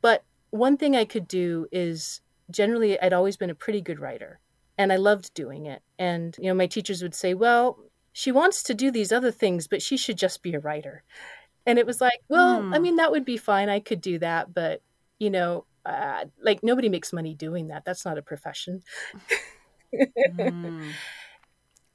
But 0.02 0.24
one 0.50 0.78
thing 0.78 0.96
I 0.96 1.06
could 1.06 1.28
do 1.28 1.68
is 1.72 2.22
generally 2.50 3.00
I'd 3.00 3.14
always 3.14 3.38
been 3.38 3.50
a 3.50 3.56
pretty 3.56 3.82
good 3.82 4.00
writer 4.00 4.40
and 4.78 4.92
I 4.92 4.98
loved 4.98 5.34
doing 5.34 5.66
it. 5.66 5.82
And 6.00 6.36
you 6.40 6.46
know 6.46 6.54
my 6.54 6.68
teachers 6.68 7.02
would 7.04 7.14
say, 7.14 7.34
"Well, 7.34 7.78
she 8.14 8.32
wants 8.32 8.64
to 8.64 8.74
do 8.74 8.92
these 8.92 9.12
other 9.12 9.32
things, 9.32 9.68
but 9.68 9.82
she 9.82 9.98
should 9.98 10.18
just 10.18 10.42
be 10.42 10.54
a 10.54 10.60
writer." 10.60 11.04
And 11.66 11.80
it 11.80 11.86
was 11.86 12.00
like, 12.00 12.22
"Well, 12.30 12.62
mm. 12.62 12.74
I 12.74 12.78
hmm. 12.78 12.84
mean 12.84 12.96
that 12.98 13.12
would 13.12 13.26
be 13.26 13.38
fine. 13.38 13.70
I 13.70 13.80
could 13.80 14.02
do 14.02 14.20
that, 14.20 14.54
but 14.54 14.82
you 15.20 15.30
know, 15.30 15.66
uh, 15.86 16.26
like 16.42 16.64
nobody 16.64 16.90
makes 16.90 17.12
money 17.12 17.34
doing 17.34 17.68
that. 17.68 17.86
That's 17.86 18.06
not 18.06 18.18
a 18.18 18.22
profession." 18.22 18.84
mm. 19.94 20.92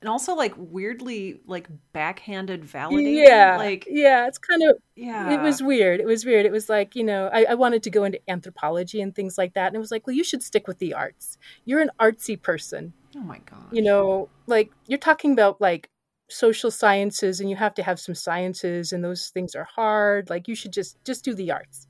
and 0.00 0.08
also 0.08 0.34
like 0.34 0.54
weirdly 0.56 1.40
like 1.46 1.68
backhanded 1.92 2.62
validating. 2.62 3.26
Yeah, 3.26 3.56
like 3.56 3.86
yeah, 3.90 4.28
it's 4.28 4.38
kind 4.38 4.62
of 4.62 4.78
yeah, 4.94 5.32
it 5.32 5.42
was 5.42 5.62
weird. 5.62 6.00
It 6.00 6.06
was 6.06 6.24
weird. 6.24 6.46
It 6.46 6.52
was 6.52 6.68
like 6.68 6.94
you 6.94 7.02
know, 7.02 7.28
I, 7.32 7.44
I 7.50 7.54
wanted 7.54 7.82
to 7.84 7.90
go 7.90 8.04
into 8.04 8.20
anthropology 8.30 9.00
and 9.00 9.14
things 9.14 9.36
like 9.36 9.54
that, 9.54 9.68
and 9.68 9.76
it 9.76 9.80
was 9.80 9.90
like, 9.90 10.06
well, 10.06 10.14
you 10.14 10.24
should 10.24 10.42
stick 10.42 10.68
with 10.68 10.78
the 10.78 10.94
arts. 10.94 11.36
You're 11.64 11.80
an 11.80 11.90
artsy 11.98 12.40
person. 12.40 12.92
Oh 13.16 13.20
my 13.20 13.38
god. 13.38 13.66
You 13.72 13.82
know, 13.82 14.28
like 14.46 14.70
you're 14.86 14.98
talking 14.98 15.32
about 15.32 15.60
like 15.60 15.90
social 16.28 16.70
sciences, 16.70 17.40
and 17.40 17.50
you 17.50 17.56
have 17.56 17.74
to 17.74 17.82
have 17.82 17.98
some 17.98 18.14
sciences, 18.14 18.92
and 18.92 19.02
those 19.04 19.28
things 19.30 19.54
are 19.54 19.64
hard. 19.64 20.30
Like 20.30 20.48
you 20.48 20.54
should 20.54 20.72
just 20.72 21.02
just 21.04 21.24
do 21.24 21.34
the 21.34 21.50
arts. 21.50 21.86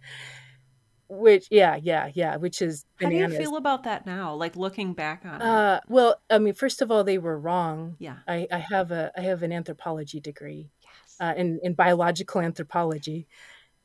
Which, 1.10 1.46
yeah, 1.50 1.76
yeah, 1.82 2.10
yeah. 2.14 2.36
Which 2.36 2.60
is 2.60 2.84
bananas. 2.98 3.20
How 3.22 3.26
do 3.28 3.32
you 3.32 3.38
feel 3.40 3.56
about 3.56 3.84
that 3.84 4.04
now? 4.04 4.34
Like 4.34 4.56
looking 4.56 4.92
back 4.92 5.24
on 5.24 5.40
it. 5.40 5.44
Uh, 5.44 5.80
well, 5.88 6.20
I 6.28 6.38
mean, 6.38 6.52
first 6.52 6.82
of 6.82 6.90
all, 6.90 7.02
they 7.02 7.16
were 7.16 7.38
wrong. 7.38 7.96
yeah. 7.98 8.18
I, 8.28 8.46
I 8.52 8.58
have 8.58 8.90
a 8.90 9.10
I 9.16 9.22
have 9.22 9.42
an 9.42 9.50
anthropology 9.52 10.20
degree 10.20 10.70
Yes. 10.82 11.16
uh, 11.18 11.32
in 11.34 11.60
in 11.62 11.72
biological 11.72 12.42
anthropology, 12.42 13.26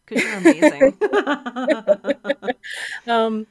Because 0.06 0.24
you're 0.24 0.38
amazing. 0.38 0.98
um, 3.08 3.48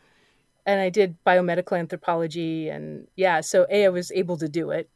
and 0.66 0.80
I 0.80 0.90
did 0.90 1.16
biomedical 1.24 1.78
anthropology, 1.78 2.68
and 2.68 3.08
yeah, 3.16 3.40
so 3.40 3.66
a 3.70 3.86
I 3.86 3.88
was 3.88 4.12
able 4.12 4.36
to 4.36 4.48
do 4.48 4.70
it, 4.70 4.90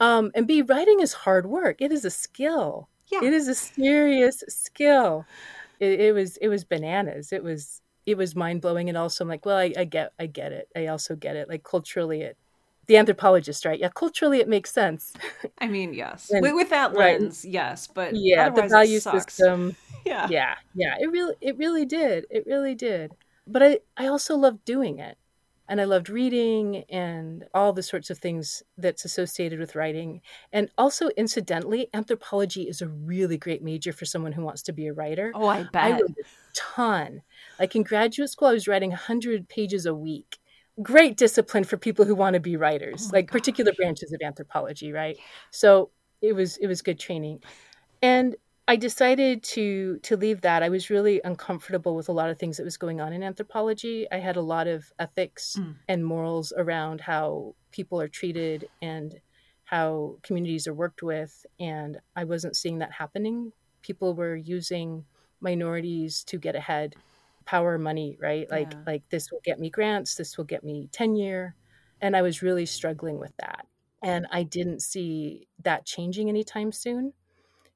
um, 0.00 0.30
and 0.34 0.46
b 0.46 0.62
writing 0.62 1.00
is 1.00 1.12
hard 1.12 1.46
work. 1.46 1.80
It 1.80 1.92
is 1.92 2.04
a 2.04 2.10
skill. 2.10 2.88
yeah. 3.10 3.20
It 3.22 3.32
is 3.32 3.48
a 3.48 3.54
serious 3.54 4.42
skill. 4.48 5.26
It, 5.78 6.00
it 6.00 6.12
was 6.14 6.36
it 6.38 6.48
was 6.48 6.64
bananas. 6.64 7.32
It 7.32 7.42
was 7.44 7.80
it 8.06 8.16
was 8.16 8.34
mind 8.34 8.60
blowing, 8.62 8.88
and 8.88 8.98
also 8.98 9.24
I'm 9.24 9.28
like, 9.28 9.44
well, 9.46 9.56
I, 9.56 9.72
I 9.76 9.84
get 9.84 10.12
I 10.18 10.26
get 10.26 10.52
it. 10.52 10.68
I 10.76 10.86
also 10.86 11.14
get 11.16 11.36
it. 11.36 11.48
Like 11.48 11.62
culturally, 11.64 12.22
it 12.22 12.36
the 12.86 12.96
anthropologist, 12.96 13.64
right? 13.64 13.78
Yeah, 13.78 13.88
culturally 13.94 14.40
it 14.40 14.48
makes 14.48 14.72
sense. 14.72 15.12
I 15.58 15.68
mean, 15.68 15.94
yes. 15.94 16.30
And- 16.32 16.42
with, 16.42 16.54
with 16.54 16.70
that 16.70 16.92
right. 16.94 17.20
lens, 17.20 17.44
yes. 17.44 17.86
But 17.86 18.14
yeah, 18.16 18.50
the 18.50 18.66
value 18.66 19.00
system. 19.00 19.76
Yeah. 20.06 20.28
yeah 20.30 20.54
yeah 20.74 20.94
it 20.98 21.10
really 21.10 21.34
it 21.42 21.58
really 21.58 21.84
did 21.84 22.24
it 22.30 22.44
really 22.46 22.74
did 22.74 23.12
but 23.46 23.62
i 23.62 23.78
i 23.98 24.06
also 24.06 24.34
loved 24.34 24.64
doing 24.64 24.98
it 24.98 25.18
and 25.70 25.80
i 25.80 25.84
loved 25.84 26.10
reading 26.10 26.84
and 26.90 27.46
all 27.54 27.72
the 27.72 27.82
sorts 27.82 28.10
of 28.10 28.18
things 28.18 28.62
that's 28.76 29.04
associated 29.04 29.58
with 29.58 29.76
writing. 29.76 30.20
And 30.52 30.68
also 30.76 31.08
incidentally 31.16 31.88
anthropology 31.94 32.64
is 32.64 32.82
a 32.82 32.88
really 32.88 33.38
great 33.38 33.62
major 33.62 33.92
for 33.92 34.04
someone 34.04 34.32
who 34.32 34.42
wants 34.42 34.62
to 34.64 34.72
be 34.72 34.88
a 34.88 34.92
writer. 34.92 35.32
Oh, 35.34 35.46
I 35.46 35.62
bet. 35.62 35.84
i 35.84 35.92
wrote 35.92 36.02
a 36.02 36.24
ton. 36.54 37.22
Like 37.58 37.74
in 37.76 37.84
graduate 37.84 38.28
school 38.28 38.48
i 38.48 38.52
was 38.52 38.68
writing 38.68 38.90
100 38.90 39.48
pages 39.48 39.86
a 39.86 39.94
week. 39.94 40.38
Great 40.82 41.16
discipline 41.16 41.64
for 41.64 41.76
people 41.76 42.04
who 42.04 42.14
want 42.14 42.34
to 42.34 42.40
be 42.40 42.56
writers 42.56 43.06
Oh 43.06 43.10
like 43.12 43.30
particular 43.30 43.72
branches 43.72 44.12
of 44.12 44.20
anthropology 44.22 44.92
right? 44.92 45.16
So 45.52 45.90
it 46.20 46.34
was 46.34 46.56
it 46.56 46.66
was 46.66 46.82
good 46.82 46.98
training. 46.98 47.40
And 48.02 48.34
i 48.72 48.76
decided 48.76 49.42
to 49.42 49.98
to 50.08 50.16
leave 50.16 50.40
that. 50.42 50.62
I 50.62 50.68
was 50.76 50.90
really 50.90 51.20
uncomfortable 51.24 51.94
with 51.96 52.08
a 52.08 52.12
lot 52.20 52.30
of 52.30 52.38
things 52.38 52.56
that 52.56 52.64
was 52.70 52.76
going 52.84 53.00
on 53.00 53.12
in 53.12 53.22
anthropology. 53.30 53.96
I 54.12 54.18
had 54.18 54.36
a 54.36 54.42
lot 54.54 54.66
of 54.74 54.92
ethics 54.98 55.44
Mm. 55.58 55.76
and 55.88 56.06
morals 56.12 56.52
around 56.62 57.00
how 57.12 57.54
people 57.72 58.00
are 58.00 58.08
treated 58.20 58.68
and 58.90 59.08
how 59.64 60.18
communities 60.22 60.66
are 60.68 60.74
worked 60.74 61.02
with 61.02 61.32
and 61.58 61.92
i 62.16 62.24
wasn't 62.24 62.56
seeing 62.56 62.78
that 62.80 62.92
happening. 63.02 63.38
People 63.82 64.14
were 64.14 64.36
using 64.36 65.06
minorities 65.40 66.24
to 66.30 66.38
get 66.38 66.54
ahead. 66.56 66.96
Power 67.46 67.78
money 67.78 68.10
right? 68.20 68.48
Like 68.56 68.72
Yeah. 68.72 68.82
like 68.86 69.04
this 69.10 69.30
will 69.32 69.40
get 69.44 69.58
me 69.58 69.70
grants 69.70 70.14
this 70.16 70.36
will 70.38 70.44
get 70.54 70.62
me 70.64 70.88
tenure. 70.92 71.56
And 72.02 72.16
i 72.16 72.22
was 72.22 72.42
really 72.42 72.66
struggling 72.66 73.18
with 73.18 73.34
that. 73.38 73.66
And 74.02 74.26
i 74.38 74.42
didn't 74.44 74.80
see 74.82 75.48
that 75.68 75.86
changing 75.86 76.28
anytime 76.28 76.72
soon 76.72 77.12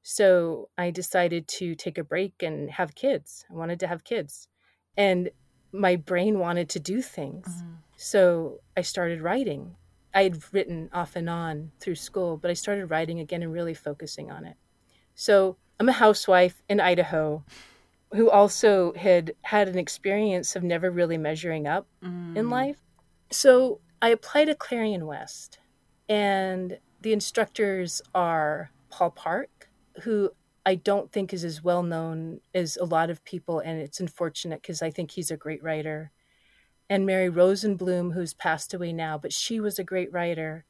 so 0.07 0.69
i 0.77 0.91
decided 0.91 1.47
to 1.47 1.73
take 1.73 1.97
a 1.97 2.03
break 2.03 2.43
and 2.43 2.69
have 2.69 2.93
kids 2.93 3.43
i 3.49 3.53
wanted 3.55 3.79
to 3.79 3.87
have 3.87 4.03
kids 4.03 4.47
and 4.95 5.31
my 5.71 5.95
brain 5.95 6.37
wanted 6.37 6.69
to 6.69 6.79
do 6.79 7.01
things 7.01 7.47
Mhm. 7.47 7.77
so 7.97 8.59
I 8.77 8.81
started 8.81 9.21
writing. 9.21 9.63
I 10.13 10.23
had 10.23 10.53
written 10.53 10.89
off 10.93 11.15
and 11.15 11.29
on 11.29 11.71
through 11.79 11.95
school, 11.95 12.37
but 12.37 12.51
I 12.51 12.53
started 12.53 12.85
writing 12.93 13.19
again 13.19 13.41
and 13.43 13.51
really 13.53 13.73
focusing 13.73 14.29
on 14.31 14.45
it. 14.45 14.57
So 15.15 15.57
I'm 15.79 15.89
a 15.89 15.93
housewife 16.05 16.61
in 16.69 16.79
Idaho 16.79 17.43
who 18.17 18.29
also 18.29 18.93
had 18.93 19.33
had 19.53 19.67
an 19.69 19.77
experience 19.77 20.55
of 20.57 20.63
never 20.63 20.89
really 20.91 21.17
measuring 21.17 21.65
up 21.67 21.87
in 22.35 22.45
Mm. 22.47 22.51
life. 22.51 22.81
So 23.31 23.79
I 24.01 24.09
applied 24.09 24.45
to 24.45 24.55
Clarion 24.55 25.05
West, 25.05 25.59
and 26.09 26.79
the 27.01 27.13
instructors 27.13 28.01
are 28.13 28.71
Paul 28.89 29.11
Park, 29.11 29.54
who 30.03 30.31
I 30.65 30.75
don't 30.75 31.11
think 31.11 31.33
is 31.33 31.43
as 31.43 31.63
well 31.63 31.83
known 31.83 32.41
as 32.53 32.77
a 32.77 32.85
lot 32.85 33.09
of 33.09 33.23
people, 33.23 33.59
and 33.59 33.79
it's 33.79 33.99
unfortunate 33.99 34.61
because 34.61 34.81
I 34.81 34.89
think 34.89 35.11
he's 35.11 35.31
a 35.31 35.37
great 35.37 35.63
writer. 35.63 36.11
And 36.89 37.05
Mary 37.05 37.29
Rosenblum, 37.29 38.13
who's 38.13 38.33
passed 38.33 38.73
away 38.73 38.93
now, 38.93 39.17
but 39.17 39.33
she 39.33 39.59
was 39.59 39.79
a 39.79 39.83
great 39.83 40.11
writer 40.13 40.65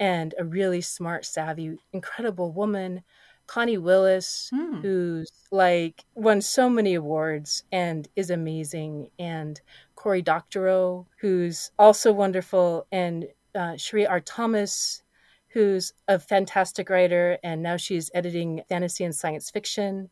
and 0.00 0.34
a 0.38 0.44
really 0.44 0.80
smart, 0.80 1.24
savvy, 1.24 1.78
incredible 1.92 2.52
woman. 2.52 3.02
Connie 3.46 3.78
Willis, 3.78 4.50
Hmm. 4.52 4.80
who's 4.82 5.32
like 5.50 6.04
won 6.14 6.42
so 6.42 6.68
many 6.68 6.94
awards 6.94 7.64
and 7.72 8.06
is 8.14 8.28
amazing, 8.30 9.10
and 9.18 9.60
Cory 9.96 10.20
Doctorow, 10.22 11.06
who's 11.20 11.70
also 11.78 12.12
wonderful, 12.12 12.86
and 12.92 13.26
uh, 13.54 13.72
Sheree 13.72 14.08
R. 14.08 14.20
Thomas, 14.20 15.02
who's 15.48 15.92
a 16.06 16.18
fantastic 16.18 16.90
writer, 16.90 17.38
and 17.42 17.62
now 17.62 17.76
she's 17.76 18.10
editing 18.14 18.62
fantasy 18.68 19.04
and 19.04 19.14
science 19.14 19.50
fiction, 19.50 20.10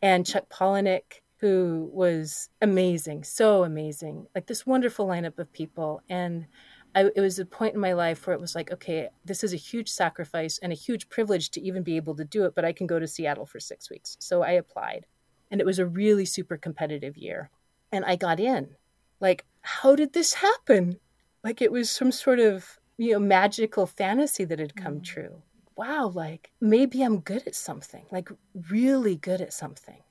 and 0.00 0.26
Chuck 0.26 0.48
Palahniuk, 0.48 1.20
who 1.38 1.90
was 1.92 2.48
amazing, 2.62 3.24
so 3.24 3.64
amazing, 3.64 4.26
like 4.34 4.46
this 4.46 4.66
wonderful 4.66 5.06
lineup 5.06 5.38
of 5.38 5.52
people, 5.52 6.02
and 6.08 6.46
I, 6.94 7.10
it 7.14 7.20
was 7.20 7.38
a 7.38 7.44
point 7.44 7.74
in 7.74 7.80
my 7.80 7.92
life 7.92 8.26
where 8.26 8.34
it 8.34 8.40
was 8.40 8.54
like, 8.54 8.72
okay, 8.72 9.08
this 9.24 9.44
is 9.44 9.52
a 9.52 9.58
huge 9.58 9.90
sacrifice 9.90 10.58
and 10.62 10.72
a 10.72 10.76
huge 10.76 11.10
privilege 11.10 11.50
to 11.50 11.60
even 11.60 11.82
be 11.82 11.96
able 11.96 12.14
to 12.16 12.24
do 12.24 12.44
it, 12.46 12.54
but 12.54 12.64
I 12.64 12.72
can 12.72 12.86
go 12.86 12.98
to 12.98 13.06
Seattle 13.06 13.44
for 13.44 13.60
six 13.60 13.90
weeks. 13.90 14.16
So 14.18 14.42
I 14.42 14.52
applied, 14.52 15.04
and 15.50 15.60
it 15.60 15.66
was 15.66 15.78
a 15.78 15.86
really 15.86 16.24
super 16.24 16.56
competitive 16.56 17.16
year, 17.16 17.50
and 17.92 18.04
I 18.04 18.16
got 18.16 18.40
in. 18.40 18.76
Like, 19.20 19.44
how 19.60 19.96
did 19.96 20.12
this 20.12 20.34
happen? 20.34 20.98
Like 21.42 21.60
it 21.60 21.70
was 21.70 21.90
some 21.90 22.12
sort 22.12 22.38
of 22.38 22.78
you 22.98 23.12
know 23.12 23.18
magical 23.20 23.86
fantasy 23.86 24.44
that 24.44 24.58
had 24.58 24.76
come 24.76 25.00
Mhm. 25.00 25.02
true. 25.02 25.42
Wow, 25.76 26.08
like 26.08 26.52
maybe 26.60 27.02
I'm 27.02 27.20
good 27.20 27.46
at 27.46 27.54
something, 27.54 28.06
like 28.12 28.30
really 28.70 29.16
good 29.16 29.40
at 29.40 29.52
something. 29.52 30.02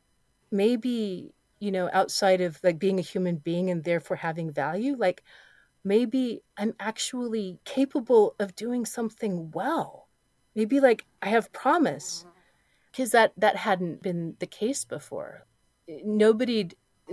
Maybe 0.52 1.36
you 1.60 1.72
know 1.72 1.90
outside 1.94 2.42
of 2.42 2.60
like 2.64 2.80
being 2.80 3.00
a 3.00 3.04
human 3.04 3.38
being 3.38 3.70
and 3.72 3.84
therefore 3.84 4.18
having 4.18 4.52
value, 4.52 4.96
like 4.98 5.24
maybe 5.86 6.44
I'm 6.58 6.76
actually 6.80 7.60
capable 7.66 8.36
of 8.40 8.56
doing 8.56 8.86
something 8.86 9.52
well. 9.52 10.10
Maybe 10.56 10.80
like 10.82 11.08
I 11.22 11.30
have 11.30 11.52
promise 11.54 12.26
because 12.92 13.12
that 13.12 13.34
that 13.38 13.56
hadn't 13.58 14.02
been 14.02 14.36
the 14.40 14.48
case 14.48 14.86
before. 14.86 15.46
Nobody 15.88 16.70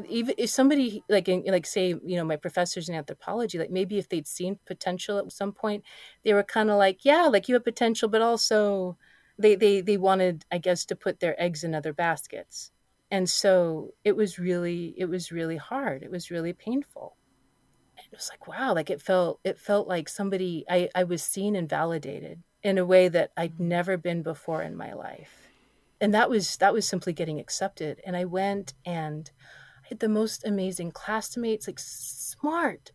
even 0.08 0.34
if 0.38 0.48
somebody 0.48 1.04
like 1.08 1.28
in, 1.28 1.44
like 1.46 1.66
say 1.66 1.88
you 1.88 2.16
know 2.16 2.24
my 2.24 2.36
professors 2.36 2.88
in 2.88 2.94
anthropology 2.94 3.58
like 3.58 3.70
maybe 3.70 3.98
if 3.98 4.08
they'd 4.08 4.26
seen 4.26 4.58
potential 4.66 5.18
at 5.18 5.30
some 5.30 5.52
point 5.52 5.84
they 6.24 6.32
were 6.32 6.42
kind 6.42 6.70
of 6.70 6.78
like 6.78 7.04
yeah 7.04 7.26
like 7.26 7.46
you 7.48 7.54
have 7.54 7.64
potential 7.64 8.08
but 8.08 8.22
also 8.22 8.96
they 9.38 9.54
they 9.54 9.80
they 9.80 9.96
wanted 9.96 10.44
i 10.50 10.58
guess 10.58 10.84
to 10.86 10.96
put 10.96 11.20
their 11.20 11.40
eggs 11.40 11.64
in 11.64 11.74
other 11.74 11.92
baskets. 11.92 12.70
And 13.10 13.28
so 13.28 13.92
it 14.04 14.16
was 14.16 14.38
really 14.38 14.94
it 14.96 15.04
was 15.04 15.30
really 15.30 15.58
hard. 15.58 16.02
It 16.02 16.10
was 16.10 16.30
really 16.30 16.54
painful. 16.54 17.16
It 17.98 18.16
was 18.16 18.30
like 18.30 18.46
wow 18.46 18.74
like 18.74 18.90
it 18.90 19.02
felt 19.02 19.40
it 19.44 19.58
felt 19.58 19.86
like 19.88 20.08
somebody 20.08 20.64
i 20.68 20.88
i 20.94 21.04
was 21.04 21.22
seen 21.22 21.56
and 21.56 21.68
validated 21.68 22.42
in 22.62 22.78
a 22.78 22.84
way 22.84 23.08
that 23.08 23.32
i'd 23.36 23.54
mm-hmm. 23.54 23.68
never 23.68 23.96
been 23.96 24.22
before 24.22 24.62
in 24.62 24.76
my 24.76 24.92
life. 24.92 25.48
And 26.00 26.14
that 26.14 26.30
was 26.30 26.56
that 26.56 26.72
was 26.72 26.86
simply 26.88 27.12
getting 27.12 27.38
accepted. 27.38 28.00
And 28.06 28.16
i 28.16 28.24
went 28.24 28.74
and 28.86 29.30
the 30.00 30.08
most 30.08 30.44
amazing 30.46 30.90
classmates 30.90 31.66
like 31.66 31.78
smart 31.78 32.92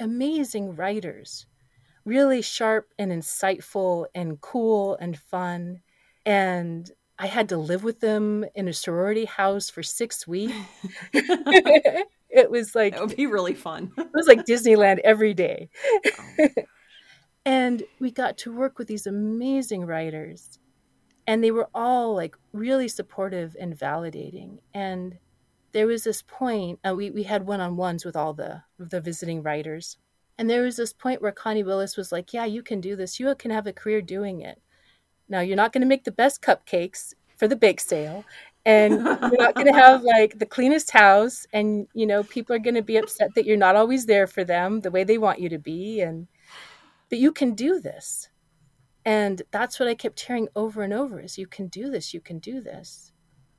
amazing 0.00 0.74
writers 0.74 1.46
really 2.04 2.42
sharp 2.42 2.88
and 2.98 3.10
insightful 3.10 4.06
and 4.14 4.40
cool 4.40 4.96
and 5.00 5.18
fun 5.18 5.80
and 6.26 6.90
i 7.18 7.26
had 7.26 7.48
to 7.48 7.56
live 7.56 7.84
with 7.84 8.00
them 8.00 8.44
in 8.54 8.68
a 8.68 8.72
sorority 8.72 9.24
house 9.24 9.70
for 9.70 9.82
six 9.82 10.26
weeks 10.26 10.54
it 12.34 12.50
was 12.50 12.74
like 12.74 12.94
it 12.94 13.00
would 13.00 13.16
be 13.16 13.26
really 13.26 13.54
fun. 13.54 13.92
it 13.98 14.10
was 14.12 14.26
like 14.26 14.44
Disneyland 14.44 14.98
every 15.04 15.32
day. 15.32 15.70
Oh 16.38 16.48
and 17.46 17.82
we 18.00 18.10
got 18.10 18.36
to 18.38 18.54
work 18.54 18.78
with 18.78 18.88
these 18.88 19.06
amazing 19.06 19.86
writers. 19.86 20.58
And 21.26 21.42
they 21.42 21.50
were 21.50 21.70
all 21.74 22.14
like 22.14 22.36
really 22.52 22.88
supportive 22.88 23.56
and 23.58 23.78
validating. 23.78 24.58
And 24.74 25.18
there 25.74 25.86
was 25.88 26.04
this 26.04 26.22
point, 26.22 26.78
uh, 26.88 26.94
we, 26.94 27.10
we 27.10 27.24
had 27.24 27.46
one 27.46 27.60
on 27.60 27.76
ones 27.76 28.04
with 28.04 28.16
all 28.16 28.32
the, 28.32 28.62
the 28.78 29.00
visiting 29.00 29.42
writers. 29.42 29.98
And 30.38 30.48
there 30.48 30.62
was 30.62 30.76
this 30.76 30.92
point 30.92 31.20
where 31.20 31.32
Connie 31.32 31.64
Willis 31.64 31.96
was 31.96 32.12
like, 32.12 32.32
Yeah, 32.32 32.44
you 32.44 32.62
can 32.62 32.80
do 32.80 32.96
this. 32.96 33.20
You 33.20 33.34
can 33.34 33.50
have 33.50 33.66
a 33.66 33.72
career 33.72 34.00
doing 34.00 34.40
it. 34.40 34.62
Now, 35.28 35.40
you're 35.40 35.56
not 35.56 35.72
going 35.72 35.82
to 35.82 35.88
make 35.88 36.04
the 36.04 36.12
best 36.12 36.40
cupcakes 36.42 37.12
for 37.36 37.48
the 37.48 37.56
bake 37.56 37.80
sale, 37.80 38.24
and 38.64 38.94
you're 38.94 39.38
not 39.38 39.54
going 39.54 39.66
to 39.66 39.72
have 39.72 40.02
like 40.02 40.38
the 40.38 40.46
cleanest 40.46 40.90
house. 40.90 41.46
And, 41.52 41.88
you 41.92 42.06
know, 42.06 42.22
people 42.22 42.54
are 42.54 42.60
going 42.60 42.74
to 42.74 42.82
be 42.82 42.96
upset 42.96 43.30
that 43.34 43.44
you're 43.44 43.56
not 43.56 43.76
always 43.76 44.06
there 44.06 44.26
for 44.26 44.44
them 44.44 44.80
the 44.80 44.90
way 44.90 45.02
they 45.02 45.18
want 45.18 45.40
you 45.40 45.48
to 45.48 45.58
be. 45.58 46.00
And, 46.00 46.28
but 47.10 47.18
you 47.18 47.32
can 47.32 47.54
do 47.54 47.80
this. 47.80 48.28
And 49.04 49.42
that's 49.50 49.78
what 49.78 49.88
I 49.88 49.94
kept 49.94 50.20
hearing 50.20 50.48
over 50.54 50.82
and 50.82 50.92
over 50.92 51.20
is 51.20 51.36
you 51.36 51.46
can 51.46 51.66
do 51.66 51.90
this, 51.90 52.14
you 52.14 52.20
can 52.20 52.38
do 52.38 52.60
this. 52.60 53.12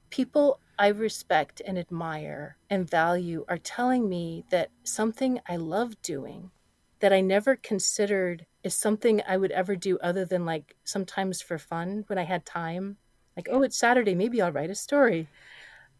People 0.09 0.59
I 0.77 0.87
respect 0.87 1.61
and 1.65 1.77
admire 1.77 2.57
and 2.69 2.89
value 2.89 3.45
are 3.47 3.57
telling 3.57 4.09
me 4.09 4.45
that 4.49 4.71
something 4.83 5.39
I 5.47 5.55
love 5.55 6.01
doing 6.01 6.51
that 6.99 7.13
I 7.13 7.21
never 7.21 7.55
considered 7.55 8.45
is 8.63 8.73
something 8.73 9.21
I 9.27 9.37
would 9.37 9.51
ever 9.51 9.75
do 9.75 9.97
other 9.99 10.25
than 10.25 10.45
like 10.45 10.75
sometimes 10.83 11.41
for 11.41 11.57
fun 11.57 12.03
when 12.07 12.17
I 12.17 12.23
had 12.23 12.45
time. 12.45 12.97
Like, 13.35 13.47
oh, 13.51 13.61
it's 13.63 13.77
Saturday, 13.77 14.15
maybe 14.15 14.41
I'll 14.41 14.51
write 14.51 14.69
a 14.69 14.75
story. 14.75 15.27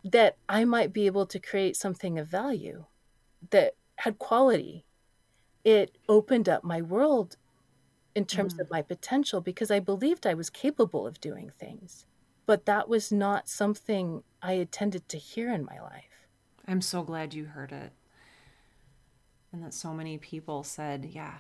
That 0.04 0.38
I 0.48 0.66
might 0.66 0.94
be 0.94 1.06
able 1.06 1.26
to 1.28 1.40
create 1.40 1.76
something 1.76 2.18
of 2.20 2.28
value 2.28 2.86
that 3.50 3.76
had 3.98 4.20
quality. 4.20 4.86
It 5.64 5.98
opened 6.08 6.48
up 6.48 6.64
my 6.64 6.82
world 6.82 7.38
in 8.14 8.26
terms 8.26 8.56
mm. 8.56 8.62
of 8.62 8.72
my 8.72 8.82
potential 8.82 9.42
because 9.42 9.72
I 9.72 9.80
believed 9.80 10.26
I 10.26 10.34
was 10.34 10.50
capable 10.50 11.06
of 11.06 11.20
doing 11.20 11.52
things. 11.60 12.06
But 12.46 12.66
that 12.66 12.88
was 12.88 13.12
not 13.12 13.50
something 13.50 14.24
I 14.42 14.54
intended 14.54 15.10
to 15.10 15.18
hear 15.18 15.54
in 15.54 15.66
my 15.66 15.80
life. 15.82 16.28
I'm 16.68 16.82
so 16.82 17.04
glad 17.04 17.34
you 17.34 17.46
heard 17.46 17.72
it. 17.72 17.92
And 19.52 19.64
that 19.64 19.74
so 19.74 19.94
many 19.94 20.18
people 20.18 20.64
said, 20.64 21.06
yeah, 21.06 21.38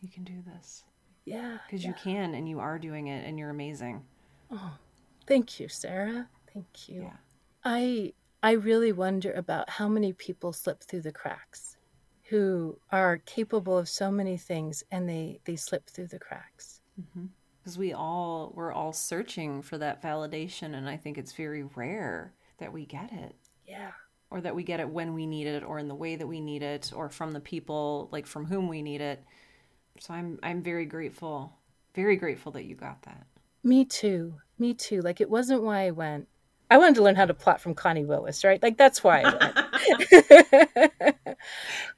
you 0.00 0.08
can 0.08 0.24
do 0.24 0.42
this. 0.54 0.84
Yeah. 1.24 1.58
Because 1.66 1.84
yeah. 1.84 1.90
you 1.90 1.94
can 2.02 2.34
and 2.34 2.48
you 2.48 2.60
are 2.60 2.78
doing 2.78 3.06
it 3.06 3.26
and 3.26 3.38
you're 3.38 3.50
amazing. 3.50 4.02
Oh, 4.50 4.72
thank 5.26 5.60
you, 5.60 5.68
Sarah. 5.68 6.28
Thank 6.52 6.88
you. 6.88 7.02
Yeah. 7.02 7.16
I 7.64 8.14
I 8.42 8.52
really 8.52 8.92
wonder 8.92 9.32
about 9.32 9.68
how 9.70 9.88
many 9.88 10.12
people 10.12 10.52
slip 10.52 10.82
through 10.82 11.02
the 11.02 11.12
cracks 11.12 11.76
who 12.30 12.78
are 12.90 13.18
capable 13.18 13.76
of 13.76 13.88
so 13.88 14.10
many 14.10 14.36
things 14.36 14.82
and 14.90 15.08
they 15.08 15.40
they 15.44 15.56
slip 15.56 15.90
through 15.90 16.06
the 16.06 16.18
cracks 16.18 16.80
mm-hmm. 16.98 17.26
Because 17.70 17.78
we 17.78 17.92
all 17.92 18.52
we're 18.56 18.72
all 18.72 18.92
searching 18.92 19.62
for 19.62 19.78
that 19.78 20.02
validation 20.02 20.74
and 20.74 20.88
i 20.88 20.96
think 20.96 21.16
it's 21.16 21.32
very 21.32 21.62
rare 21.62 22.32
that 22.58 22.72
we 22.72 22.84
get 22.84 23.12
it. 23.12 23.34
Yeah. 23.66 23.92
Or 24.30 24.40
that 24.40 24.54
we 24.54 24.64
get 24.64 24.80
it 24.80 24.88
when 24.88 25.14
we 25.14 25.24
need 25.24 25.46
it 25.46 25.62
or 25.62 25.78
in 25.78 25.88
the 25.88 25.94
way 25.94 26.16
that 26.16 26.26
we 26.26 26.40
need 26.40 26.62
it 26.62 26.92
or 26.94 27.08
from 27.08 27.32
the 27.32 27.40
people 27.40 28.08
like 28.12 28.26
from 28.26 28.44
whom 28.44 28.68
we 28.68 28.82
need 28.82 29.00
it. 29.00 29.22
So 30.00 30.14
i'm 30.14 30.38
i'm 30.42 30.62
very 30.62 30.84
grateful 30.84 31.52
very 31.94 32.16
grateful 32.16 32.52
that 32.52 32.64
you 32.64 32.74
got 32.74 33.02
that. 33.02 33.26
Me 33.62 33.84
too. 33.84 34.34
Me 34.58 34.74
too. 34.74 35.00
Like 35.00 35.20
it 35.20 35.30
wasn't 35.30 35.62
why 35.62 35.86
i 35.86 35.90
went. 35.92 36.26
I 36.72 36.78
wanted 36.78 36.96
to 36.96 37.02
learn 37.02 37.16
how 37.16 37.26
to 37.26 37.34
plot 37.34 37.60
from 37.60 37.74
connie 37.74 38.04
willis 38.04 38.42
right? 38.44 38.62
Like 38.62 38.76
that's 38.76 39.04
why 39.04 39.20
i 39.22 39.34
went 39.36 39.69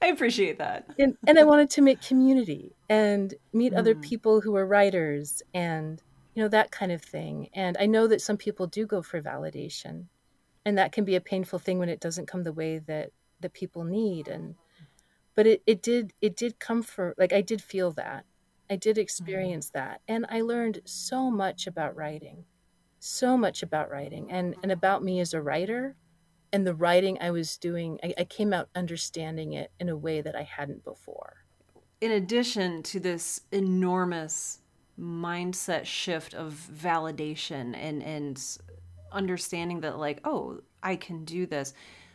I 0.01 0.07
appreciate 0.07 0.59
that. 0.59 0.87
And, 0.99 1.17
and, 1.27 1.39
I 1.39 1.45
wanted 1.45 1.71
to 1.71 1.83
make 1.83 2.01
community 2.01 2.77
and 2.89 3.35
meet 3.53 3.73
mm. 3.73 3.79
other 3.79 3.95
people 3.95 4.41
who 4.41 4.55
are 4.57 4.67
writers 4.67 5.43
and, 5.53 6.01
you 6.35 6.43
know, 6.43 6.49
that 6.49 6.71
kind 6.71 6.93
of 6.93 7.03
thing. 7.03 7.49
And 7.55 7.77
I 7.81 7.87
know 7.87 8.07
that 8.07 8.21
some 8.21 8.37
people 8.37 8.67
do 8.67 8.87
go 8.87 9.03
for 9.03 9.21
validation. 9.21 10.07
And 10.65 10.79
that 10.79 10.93
can 10.93 11.05
be 11.05 11.17
a 11.17 11.21
painful 11.21 11.59
thing 11.59 11.79
when 11.79 11.89
it 11.89 12.01
doesn't 12.01 12.29
come 12.29 12.45
the 12.45 12.53
way 12.53 12.79
that, 12.79 13.11
that 13.41 13.53
people 13.53 13.85
need. 13.85 14.29
And, 14.29 14.55
but 15.35 15.47
it, 15.47 15.63
it 15.67 15.83
did, 15.83 16.13
it 16.21 16.37
did 16.37 16.61
come 16.61 16.83
for, 16.83 17.15
like, 17.19 17.33
I 17.33 17.41
did 17.41 17.61
feel 17.61 17.91
that. 17.93 18.25
I 18.71 18.77
did 18.77 18.97
experience 18.97 19.69
mm. 19.71 19.73
that. 19.73 20.03
And 20.07 20.25
I 20.29 20.43
learned 20.43 20.83
so 20.85 21.31
much 21.31 21.67
about 21.67 21.97
writing, 21.97 22.45
so 23.01 23.37
much 23.37 23.63
about 23.63 23.91
writing 23.91 24.31
and, 24.31 24.55
and 24.63 24.71
about 24.71 25.03
me 25.03 25.19
as 25.19 25.35
a 25.35 25.43
writer 25.43 25.97
and 26.53 26.67
the 26.67 26.75
writing 26.75 27.19
I 27.21 27.31
was 27.31 27.57
doing, 27.57 27.99
I, 28.03 28.15
I, 28.19 28.25
came 28.25 28.53
out 28.53 28.69
understanding 28.75 29.55
it 29.55 29.71
in 29.81 29.89
a 29.89 29.97
way 29.97 30.21
that 30.21 30.37
I 30.37 30.43
hadn't 30.43 30.85
before. 30.85 31.45
In 32.01 32.11
addition 32.11 32.83
to 32.85 33.01
this 33.01 33.43
enormous 33.51 34.59
mindset 35.01 35.87
shift 35.87 36.35
of 36.35 36.69
validation 36.73 37.75
and 37.75 38.03
and 38.03 38.41
understanding 39.11 39.81
that 39.81 39.99
like, 39.99 40.21
oh, 40.25 40.61
I 40.83 40.97
can 40.97 41.25
do 41.25 41.47
this. 41.47 41.75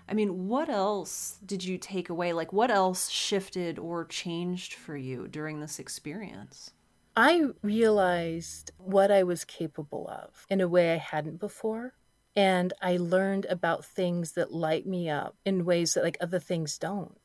I 0.10 0.14
mean, 0.14 0.48
what 0.48 0.70
else 0.70 1.40
did 1.46 1.64
you 1.64 1.78
take 1.78 2.10
away? 2.10 2.34
Like 2.34 2.54
what 2.54 2.72
else 2.72 3.10
shifted 3.10 3.78
or 3.80 4.06
changed 4.06 4.74
for 4.74 4.96
you 4.96 5.28
during 5.28 5.60
this 5.60 5.80
experience? 5.80 6.72
I 7.16 7.48
realized 7.64 8.72
what 8.78 9.12
I 9.12 9.24
was 9.24 9.44
capable 9.44 10.08
of 10.08 10.46
in 10.50 10.62
a 10.62 10.68
way 10.68 10.94
I 10.94 10.98
hadn't 10.98 11.40
before 11.40 11.94
and 12.38 12.72
I 12.84 12.98
learned 12.98 13.48
about 13.50 13.84
things 13.84 14.34
that 14.34 14.54
light 14.54 14.86
me 14.86 15.10
up 15.10 15.36
in 15.44 15.66
ways 15.66 15.96
that 15.96 16.04
like 16.04 16.18
other 16.22 16.40
things 16.40 16.78
don't. 16.78 17.18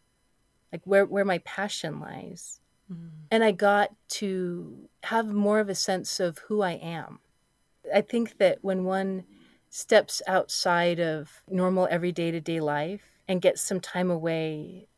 Like 0.73 0.81
where 0.85 1.05
where 1.05 1.25
my 1.25 1.39
passion 1.39 2.01
lies. 2.01 2.61
Mm. 2.91 3.11
And 3.31 3.45
I 3.45 3.53
got 3.53 3.91
to 4.21 4.89
have 5.05 5.27
more 5.27 5.61
of 5.61 5.69
a 5.69 5.75
sense 5.75 6.19
of 6.19 6.39
who 6.49 6.63
I 6.63 6.73
am. 6.73 7.19
I 7.95 8.01
think 8.01 8.39
that 8.39 8.59
when 8.63 8.85
one 8.85 9.25
steps 9.69 10.23
outside 10.27 10.99
of 10.99 11.43
normal 11.47 11.87
everyday 11.91 12.31
to 12.31 12.41
day 12.41 12.61
life 12.61 13.03
and 13.29 13.43
gets 13.43 13.61
some 13.61 13.81
time 13.81 14.11
away 14.11 14.89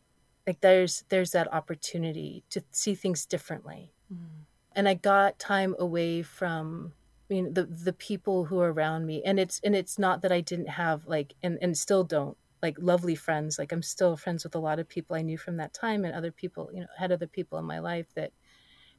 like 0.47 0.61
there's 0.61 1.05
there's 1.09 1.33
that 1.33 1.53
opportunity 1.53 2.45
to 2.51 2.63
see 2.71 2.95
things 2.95 3.27
differently. 3.27 3.93
Mm. 4.13 4.45
And 4.77 4.89
I 4.89 4.95
got 4.95 5.39
time 5.39 5.75
away 5.79 6.23
from 6.23 6.93
I 7.31 7.35
mean 7.35 7.55
the 7.55 7.65
the 7.65 7.93
people 7.93 8.47
who 8.47 8.61
are 8.61 8.73
around 8.73 9.07
me. 9.07 9.23
And 9.25 9.39
it's 9.41 9.61
and 9.65 9.75
it's 9.75 9.99
not 9.99 10.23
that 10.23 10.33
I 10.33 10.41
didn't 10.41 10.69
have 10.69 11.07
like 11.07 11.35
and 11.43 11.59
and 11.63 11.77
still 11.77 12.05
don't 12.05 12.37
like 12.63 12.77
lovely 12.79 13.15
friends. 13.15 13.59
Like 13.59 13.73
I'm 13.73 13.83
still 13.83 14.17
friends 14.17 14.45
with 14.45 14.55
a 14.55 14.59
lot 14.61 14.79
of 14.79 14.89
people 14.89 15.17
I 15.17 15.23
knew 15.23 15.39
from 15.39 15.57
that 15.59 15.75
time 15.75 16.05
and 16.05 16.15
other 16.15 16.33
people 16.33 16.71
you 16.73 16.81
know 16.81 16.87
had 16.99 17.13
other 17.13 17.27
people 17.27 17.59
in 17.59 17.65
my 17.65 17.79
life 17.79 18.07
that 18.15 18.33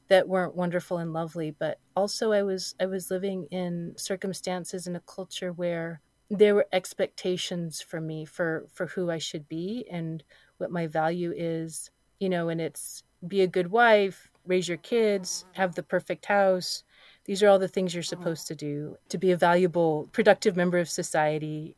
that 0.08 0.28
weren't 0.28 0.56
wonderful 0.56 0.98
and 0.98 1.12
lovely. 1.12 1.50
But 1.50 1.78
also 1.94 2.32
I 2.32 2.42
was 2.42 2.74
I 2.80 2.86
was 2.86 3.10
living 3.10 3.46
in 3.50 3.94
circumstances 3.96 4.86
in 4.86 4.96
a 4.96 5.00
culture 5.00 5.52
where 5.52 6.00
there 6.30 6.54
were 6.54 6.66
expectations 6.72 7.80
for 7.80 8.00
me 8.00 8.24
for 8.24 8.66
for 8.72 8.86
who 8.88 9.10
I 9.10 9.18
should 9.18 9.48
be 9.48 9.86
and 9.90 10.24
what 10.58 10.70
my 10.70 10.86
value 10.86 11.32
is 11.36 11.90
you 12.18 12.28
know 12.28 12.48
and 12.48 12.60
it's 12.60 13.02
be 13.26 13.42
a 13.42 13.46
good 13.46 13.70
wife 13.70 14.30
raise 14.44 14.68
your 14.68 14.78
kids 14.78 15.44
have 15.52 15.74
the 15.74 15.82
perfect 15.82 16.26
house 16.26 16.82
these 17.26 17.42
are 17.42 17.48
all 17.48 17.58
the 17.58 17.68
things 17.68 17.94
you're 17.94 18.00
oh. 18.00 18.02
supposed 18.02 18.46
to 18.46 18.54
do 18.54 18.96
to 19.08 19.18
be 19.18 19.32
a 19.32 19.36
valuable, 19.36 20.08
productive 20.12 20.56
member 20.56 20.78
of 20.78 20.88
society. 20.88 21.76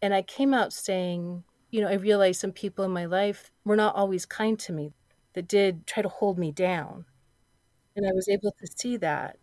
And 0.00 0.14
I 0.14 0.22
came 0.22 0.54
out 0.54 0.72
saying, 0.72 1.44
you 1.70 1.80
know, 1.80 1.88
I 1.88 1.94
realized 1.94 2.40
some 2.40 2.52
people 2.52 2.84
in 2.84 2.90
my 2.90 3.06
life 3.06 3.50
were 3.64 3.76
not 3.76 3.96
always 3.96 4.26
kind 4.26 4.58
to 4.60 4.72
me, 4.72 4.92
that 5.34 5.48
did 5.48 5.86
try 5.86 6.02
to 6.02 6.08
hold 6.08 6.38
me 6.38 6.52
down. 6.52 7.06
And 7.96 8.06
I 8.06 8.12
was 8.12 8.28
able 8.28 8.52
to 8.52 8.66
see 8.76 8.96
that 8.98 9.38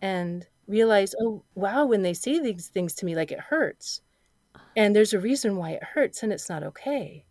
and 0.00 0.46
realize, 0.66 1.14
oh, 1.20 1.44
wow, 1.54 1.84
when 1.84 2.02
they 2.02 2.14
say 2.14 2.38
these 2.38 2.68
things 2.68 2.94
to 2.94 3.06
me, 3.06 3.14
like 3.14 3.30
it 3.30 3.40
hurts. 3.40 4.00
And 4.76 4.94
there's 4.94 5.12
a 5.12 5.18
reason 5.18 5.56
why 5.56 5.70
it 5.72 5.82
hurts 5.82 6.22
and 6.22 6.32
it's 6.32 6.48
not 6.48 6.62
okay. 6.62 7.24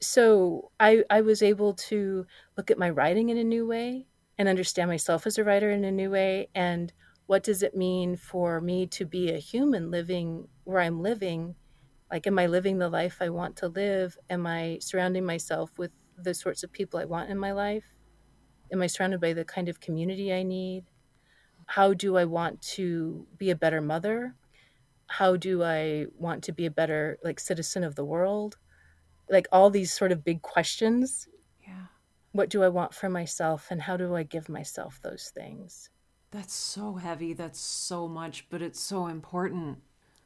So 0.00 0.70
I, 0.78 1.04
I 1.10 1.20
was 1.20 1.42
able 1.42 1.74
to 1.74 2.26
look 2.56 2.70
at 2.70 2.78
my 2.78 2.90
writing 2.90 3.28
in 3.28 3.38
a 3.38 3.44
new 3.44 3.66
way 3.66 4.06
and 4.38 4.48
understand 4.48 4.90
myself 4.90 5.26
as 5.26 5.38
a 5.38 5.44
writer 5.44 5.70
in 5.70 5.84
a 5.84 5.92
new 5.92 6.10
way? 6.10 6.48
And 6.54 6.92
what 7.26 7.42
does 7.42 7.62
it 7.62 7.76
mean 7.76 8.16
for 8.16 8.60
me 8.60 8.86
to 8.86 9.04
be 9.04 9.30
a 9.30 9.38
human 9.38 9.90
living 9.90 10.48
where 10.64 10.80
I'm 10.80 11.00
living? 11.00 11.56
Like 12.10 12.26
am 12.26 12.38
I 12.38 12.46
living 12.46 12.78
the 12.78 12.88
life 12.88 13.18
I 13.20 13.30
want 13.30 13.56
to 13.56 13.68
live? 13.68 14.16
Am 14.30 14.46
I 14.46 14.78
surrounding 14.80 15.24
myself 15.24 15.70
with 15.76 15.90
the 16.16 16.34
sorts 16.34 16.62
of 16.62 16.72
people 16.72 17.00
I 17.00 17.04
want 17.04 17.30
in 17.30 17.38
my 17.38 17.52
life? 17.52 17.84
Am 18.72 18.82
I 18.82 18.86
surrounded 18.86 19.20
by 19.20 19.32
the 19.32 19.44
kind 19.44 19.68
of 19.68 19.80
community 19.80 20.32
I 20.32 20.42
need? 20.42 20.84
How 21.66 21.94
do 21.94 22.16
I 22.16 22.24
want 22.24 22.62
to 22.62 23.26
be 23.38 23.50
a 23.50 23.56
better 23.56 23.80
mother? 23.80 24.34
How 25.08 25.36
do 25.36 25.62
I 25.62 26.06
want 26.16 26.44
to 26.44 26.52
be 26.52 26.66
a 26.66 26.70
better 26.70 27.18
like 27.24 27.40
citizen 27.40 27.82
of 27.84 27.96
the 27.96 28.04
world? 28.04 28.56
Like 29.28 29.46
all 29.50 29.70
these 29.70 29.92
sort 29.92 30.12
of 30.12 30.24
big 30.24 30.42
questions 30.42 31.28
what 32.36 32.50
do 32.50 32.62
I 32.62 32.68
want 32.68 32.94
for 32.94 33.08
myself 33.08 33.68
and 33.70 33.82
how 33.82 33.96
do 33.96 34.14
I 34.14 34.22
give 34.22 34.48
myself 34.48 35.00
those 35.02 35.32
things? 35.34 35.90
That's 36.30 36.54
so 36.54 36.94
heavy. 36.94 37.32
That's 37.32 37.60
so 37.60 38.08
much, 38.08 38.46
but 38.50 38.62
it's 38.62 38.80
so 38.80 39.06
important. 39.06 39.78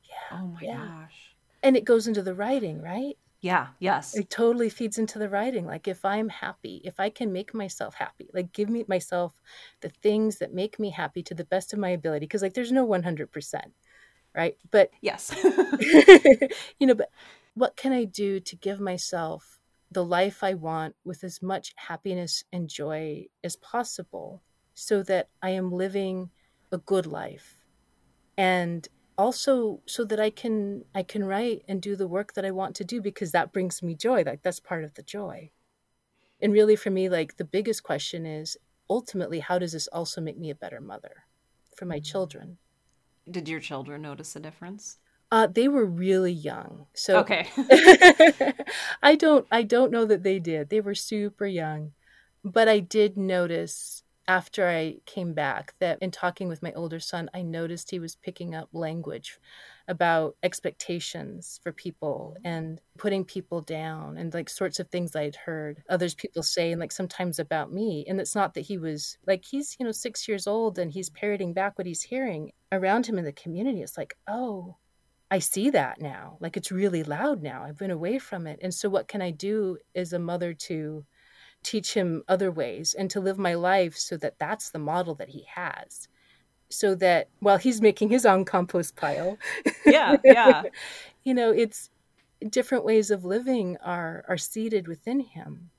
Yeah. 0.05 0.39
Oh 0.39 0.47
my 0.47 0.61
yeah. 0.61 0.87
gosh. 0.87 1.37
And 1.63 1.77
it 1.77 1.85
goes 1.85 2.09
into 2.09 2.23
the 2.23 2.35
writing, 2.35 2.83
right? 2.83 3.17
Yeah, 3.43 3.69
yes. 3.79 4.15
It 4.15 4.29
totally 4.29 4.69
feeds 4.69 4.99
into 4.99 5.19
the 5.19 5.29
writing. 5.29 5.67
Like 5.67 5.89
if 5.89 6.05
I'm 6.05 6.29
happy, 6.29 6.83
if 6.85 7.01
I 7.01 7.09
can 7.11 7.33
make 7.33 7.55
myself 7.55 7.95
happy, 7.95 8.29
like 8.35 8.53
give 8.53 8.69
me 8.69 8.85
myself 8.87 9.41
the 9.81 9.89
things 9.89 10.39
that 10.39 10.53
make 10.53 10.79
me 10.79 10.91
happy 10.91 11.23
to 11.23 11.35
the 11.35 11.45
best 11.45 11.73
of 11.73 11.79
my 11.79 11.91
ability 11.91 12.27
because 12.27 12.43
like 12.43 12.55
there's 12.55 12.73
no 12.73 12.87
100%, 12.87 13.61
right? 14.35 14.57
But 14.71 14.91
yes. 15.01 15.35
you 16.79 16.87
know, 16.87 16.95
but 16.95 17.11
what 17.55 17.77
can 17.77 17.93
I 17.93 18.05
do 18.05 18.41
to 18.41 18.57
give 18.57 18.81
myself 18.81 19.60
the 19.91 20.05
life 20.05 20.43
I 20.43 20.55
want 20.55 20.95
with 21.05 21.25
as 21.25 21.43
much 21.43 21.73
happiness 21.77 22.45
and 22.53 22.69
joy 22.69 23.27
as 23.43 23.57
possible 23.57 24.43
so 24.75 25.03
that 25.03 25.29
I 25.43 25.51
am 25.51 25.73
living 25.73 26.31
a 26.71 26.79
good 26.79 27.07
life. 27.07 27.65
And 28.37 28.87
also 29.19 29.83
so 29.87 30.05
that 30.05 30.19
I 30.19 30.31
can 30.31 30.85
I 30.95 31.03
can 31.03 31.25
write 31.25 31.63
and 31.69 31.83
do 31.83 31.95
the 31.95 32.09
work 32.09 32.35
that 32.35 32.45
I 32.45 32.51
want 32.53 32.75
to 32.77 32.85
do 32.85 33.03
because 33.03 33.33
that 33.33 33.53
brings 33.53 33.83
me 33.83 33.95
joy. 33.95 34.23
Like 34.25 34.43
that's 34.43 34.61
part 34.61 34.85
of 34.85 34.95
the 34.95 35.03
joy. 35.03 35.51
And 36.41 36.53
really 36.53 36.77
for 36.77 36.91
me 36.91 37.09
like 37.09 37.37
the 37.37 37.45
biggest 37.45 37.83
question 37.83 38.25
is 38.25 38.57
ultimately 38.89 39.41
how 39.41 39.59
does 39.59 39.73
this 39.73 39.89
also 39.89 40.21
make 40.21 40.39
me 40.39 40.51
a 40.51 40.55
better 40.55 40.81
mother 40.81 41.25
for 41.77 41.85
my 41.85 41.97
mm-hmm. 41.97 42.05
children? 42.05 42.59
Did 43.31 43.49
your 43.49 43.61
children 43.61 44.03
notice 44.03 44.35
a 44.37 44.41
difference? 44.41 44.99
Uh, 45.33 45.47
they 45.47 45.69
were 45.69 45.87
really 45.87 46.33
young, 46.33 46.87
so 46.93 47.19
okay. 47.19 47.47
I 49.03 49.15
don't 49.15 49.47
I 49.51 49.63
don't 49.63 49.93
know 49.93 50.05
that 50.05 50.25
they 50.25 50.39
did. 50.41 50.71
They 50.71 50.81
were 50.81 50.95
super 50.95 51.47
young, 51.47 51.93
but 52.45 52.69
I 52.69 52.81
did 52.81 53.17
notice 53.17 54.03
after 54.31 54.69
I 54.69 54.99
came 55.07 55.33
back 55.33 55.75
that 55.81 55.99
in 56.01 56.13
talking 56.13 56.47
with 56.47 56.63
my 56.63 56.73
older 56.75 57.01
son, 57.01 57.29
I 57.35 57.43
noticed 57.43 57.91
he 57.91 57.99
was 57.99 58.15
picking 58.15 58.55
up 58.55 58.69
language 58.73 59.41
about 59.89 60.37
expectations 60.45 61.59
for 61.65 61.73
people 61.73 62.37
and 62.45 62.81
putting 62.97 63.25
people 63.25 63.61
down 63.61 64.17
and 64.17 64.33
like 64.33 64.49
sorts 64.49 64.79
of 64.79 64.89
things 64.89 65.17
I'd 65.17 65.35
heard 65.35 65.83
others 65.91 66.15
people 66.15 66.45
say 66.45 66.71
and 66.71 66.81
like 66.81 66.93
sometimes 66.93 67.41
about 67.41 67.73
me. 67.73 68.05
And 68.09 68.21
it's 68.21 68.37
not 68.37 68.55
that 68.55 68.61
he 68.61 68.79
was 68.79 69.19
like 69.27 69.45
he's, 69.45 69.77
you 69.81 69.85
know, 69.85 69.91
six 69.91 70.29
years 70.29 70.47
old 70.47 70.79
and 70.79 70.93
he's 70.93 71.11
parroting 71.11 71.53
back 71.53 71.77
what 71.77 71.89
he's 71.89 72.03
hearing 72.03 72.53
around 72.71 73.07
him 73.07 73.19
in 73.19 73.25
the 73.25 73.33
community. 73.33 73.83
It's 73.83 73.99
like, 73.99 74.17
oh, 74.29 74.77
I 75.31 75.39
see 75.39 75.71
that 75.71 76.01
now. 76.01 76.37
Like 76.41 76.57
it's 76.57 76.73
really 76.73 77.03
loud 77.03 77.43
now. 77.43 77.63
I've 77.65 77.79
been 77.79 77.91
away 77.91 78.19
from 78.19 78.47
it. 78.47 78.59
And 78.63 78.75
so 78.75 78.89
what 78.89 79.09
can 79.09 79.23
I 79.23 79.31
do 79.31 79.79
as 79.95 80.13
a 80.13 80.19
mother 80.19 80.53
to 80.55 81.05
teach 81.63 81.95
him 81.95 82.23
other 82.29 82.51
ways 82.51 82.95
and 82.95 83.11
to 83.11 83.21
live 83.21 83.39
my 83.39 83.55
life 83.55 83.97
so 83.97 84.17
that 84.17 84.39
that's 84.39 84.71
the 84.71 84.79
model 84.79 85.15
that 85.17 85.29
he 85.29 85.47
has 85.55 86.09
so 86.71 86.95
that 86.95 87.29
while 87.41 87.59
he's 87.59 87.83
making 87.83 88.09
his 88.09 88.25
own 88.25 88.45
compost 88.45 88.97
pile 88.97 89.37
yeah 89.85 90.17
yeah 90.25 90.63
you 91.25 91.35
know 91.35 91.51
it's 91.51 91.91
different 92.49 92.85
ways 92.85 93.11
of 93.11 93.25
living 93.25 93.77
are 93.85 94.25
are 94.29 94.39
seated 94.39 94.89
within 94.89 95.21
him 95.21 95.71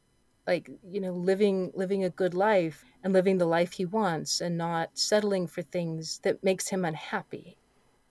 like 0.46 0.70
you 0.88 1.02
know 1.02 1.14
living 1.14 1.72
living 1.74 2.04
a 2.04 2.10
good 2.10 2.34
life 2.34 2.84
and 3.04 3.14
living 3.14 3.38
the 3.38 3.46
life 3.46 3.74
he 3.74 3.86
wants 3.86 4.42
and 4.42 4.58
not 4.58 4.90
settling 4.94 5.48
for 5.48 5.62
things 5.62 6.20
that 6.24 6.44
makes 6.44 6.68
him 6.68 6.86
unhappy 6.86 7.58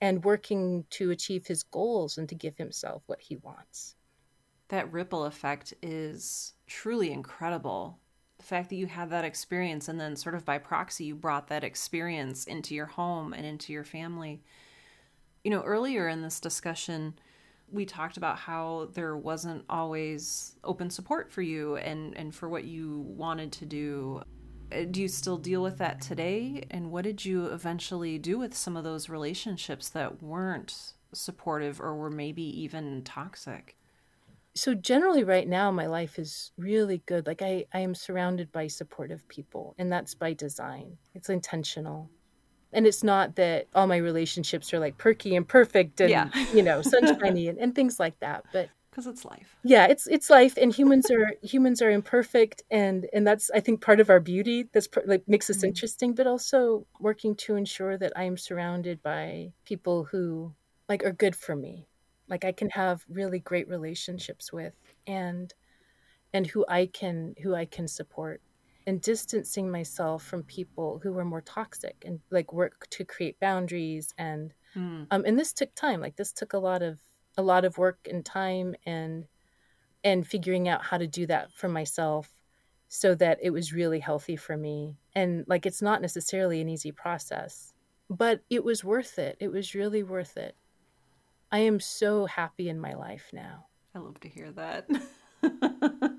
and 0.01 0.25
working 0.25 0.83
to 0.89 1.11
achieve 1.11 1.47
his 1.47 1.63
goals 1.63 2.17
and 2.17 2.27
to 2.27 2.35
give 2.35 2.57
himself 2.57 3.03
what 3.05 3.21
he 3.21 3.37
wants 3.37 3.95
that 4.71 4.91
ripple 4.91 5.25
effect 5.25 5.73
is 5.81 6.53
truly 6.65 7.11
incredible. 7.11 7.99
The 8.37 8.45
fact 8.45 8.69
that 8.69 8.77
you 8.77 8.87
had 8.87 9.09
that 9.11 9.25
experience 9.25 9.89
and 9.89 9.99
then, 9.99 10.15
sort 10.15 10.33
of 10.33 10.45
by 10.45 10.57
proxy, 10.57 11.03
you 11.05 11.15
brought 11.15 11.49
that 11.49 11.63
experience 11.63 12.45
into 12.45 12.73
your 12.73 12.85
home 12.85 13.33
and 13.33 13.45
into 13.45 13.73
your 13.73 13.83
family. 13.83 14.41
You 15.43 15.51
know, 15.51 15.61
earlier 15.61 16.07
in 16.07 16.21
this 16.21 16.39
discussion, 16.39 17.15
we 17.69 17.85
talked 17.85 18.15
about 18.15 18.39
how 18.39 18.89
there 18.93 19.17
wasn't 19.17 19.65
always 19.69 20.55
open 20.63 20.89
support 20.89 21.31
for 21.31 21.41
you 21.41 21.75
and, 21.75 22.15
and 22.15 22.33
for 22.33 22.47
what 22.47 22.63
you 22.63 23.01
wanted 23.01 23.51
to 23.53 23.65
do. 23.65 24.23
Uh, 24.71 24.85
do 24.89 25.01
you 25.01 25.07
still 25.07 25.37
deal 25.37 25.61
with 25.61 25.77
that 25.77 26.01
today? 26.01 26.63
And 26.71 26.91
what 26.91 27.03
did 27.03 27.25
you 27.25 27.47
eventually 27.47 28.17
do 28.17 28.37
with 28.37 28.55
some 28.55 28.77
of 28.77 28.83
those 28.83 29.09
relationships 29.09 29.89
that 29.89 30.21
weren't 30.21 30.93
supportive 31.13 31.81
or 31.81 31.95
were 31.95 32.09
maybe 32.09 32.43
even 32.43 33.03
toxic? 33.03 33.75
so 34.53 34.73
generally 34.73 35.23
right 35.23 35.47
now 35.47 35.71
my 35.71 35.85
life 35.85 36.19
is 36.19 36.51
really 36.57 37.01
good 37.05 37.25
like 37.25 37.41
i 37.41 37.63
i 37.73 37.79
am 37.79 37.95
surrounded 37.95 38.51
by 38.51 38.67
supportive 38.67 39.25
people 39.27 39.73
and 39.77 39.91
that's 39.91 40.13
by 40.13 40.33
design 40.33 40.97
it's 41.15 41.29
intentional 41.29 42.09
and 42.73 42.85
it's 42.85 43.03
not 43.03 43.35
that 43.35 43.67
all 43.75 43.87
my 43.87 43.97
relationships 43.97 44.73
are 44.73 44.79
like 44.79 44.97
perky 44.97 45.35
and 45.35 45.47
perfect 45.47 46.01
and 46.01 46.09
yeah. 46.09 46.29
you 46.53 46.61
know 46.61 46.81
sunshiny 46.81 47.47
and, 47.47 47.57
and 47.59 47.75
things 47.75 47.99
like 47.99 48.19
that 48.19 48.43
but 48.51 48.69
because 48.91 49.07
it's 49.07 49.25
life 49.25 49.57
yeah 49.63 49.87
it's 49.87 50.05
it's 50.07 50.29
life 50.29 50.57
and 50.61 50.75
humans 50.75 51.09
are 51.09 51.33
humans 51.41 51.81
are 51.81 51.89
imperfect 51.89 52.61
and 52.69 53.07
and 53.13 53.25
that's 53.25 53.49
i 53.55 53.59
think 53.59 53.81
part 53.81 53.99
of 53.99 54.09
our 54.09 54.19
beauty 54.19 54.67
that's 54.73 54.89
like 55.07 55.23
makes 55.27 55.49
us 55.49 55.57
mm-hmm. 55.57 55.67
interesting 55.67 56.13
but 56.13 56.27
also 56.27 56.85
working 56.99 57.33
to 57.33 57.55
ensure 57.55 57.97
that 57.97 58.11
i 58.15 58.23
am 58.23 58.37
surrounded 58.37 59.01
by 59.01 59.51
people 59.65 60.03
who 60.03 60.53
like 60.89 61.03
are 61.05 61.13
good 61.13 61.35
for 61.35 61.55
me 61.55 61.87
like 62.31 62.45
I 62.45 62.53
can 62.53 62.69
have 62.69 63.03
really 63.09 63.39
great 63.39 63.67
relationships 63.67 64.51
with 64.51 64.73
and 65.05 65.53
and 66.33 66.47
who 66.47 66.65
I 66.67 66.87
can 66.87 67.35
who 67.43 67.53
I 67.53 67.65
can 67.65 67.87
support 67.87 68.41
and 68.87 69.01
distancing 69.01 69.69
myself 69.69 70.23
from 70.23 70.43
people 70.43 70.99
who 71.03 71.15
are 71.19 71.25
more 71.25 71.41
toxic 71.41 72.03
and 72.05 72.21
like 72.31 72.51
work 72.53 72.87
to 72.91 73.05
create 73.05 73.39
boundaries 73.39 74.13
and 74.17 74.53
mm. 74.75 75.05
um 75.11 75.23
and 75.25 75.37
this 75.37 75.53
took 75.53 75.75
time 75.75 75.99
like 75.99 76.15
this 76.15 76.31
took 76.31 76.53
a 76.53 76.57
lot 76.57 76.81
of 76.81 76.99
a 77.37 77.41
lot 77.41 77.65
of 77.65 77.77
work 77.77 77.99
and 78.09 78.25
time 78.25 78.75
and 78.85 79.25
and 80.03 80.27
figuring 80.27 80.67
out 80.67 80.83
how 80.83 80.97
to 80.97 81.07
do 81.07 81.25
that 81.27 81.51
for 81.51 81.67
myself 81.67 82.29
so 82.87 83.15
that 83.15 83.37
it 83.41 83.51
was 83.51 83.73
really 83.73 83.99
healthy 83.99 84.35
for 84.35 84.57
me 84.57 84.97
and 85.15 85.45
like 85.47 85.65
it's 85.65 85.81
not 85.81 86.01
necessarily 86.01 86.59
an 86.61 86.69
easy 86.69 86.91
process 86.91 87.73
but 88.09 88.41
it 88.49 88.63
was 88.63 88.83
worth 88.83 89.17
it 89.19 89.37
it 89.39 89.51
was 89.51 89.75
really 89.75 90.03
worth 90.03 90.37
it 90.37 90.55
I 91.51 91.59
am 91.59 91.79
so 91.81 92.25
happy 92.25 92.69
in 92.69 92.79
my 92.79 92.93
life 92.93 93.29
now. 93.33 93.65
I 93.93 93.99
love 93.99 94.19
to 94.21 94.29
hear 94.29 94.51
that. 94.51 94.87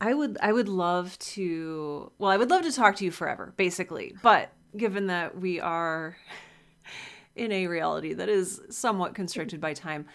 I 0.00 0.14
would 0.14 0.38
I 0.40 0.52
would 0.52 0.68
love 0.68 1.18
to 1.18 2.10
well, 2.18 2.30
I 2.30 2.38
would 2.38 2.48
love 2.50 2.62
to 2.62 2.72
talk 2.72 2.96
to 2.96 3.04
you 3.04 3.10
forever, 3.10 3.52
basically. 3.56 4.14
But 4.22 4.50
given 4.76 5.08
that 5.08 5.38
we 5.38 5.60
are 5.60 6.16
in 7.38 7.52
a 7.52 7.66
reality 7.66 8.12
that 8.14 8.28
is 8.28 8.60
somewhat 8.70 9.14
constricted 9.14 9.60
by 9.60 9.74
time, 9.74 10.06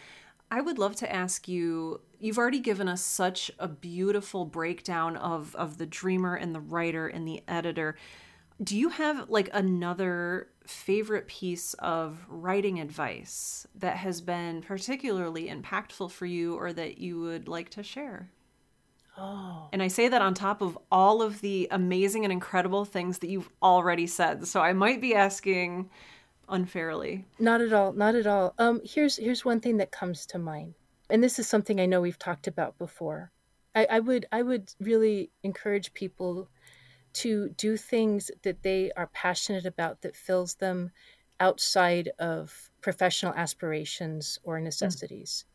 I 0.51 0.61
would 0.61 0.77
love 0.77 0.95
to 0.97 1.11
ask 1.11 1.47
you 1.47 2.01
you've 2.19 2.37
already 2.37 2.59
given 2.59 2.87
us 2.87 3.01
such 3.01 3.49
a 3.57 3.67
beautiful 3.67 4.45
breakdown 4.45 5.17
of 5.17 5.55
of 5.55 5.77
the 5.77 5.85
dreamer 5.85 6.35
and 6.35 6.53
the 6.53 6.59
writer 6.59 7.07
and 7.07 7.27
the 7.27 7.41
editor. 7.47 7.95
Do 8.63 8.77
you 8.77 8.89
have 8.89 9.29
like 9.29 9.49
another 9.51 10.49
favorite 10.67 11.27
piece 11.27 11.73
of 11.75 12.23
writing 12.29 12.79
advice 12.79 13.65
that 13.75 13.97
has 13.97 14.21
been 14.21 14.61
particularly 14.61 15.47
impactful 15.47 16.11
for 16.11 16.25
you 16.25 16.55
or 16.55 16.71
that 16.71 16.99
you 16.99 17.19
would 17.19 17.47
like 17.47 17.69
to 17.71 17.83
share? 17.83 18.29
Oh. 19.17 19.69
And 19.71 19.81
I 19.83 19.87
say 19.87 20.07
that 20.07 20.21
on 20.21 20.33
top 20.33 20.61
of 20.61 20.77
all 20.91 21.21
of 21.21 21.41
the 21.41 21.67
amazing 21.71 22.25
and 22.25 22.31
incredible 22.31 22.85
things 22.85 23.19
that 23.19 23.29
you've 23.29 23.49
already 23.61 24.07
said. 24.07 24.47
So 24.47 24.61
I 24.61 24.73
might 24.73 25.01
be 25.01 25.13
asking 25.13 25.89
unfairly. 26.53 27.25
Not 27.39 27.61
at 27.61 27.73
all. 27.73 27.91
Not 27.93 28.15
at 28.15 28.27
all. 28.27 28.53
Um 28.57 28.81
here's 28.85 29.17
here's 29.17 29.43
one 29.43 29.59
thing 29.59 29.77
that 29.77 29.91
comes 29.91 30.25
to 30.27 30.39
mind. 30.39 30.75
And 31.09 31.23
this 31.23 31.37
is 31.39 31.47
something 31.47 31.79
I 31.79 31.85
know 31.85 32.01
we've 32.01 32.17
talked 32.17 32.47
about 32.47 32.77
before. 32.77 33.31
I, 33.75 33.87
I 33.89 33.99
would 33.99 34.25
I 34.31 34.41
would 34.41 34.73
really 34.79 35.31
encourage 35.43 35.93
people 35.93 36.49
to 37.13 37.49
do 37.49 37.77
things 37.77 38.31
that 38.43 38.63
they 38.63 38.91
are 38.97 39.07
passionate 39.07 39.65
about 39.65 40.01
that 40.01 40.15
fills 40.15 40.55
them 40.55 40.91
outside 41.39 42.09
of 42.19 42.69
professional 42.81 43.33
aspirations 43.33 44.39
or 44.43 44.57
hmm. 44.57 44.65
necessities. 44.65 45.45
Mm. 45.45 45.49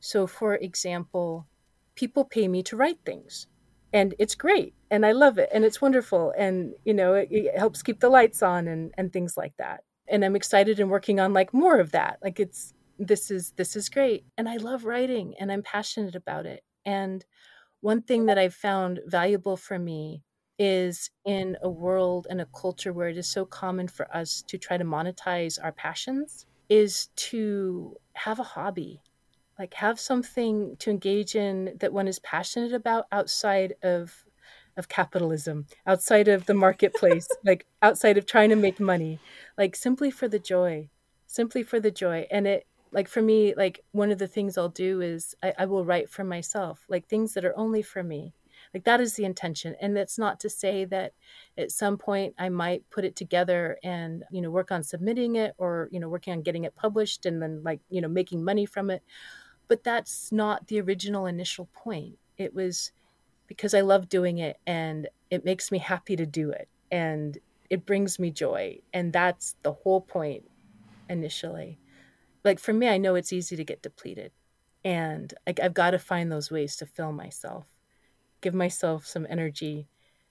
So, 0.00 0.26
for 0.26 0.54
example, 0.54 1.46
people 1.94 2.24
pay 2.24 2.48
me 2.48 2.62
to 2.64 2.76
write 2.76 3.00
things, 3.04 3.46
and 3.92 4.14
it's 4.18 4.34
great, 4.34 4.74
and 4.90 5.04
I 5.04 5.12
love 5.12 5.38
it, 5.38 5.50
and 5.52 5.64
it's 5.64 5.80
wonderful, 5.82 6.32
and 6.36 6.74
you 6.84 6.94
know, 6.94 7.14
it, 7.14 7.28
it 7.30 7.58
helps 7.58 7.82
keep 7.82 8.00
the 8.00 8.08
lights 8.08 8.42
on 8.42 8.68
and 8.68 8.92
and 8.96 9.12
things 9.12 9.36
like 9.36 9.56
that. 9.58 9.84
And 10.10 10.24
I'm 10.24 10.36
excited 10.36 10.80
and 10.80 10.90
working 10.90 11.20
on 11.20 11.32
like 11.32 11.54
more 11.54 11.78
of 11.78 11.92
that. 11.92 12.18
Like 12.22 12.40
it's 12.40 12.74
this 12.98 13.30
is 13.30 13.52
this 13.56 13.76
is 13.76 13.88
great, 13.88 14.24
and 14.36 14.48
I 14.48 14.56
love 14.56 14.84
writing, 14.84 15.34
and 15.38 15.50
I'm 15.50 15.62
passionate 15.62 16.14
about 16.14 16.46
it. 16.46 16.62
And 16.84 17.24
one 17.80 18.02
thing 18.02 18.26
that 18.26 18.38
I've 18.38 18.54
found 18.54 19.00
valuable 19.06 19.56
for 19.56 19.78
me 19.78 20.22
is 20.58 21.10
in 21.24 21.56
a 21.62 21.70
world 21.70 22.26
and 22.28 22.40
a 22.40 22.46
culture 22.46 22.92
where 22.92 23.08
it 23.08 23.16
is 23.16 23.26
so 23.26 23.46
common 23.46 23.88
for 23.88 24.14
us 24.14 24.42
to 24.48 24.58
try 24.58 24.76
to 24.76 24.84
monetize 24.84 25.58
our 25.62 25.72
passions 25.72 26.44
is 26.68 27.06
to 27.16 27.96
have 28.12 28.38
a 28.38 28.44
hobby 28.44 29.00
like 29.60 29.74
have 29.74 30.00
something 30.00 30.74
to 30.78 30.90
engage 30.90 31.36
in 31.36 31.76
that 31.80 31.92
one 31.92 32.08
is 32.08 32.18
passionate 32.20 32.72
about 32.72 33.04
outside 33.12 33.74
of 33.82 34.24
of 34.80 34.88
capitalism 34.88 35.66
outside 35.86 36.26
of 36.26 36.46
the 36.46 36.54
marketplace 36.54 37.28
like 37.44 37.64
outside 37.80 38.18
of 38.18 38.26
trying 38.26 38.50
to 38.50 38.56
make 38.56 38.80
money 38.80 39.20
like 39.56 39.76
simply 39.76 40.10
for 40.10 40.26
the 40.26 40.40
joy 40.40 40.88
simply 41.30 41.62
for 41.62 41.78
the 41.78 41.92
joy. 41.92 42.26
And 42.30 42.46
it 42.46 42.66
like 42.92 43.06
for 43.08 43.22
me 43.22 43.54
like 43.56 43.80
one 43.92 44.10
of 44.10 44.18
the 44.18 44.26
things 44.26 44.58
i'll 44.58 44.68
do 44.68 45.00
is 45.00 45.36
I, 45.44 45.54
I 45.60 45.66
will 45.66 45.84
write 45.84 46.10
for 46.10 46.24
myself 46.24 46.84
like 46.88 47.06
things 47.06 47.34
that 47.34 47.44
are 47.44 47.56
only 47.56 47.82
for 47.82 48.02
me. 48.02 48.34
Like 48.74 48.82
that 48.84 49.00
is 49.00 49.14
the 49.14 49.24
intention. 49.24 49.76
And 49.80 49.96
that's 49.96 50.18
not 50.18 50.40
to 50.40 50.50
say 50.50 50.84
that 50.86 51.12
at 51.56 51.70
some 51.70 51.96
point 51.96 52.34
i 52.36 52.48
might 52.48 52.88
put 52.90 53.04
it 53.04 53.14
together 53.14 53.78
and 53.84 54.24
you 54.32 54.40
know 54.40 54.50
work 54.50 54.72
on 54.72 54.82
submitting 54.82 55.36
it 55.36 55.54
or 55.56 55.88
you 55.92 56.00
know 56.00 56.08
working 56.08 56.32
on 56.32 56.42
getting 56.42 56.64
it 56.64 56.74
published 56.74 57.26
and 57.26 57.40
then 57.40 57.62
like 57.62 57.80
you 57.88 58.00
know 58.00 58.08
making 58.08 58.44
money 58.44 58.66
from 58.66 58.90
it. 58.90 59.02
But 59.68 59.84
that's 59.84 60.32
not 60.32 60.66
the 60.66 60.80
original 60.80 61.26
initial 61.26 61.68
point. 61.72 62.18
It 62.38 62.52
was 62.54 62.90
because 63.50 63.74
I 63.74 63.80
love 63.80 64.08
doing 64.08 64.38
it 64.38 64.60
and 64.64 65.08
it 65.28 65.44
makes 65.44 65.72
me 65.72 65.78
happy 65.78 66.14
to 66.14 66.24
do 66.24 66.52
it 66.52 66.68
and 66.92 67.36
it 67.68 67.84
brings 67.84 68.16
me 68.16 68.30
joy. 68.30 68.78
And 68.94 69.12
that's 69.12 69.56
the 69.64 69.72
whole 69.72 70.00
point 70.00 70.44
initially. 71.08 71.80
Like 72.44 72.60
for 72.60 72.72
me, 72.72 72.86
I 72.88 72.96
know 72.96 73.16
it's 73.16 73.32
easy 73.32 73.56
to 73.56 73.64
get 73.64 73.82
depleted 73.82 74.30
and 74.84 75.34
I've 75.48 75.74
got 75.74 75.90
to 75.90 75.98
find 75.98 76.30
those 76.30 76.48
ways 76.48 76.76
to 76.76 76.86
fill 76.86 77.10
myself, 77.10 77.66
give 78.40 78.54
myself 78.54 79.04
some 79.04 79.26
energy 79.28 79.88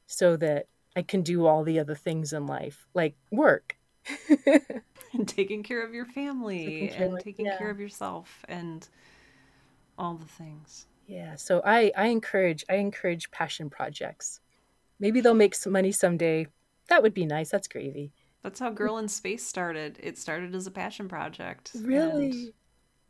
so 0.07 0.37
that 0.37 0.67
I 0.95 1.01
can 1.01 1.21
do 1.21 1.45
all 1.45 1.65
the 1.65 1.77
other 1.77 1.95
things 1.95 2.31
in 2.31 2.47
life, 2.47 2.87
like 2.93 3.15
work. 3.31 3.75
and 4.37 5.27
taking 5.27 5.61
care 5.61 5.85
of 5.85 5.93
your 5.93 6.05
family 6.05 6.87
taking 6.87 7.03
and 7.03 7.19
taking 7.19 7.45
yeah. 7.47 7.57
care 7.57 7.69
of 7.69 7.81
yourself 7.81 8.45
and 8.47 8.87
all 9.97 10.13
the 10.13 10.25
things. 10.25 10.85
Yeah, 11.09 11.37
so 11.37 11.61
I 11.65 11.91
I 11.97 12.05
encourage 12.07 12.63
I 12.69 12.75
encourage 12.75 13.31
passion 13.31 13.67
projects. 13.67 14.41
Maybe 14.99 15.21
they'll 15.21 15.33
make 15.33 15.55
some 15.55 15.73
money 15.73 15.91
someday. 15.91 16.45
That 16.87 17.01
would 17.01 17.15
be 17.15 17.25
nice. 17.25 17.49
That's 17.49 17.67
gravy. 17.67 18.11
That's 18.43 18.59
how 18.59 18.69
Girl 18.69 18.99
in 18.99 19.07
Space 19.07 19.43
started. 19.43 19.97
It 20.03 20.19
started 20.19 20.53
as 20.53 20.67
a 20.67 20.71
passion 20.71 21.09
project. 21.09 21.71
Really? 21.81 22.53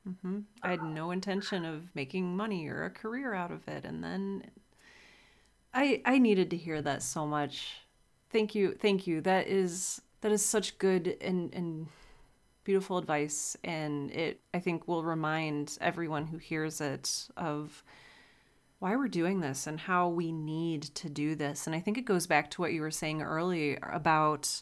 And, 0.05 0.15
mm-hmm, 0.15 0.39
I 0.63 0.71
had 0.71 0.81
no 0.81 1.11
intention 1.11 1.65
of 1.65 1.93
making 1.93 2.37
money 2.37 2.69
or 2.69 2.85
a 2.85 2.89
career 2.89 3.33
out 3.33 3.51
of 3.51 3.67
it, 3.67 3.83
and 3.83 4.01
then 4.01 4.49
I 5.73 6.01
I 6.05 6.19
needed 6.19 6.49
to 6.51 6.57
hear 6.57 6.81
that 6.81 7.03
so 7.03 7.27
much. 7.27 7.81
Thank 8.29 8.55
you, 8.55 8.75
thank 8.79 9.07
you. 9.07 9.19
That 9.19 9.47
is 9.47 10.01
that 10.21 10.31
is 10.31 10.45
such 10.45 10.77
good 10.77 11.17
and 11.19 11.53
and 11.53 11.87
beautiful 12.69 12.99
advice, 12.99 13.57
and 13.63 14.11
it 14.11 14.41
I 14.53 14.59
think 14.59 14.87
will 14.87 15.03
remind 15.03 15.75
everyone 15.81 16.27
who 16.27 16.37
hears 16.37 16.81
it 16.81 17.27
of 17.35 17.83
why 18.77 18.95
we're 18.95 19.07
doing 19.07 19.39
this 19.39 19.65
and 19.65 19.79
how 19.79 20.07
we 20.07 20.31
need 20.31 20.83
to 20.83 21.09
do 21.09 21.33
this. 21.33 21.65
And 21.65 21.75
I 21.75 21.79
think 21.79 21.97
it 21.97 22.05
goes 22.05 22.27
back 22.27 22.51
to 22.51 22.61
what 22.61 22.71
you 22.71 22.81
were 22.81 22.91
saying 22.91 23.23
earlier 23.23 23.79
about 23.91 24.61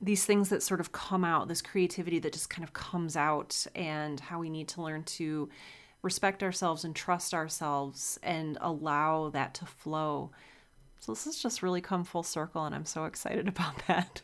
these 0.00 0.24
things 0.24 0.48
that 0.48 0.62
sort 0.62 0.80
of 0.80 0.92
come 0.92 1.22
out, 1.22 1.48
this 1.48 1.60
creativity 1.60 2.18
that 2.18 2.32
just 2.32 2.48
kind 2.48 2.64
of 2.64 2.72
comes 2.72 3.14
out, 3.14 3.66
and 3.74 4.18
how 4.18 4.38
we 4.38 4.48
need 4.48 4.68
to 4.68 4.80
learn 4.80 5.02
to 5.18 5.50
respect 6.00 6.42
ourselves 6.42 6.82
and 6.82 6.96
trust 6.96 7.34
ourselves 7.34 8.18
and 8.22 8.56
allow 8.62 9.28
that 9.28 9.52
to 9.52 9.66
flow. 9.66 10.30
So 11.00 11.12
this 11.12 11.26
has 11.26 11.36
just 11.36 11.62
really 11.62 11.82
come 11.82 12.04
full 12.04 12.22
circle, 12.22 12.64
and 12.64 12.74
I'm 12.74 12.86
so 12.86 13.04
excited 13.04 13.48
about 13.54 13.86
that. 13.86 14.22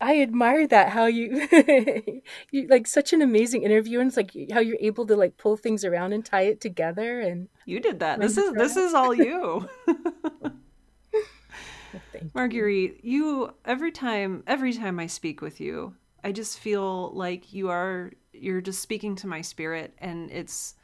I 0.00 0.22
admire 0.22 0.66
that 0.68 0.90
how 0.90 1.06
you 1.06 1.48
you 2.50 2.68
like 2.68 2.86
such 2.86 3.12
an 3.12 3.20
amazing 3.20 3.64
interview 3.64 4.00
and 4.00 4.08
it's 4.08 4.16
like 4.16 4.32
how 4.52 4.60
you're 4.60 4.78
able 4.80 5.06
to 5.06 5.16
like 5.16 5.36
pull 5.38 5.56
things 5.56 5.84
around 5.84 6.12
and 6.12 6.24
tie 6.24 6.42
it 6.42 6.60
together 6.60 7.20
and 7.20 7.48
you 7.66 7.80
did 7.80 7.98
that. 8.00 8.20
This 8.20 8.38
is 8.38 8.52
this 8.52 8.76
is 8.76 8.94
all 8.94 9.14
you. 9.14 9.68
Marguerite, 12.34 13.04
you 13.04 13.52
every 13.64 13.90
time 13.90 14.44
every 14.46 14.72
time 14.72 15.00
I 15.00 15.06
speak 15.06 15.40
with 15.40 15.60
you, 15.60 15.94
I 16.22 16.30
just 16.30 16.58
feel 16.60 17.10
like 17.12 17.52
you 17.52 17.70
are 17.70 18.12
you're 18.32 18.60
just 18.60 18.80
speaking 18.80 19.16
to 19.16 19.26
my 19.26 19.40
spirit 19.40 19.94
and 19.98 20.30
it's 20.30 20.74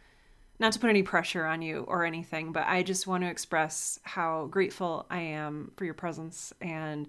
not 0.58 0.72
to 0.72 0.78
put 0.78 0.90
any 0.90 1.02
pressure 1.02 1.44
on 1.44 1.62
you 1.62 1.84
or 1.88 2.04
anything, 2.04 2.52
but 2.52 2.66
I 2.66 2.82
just 2.82 3.06
want 3.06 3.22
to 3.24 3.30
express 3.30 3.98
how 4.02 4.46
grateful 4.46 5.06
I 5.10 5.20
am 5.20 5.72
for 5.76 5.84
your 5.84 5.94
presence 5.94 6.52
and 6.60 7.08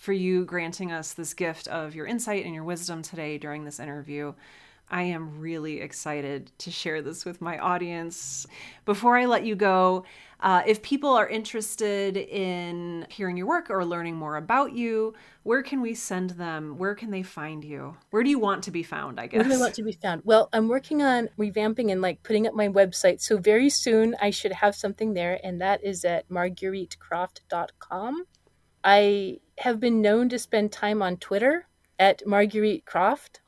for 0.00 0.14
you 0.14 0.46
granting 0.46 0.90
us 0.90 1.12
this 1.12 1.34
gift 1.34 1.68
of 1.68 1.94
your 1.94 2.06
insight 2.06 2.46
and 2.46 2.54
your 2.54 2.64
wisdom 2.64 3.02
today 3.02 3.36
during 3.36 3.66
this 3.66 3.78
interview. 3.78 4.32
I 4.88 5.02
am 5.02 5.38
really 5.38 5.82
excited 5.82 6.50
to 6.60 6.70
share 6.70 7.02
this 7.02 7.26
with 7.26 7.42
my 7.42 7.58
audience. 7.58 8.46
Before 8.86 9.18
I 9.18 9.26
let 9.26 9.44
you 9.44 9.54
go, 9.54 10.06
uh, 10.40 10.62
if 10.66 10.80
people 10.80 11.10
are 11.10 11.28
interested 11.28 12.16
in 12.16 13.06
hearing 13.10 13.36
your 13.36 13.46
work 13.46 13.68
or 13.68 13.84
learning 13.84 14.16
more 14.16 14.36
about 14.36 14.72
you, 14.72 15.12
where 15.42 15.62
can 15.62 15.82
we 15.82 15.92
send 15.92 16.30
them? 16.30 16.78
Where 16.78 16.94
can 16.94 17.10
they 17.10 17.22
find 17.22 17.62
you? 17.62 17.94
Where 18.08 18.22
do 18.22 18.30
you 18.30 18.38
want 18.38 18.62
to 18.64 18.70
be 18.70 18.82
found? 18.82 19.20
I 19.20 19.26
guess. 19.26 19.40
Where 19.40 19.50
do 19.50 19.54
I 19.54 19.58
want 19.58 19.74
to 19.74 19.82
be 19.82 19.92
found? 19.92 20.22
Well, 20.24 20.48
I'm 20.54 20.68
working 20.68 21.02
on 21.02 21.28
revamping 21.38 21.92
and 21.92 22.00
like 22.00 22.22
putting 22.22 22.46
up 22.46 22.54
my 22.54 22.68
website. 22.68 23.20
So 23.20 23.36
very 23.36 23.68
soon 23.68 24.16
I 24.18 24.30
should 24.30 24.52
have 24.52 24.74
something 24.74 25.12
there, 25.12 25.38
and 25.44 25.60
that 25.60 25.84
is 25.84 26.06
at 26.06 26.26
margueritecroft.com. 26.30 28.24
I 28.84 29.38
have 29.58 29.80
been 29.80 30.00
known 30.00 30.28
to 30.30 30.38
spend 30.38 30.72
time 30.72 31.02
on 31.02 31.18
Twitter 31.18 31.66
at 31.98 32.26
Marguerite 32.26 32.86
Croft. 32.86 33.40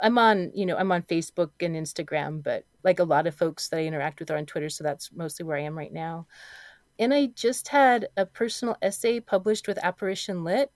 I'm 0.00 0.16
on, 0.18 0.52
you 0.54 0.64
know, 0.64 0.76
I'm 0.76 0.92
on 0.92 1.02
Facebook 1.02 1.50
and 1.60 1.74
Instagram, 1.76 2.42
but 2.42 2.64
like 2.84 2.98
a 2.98 3.04
lot 3.04 3.26
of 3.26 3.34
folks 3.34 3.68
that 3.68 3.78
I 3.78 3.84
interact 3.84 4.20
with 4.20 4.30
are 4.30 4.36
on 4.36 4.46
Twitter, 4.46 4.68
so 4.68 4.84
that's 4.84 5.12
mostly 5.12 5.44
where 5.44 5.56
I 5.56 5.62
am 5.62 5.76
right 5.76 5.92
now. 5.92 6.26
And 6.98 7.12
I 7.12 7.26
just 7.26 7.68
had 7.68 8.08
a 8.16 8.24
personal 8.26 8.76
essay 8.82 9.20
published 9.20 9.68
with 9.68 9.78
Apparition 9.78 10.44
Lit, 10.44 10.72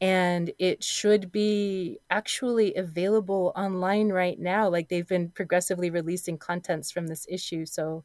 and 0.00 0.52
it 0.58 0.82
should 0.82 1.30
be 1.30 1.98
actually 2.10 2.74
available 2.74 3.52
online 3.56 4.08
right 4.08 4.38
now. 4.38 4.68
Like 4.68 4.88
they've 4.88 5.06
been 5.06 5.30
progressively 5.30 5.90
releasing 5.90 6.38
contents 6.38 6.90
from 6.90 7.06
this 7.08 7.26
issue, 7.28 7.66
so 7.66 8.04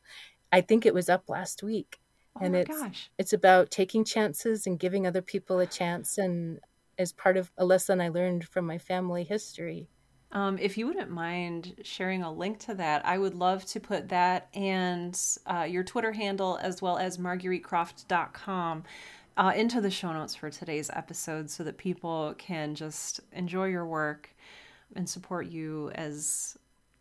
I 0.51 0.61
think 0.61 0.85
it 0.85 0.93
was 0.93 1.09
up 1.09 1.29
last 1.29 1.63
week. 1.63 1.99
Oh 2.39 2.45
and 2.45 2.55
it's 2.55 2.79
gosh. 2.79 3.09
it's 3.17 3.33
about 3.33 3.71
taking 3.71 4.03
chances 4.03 4.65
and 4.65 4.79
giving 4.79 5.05
other 5.05 5.21
people 5.21 5.59
a 5.59 5.65
chance 5.65 6.17
and 6.17 6.59
as 6.97 7.11
part 7.13 7.37
of 7.37 7.51
a 7.57 7.65
lesson 7.65 8.01
I 8.01 8.09
learned 8.09 8.47
from 8.47 8.65
my 8.65 8.77
family 8.77 9.23
history. 9.23 9.87
Um, 10.31 10.59
if 10.59 10.77
you 10.77 10.85
wouldn't 10.85 11.09
mind 11.09 11.81
sharing 11.83 12.21
a 12.21 12.31
link 12.31 12.59
to 12.59 12.75
that, 12.75 13.03
I 13.05 13.17
would 13.17 13.33
love 13.33 13.65
to 13.67 13.79
put 13.79 14.09
that 14.09 14.47
and 14.53 15.19
uh, 15.47 15.63
your 15.67 15.83
Twitter 15.83 16.11
handle 16.11 16.59
as 16.61 16.81
well 16.81 16.97
as 16.97 17.17
margueritecroft.com 17.17 18.83
uh, 19.37 19.53
into 19.55 19.81
the 19.81 19.89
show 19.89 20.13
notes 20.13 20.35
for 20.35 20.49
today's 20.49 20.91
episode 20.93 21.49
so 21.49 21.63
that 21.63 21.77
people 21.77 22.35
can 22.37 22.75
just 22.75 23.21
enjoy 23.31 23.65
your 23.65 23.87
work 23.87 24.29
and 24.95 25.09
support 25.09 25.47
you 25.47 25.89
as 25.95 26.57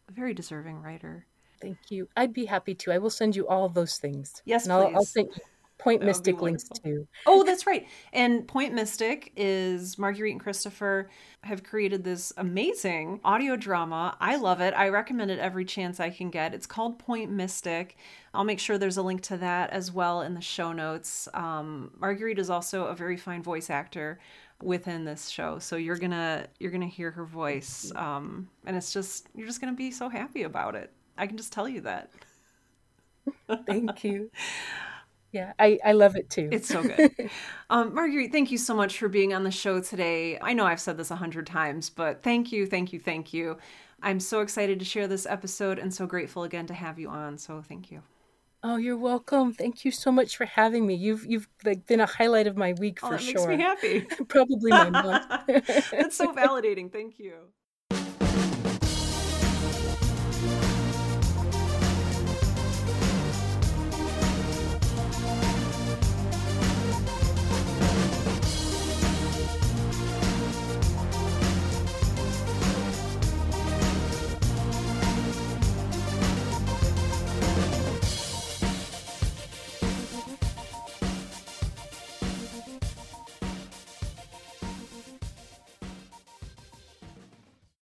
a 0.08 0.12
very 0.12 0.32
deserving 0.32 0.80
writer. 0.80 1.26
Thank 1.60 1.78
you. 1.90 2.08
I'd 2.16 2.32
be 2.32 2.46
happy 2.46 2.74
to. 2.74 2.92
I 2.92 2.98
will 2.98 3.10
send 3.10 3.36
you 3.36 3.46
all 3.48 3.68
those 3.68 3.98
things. 3.98 4.42
Yes, 4.44 4.64
and 4.64 4.72
I'll, 4.72 4.94
I'll, 4.94 5.04
send 5.04 5.28
you 5.34 5.42
Point 5.78 6.02
Mystic 6.02 6.42
links 6.42 6.68
too. 6.68 7.06
Oh, 7.26 7.44
that's 7.44 7.64
right. 7.66 7.86
And 8.12 8.46
Point 8.48 8.74
Mystic 8.74 9.32
is 9.36 9.96
Marguerite 9.96 10.32
and 10.32 10.40
Christopher 10.40 11.08
have 11.44 11.62
created 11.62 12.02
this 12.02 12.32
amazing 12.36 13.20
audio 13.24 13.54
drama. 13.54 14.16
I 14.20 14.36
love 14.36 14.60
it. 14.60 14.74
I 14.74 14.88
recommend 14.88 15.30
it 15.30 15.38
every 15.38 15.64
chance 15.64 16.00
I 16.00 16.10
can 16.10 16.30
get. 16.30 16.52
It's 16.52 16.66
called 16.66 16.98
Point 16.98 17.30
Mystic. 17.30 17.96
I'll 18.34 18.44
make 18.44 18.58
sure 18.58 18.76
there's 18.76 18.96
a 18.96 19.02
link 19.02 19.22
to 19.22 19.36
that 19.36 19.70
as 19.70 19.92
well 19.92 20.22
in 20.22 20.34
the 20.34 20.40
show 20.40 20.72
notes. 20.72 21.28
Um, 21.32 21.92
Marguerite 21.98 22.40
is 22.40 22.50
also 22.50 22.86
a 22.86 22.94
very 22.94 23.16
fine 23.16 23.42
voice 23.42 23.70
actor 23.70 24.18
within 24.60 25.04
this 25.04 25.28
show 25.28 25.56
so 25.60 25.76
you're 25.76 25.96
gonna 25.96 26.44
you're 26.58 26.72
gonna 26.72 26.84
hear 26.84 27.12
her 27.12 27.24
voice 27.24 27.92
um, 27.94 28.48
and 28.66 28.76
it's 28.76 28.92
just 28.92 29.28
you're 29.36 29.46
just 29.46 29.60
gonna 29.60 29.72
be 29.72 29.92
so 29.92 30.08
happy 30.08 30.42
about 30.42 30.74
it 30.74 30.92
I 31.18 31.26
can 31.26 31.36
just 31.36 31.52
tell 31.52 31.68
you 31.68 31.82
that. 31.82 32.10
Thank 33.66 34.04
you. 34.04 34.30
Yeah, 35.32 35.52
I, 35.58 35.78
I 35.84 35.92
love 35.92 36.16
it 36.16 36.30
too. 36.30 36.48
It's 36.50 36.68
so 36.68 36.82
good. 36.82 37.30
um, 37.70 37.94
Marguerite, 37.94 38.32
thank 38.32 38.50
you 38.50 38.56
so 38.56 38.74
much 38.74 38.98
for 38.98 39.08
being 39.08 39.34
on 39.34 39.44
the 39.44 39.50
show 39.50 39.78
today. 39.78 40.38
I 40.40 40.54
know 40.54 40.64
I've 40.64 40.80
said 40.80 40.96
this 40.96 41.10
a 41.10 41.16
hundred 41.16 41.46
times, 41.46 41.90
but 41.90 42.22
thank 42.22 42.50
you, 42.50 42.66
thank 42.66 42.94
you, 42.94 42.98
thank 42.98 43.34
you. 43.34 43.58
I'm 44.02 44.20
so 44.20 44.40
excited 44.40 44.78
to 44.78 44.86
share 44.86 45.06
this 45.06 45.26
episode 45.26 45.78
and 45.78 45.92
so 45.92 46.06
grateful 46.06 46.44
again 46.44 46.66
to 46.68 46.74
have 46.74 46.98
you 46.98 47.10
on. 47.10 47.36
So 47.36 47.60
thank 47.60 47.90
you. 47.90 48.02
Oh, 48.62 48.76
you're 48.76 48.96
welcome. 48.96 49.52
Thank 49.52 49.84
you 49.84 49.90
so 49.90 50.10
much 50.10 50.36
for 50.36 50.46
having 50.46 50.86
me. 50.86 50.94
You've 50.94 51.26
you've 51.26 51.48
like 51.64 51.86
been 51.86 52.00
a 52.00 52.06
highlight 52.06 52.46
of 52.46 52.56
my 52.56 52.72
week 52.72 53.00
oh, 53.02 53.08
for 53.08 53.12
that 53.14 53.22
sure. 53.22 53.48
Makes 53.48 53.58
me 53.58 53.62
happy. 53.62 54.00
Probably 54.28 54.70
my 54.70 54.90
month. 54.90 55.26
That's 55.92 56.16
so 56.16 56.32
validating. 56.32 56.90
Thank 56.90 57.18
you. 57.18 57.34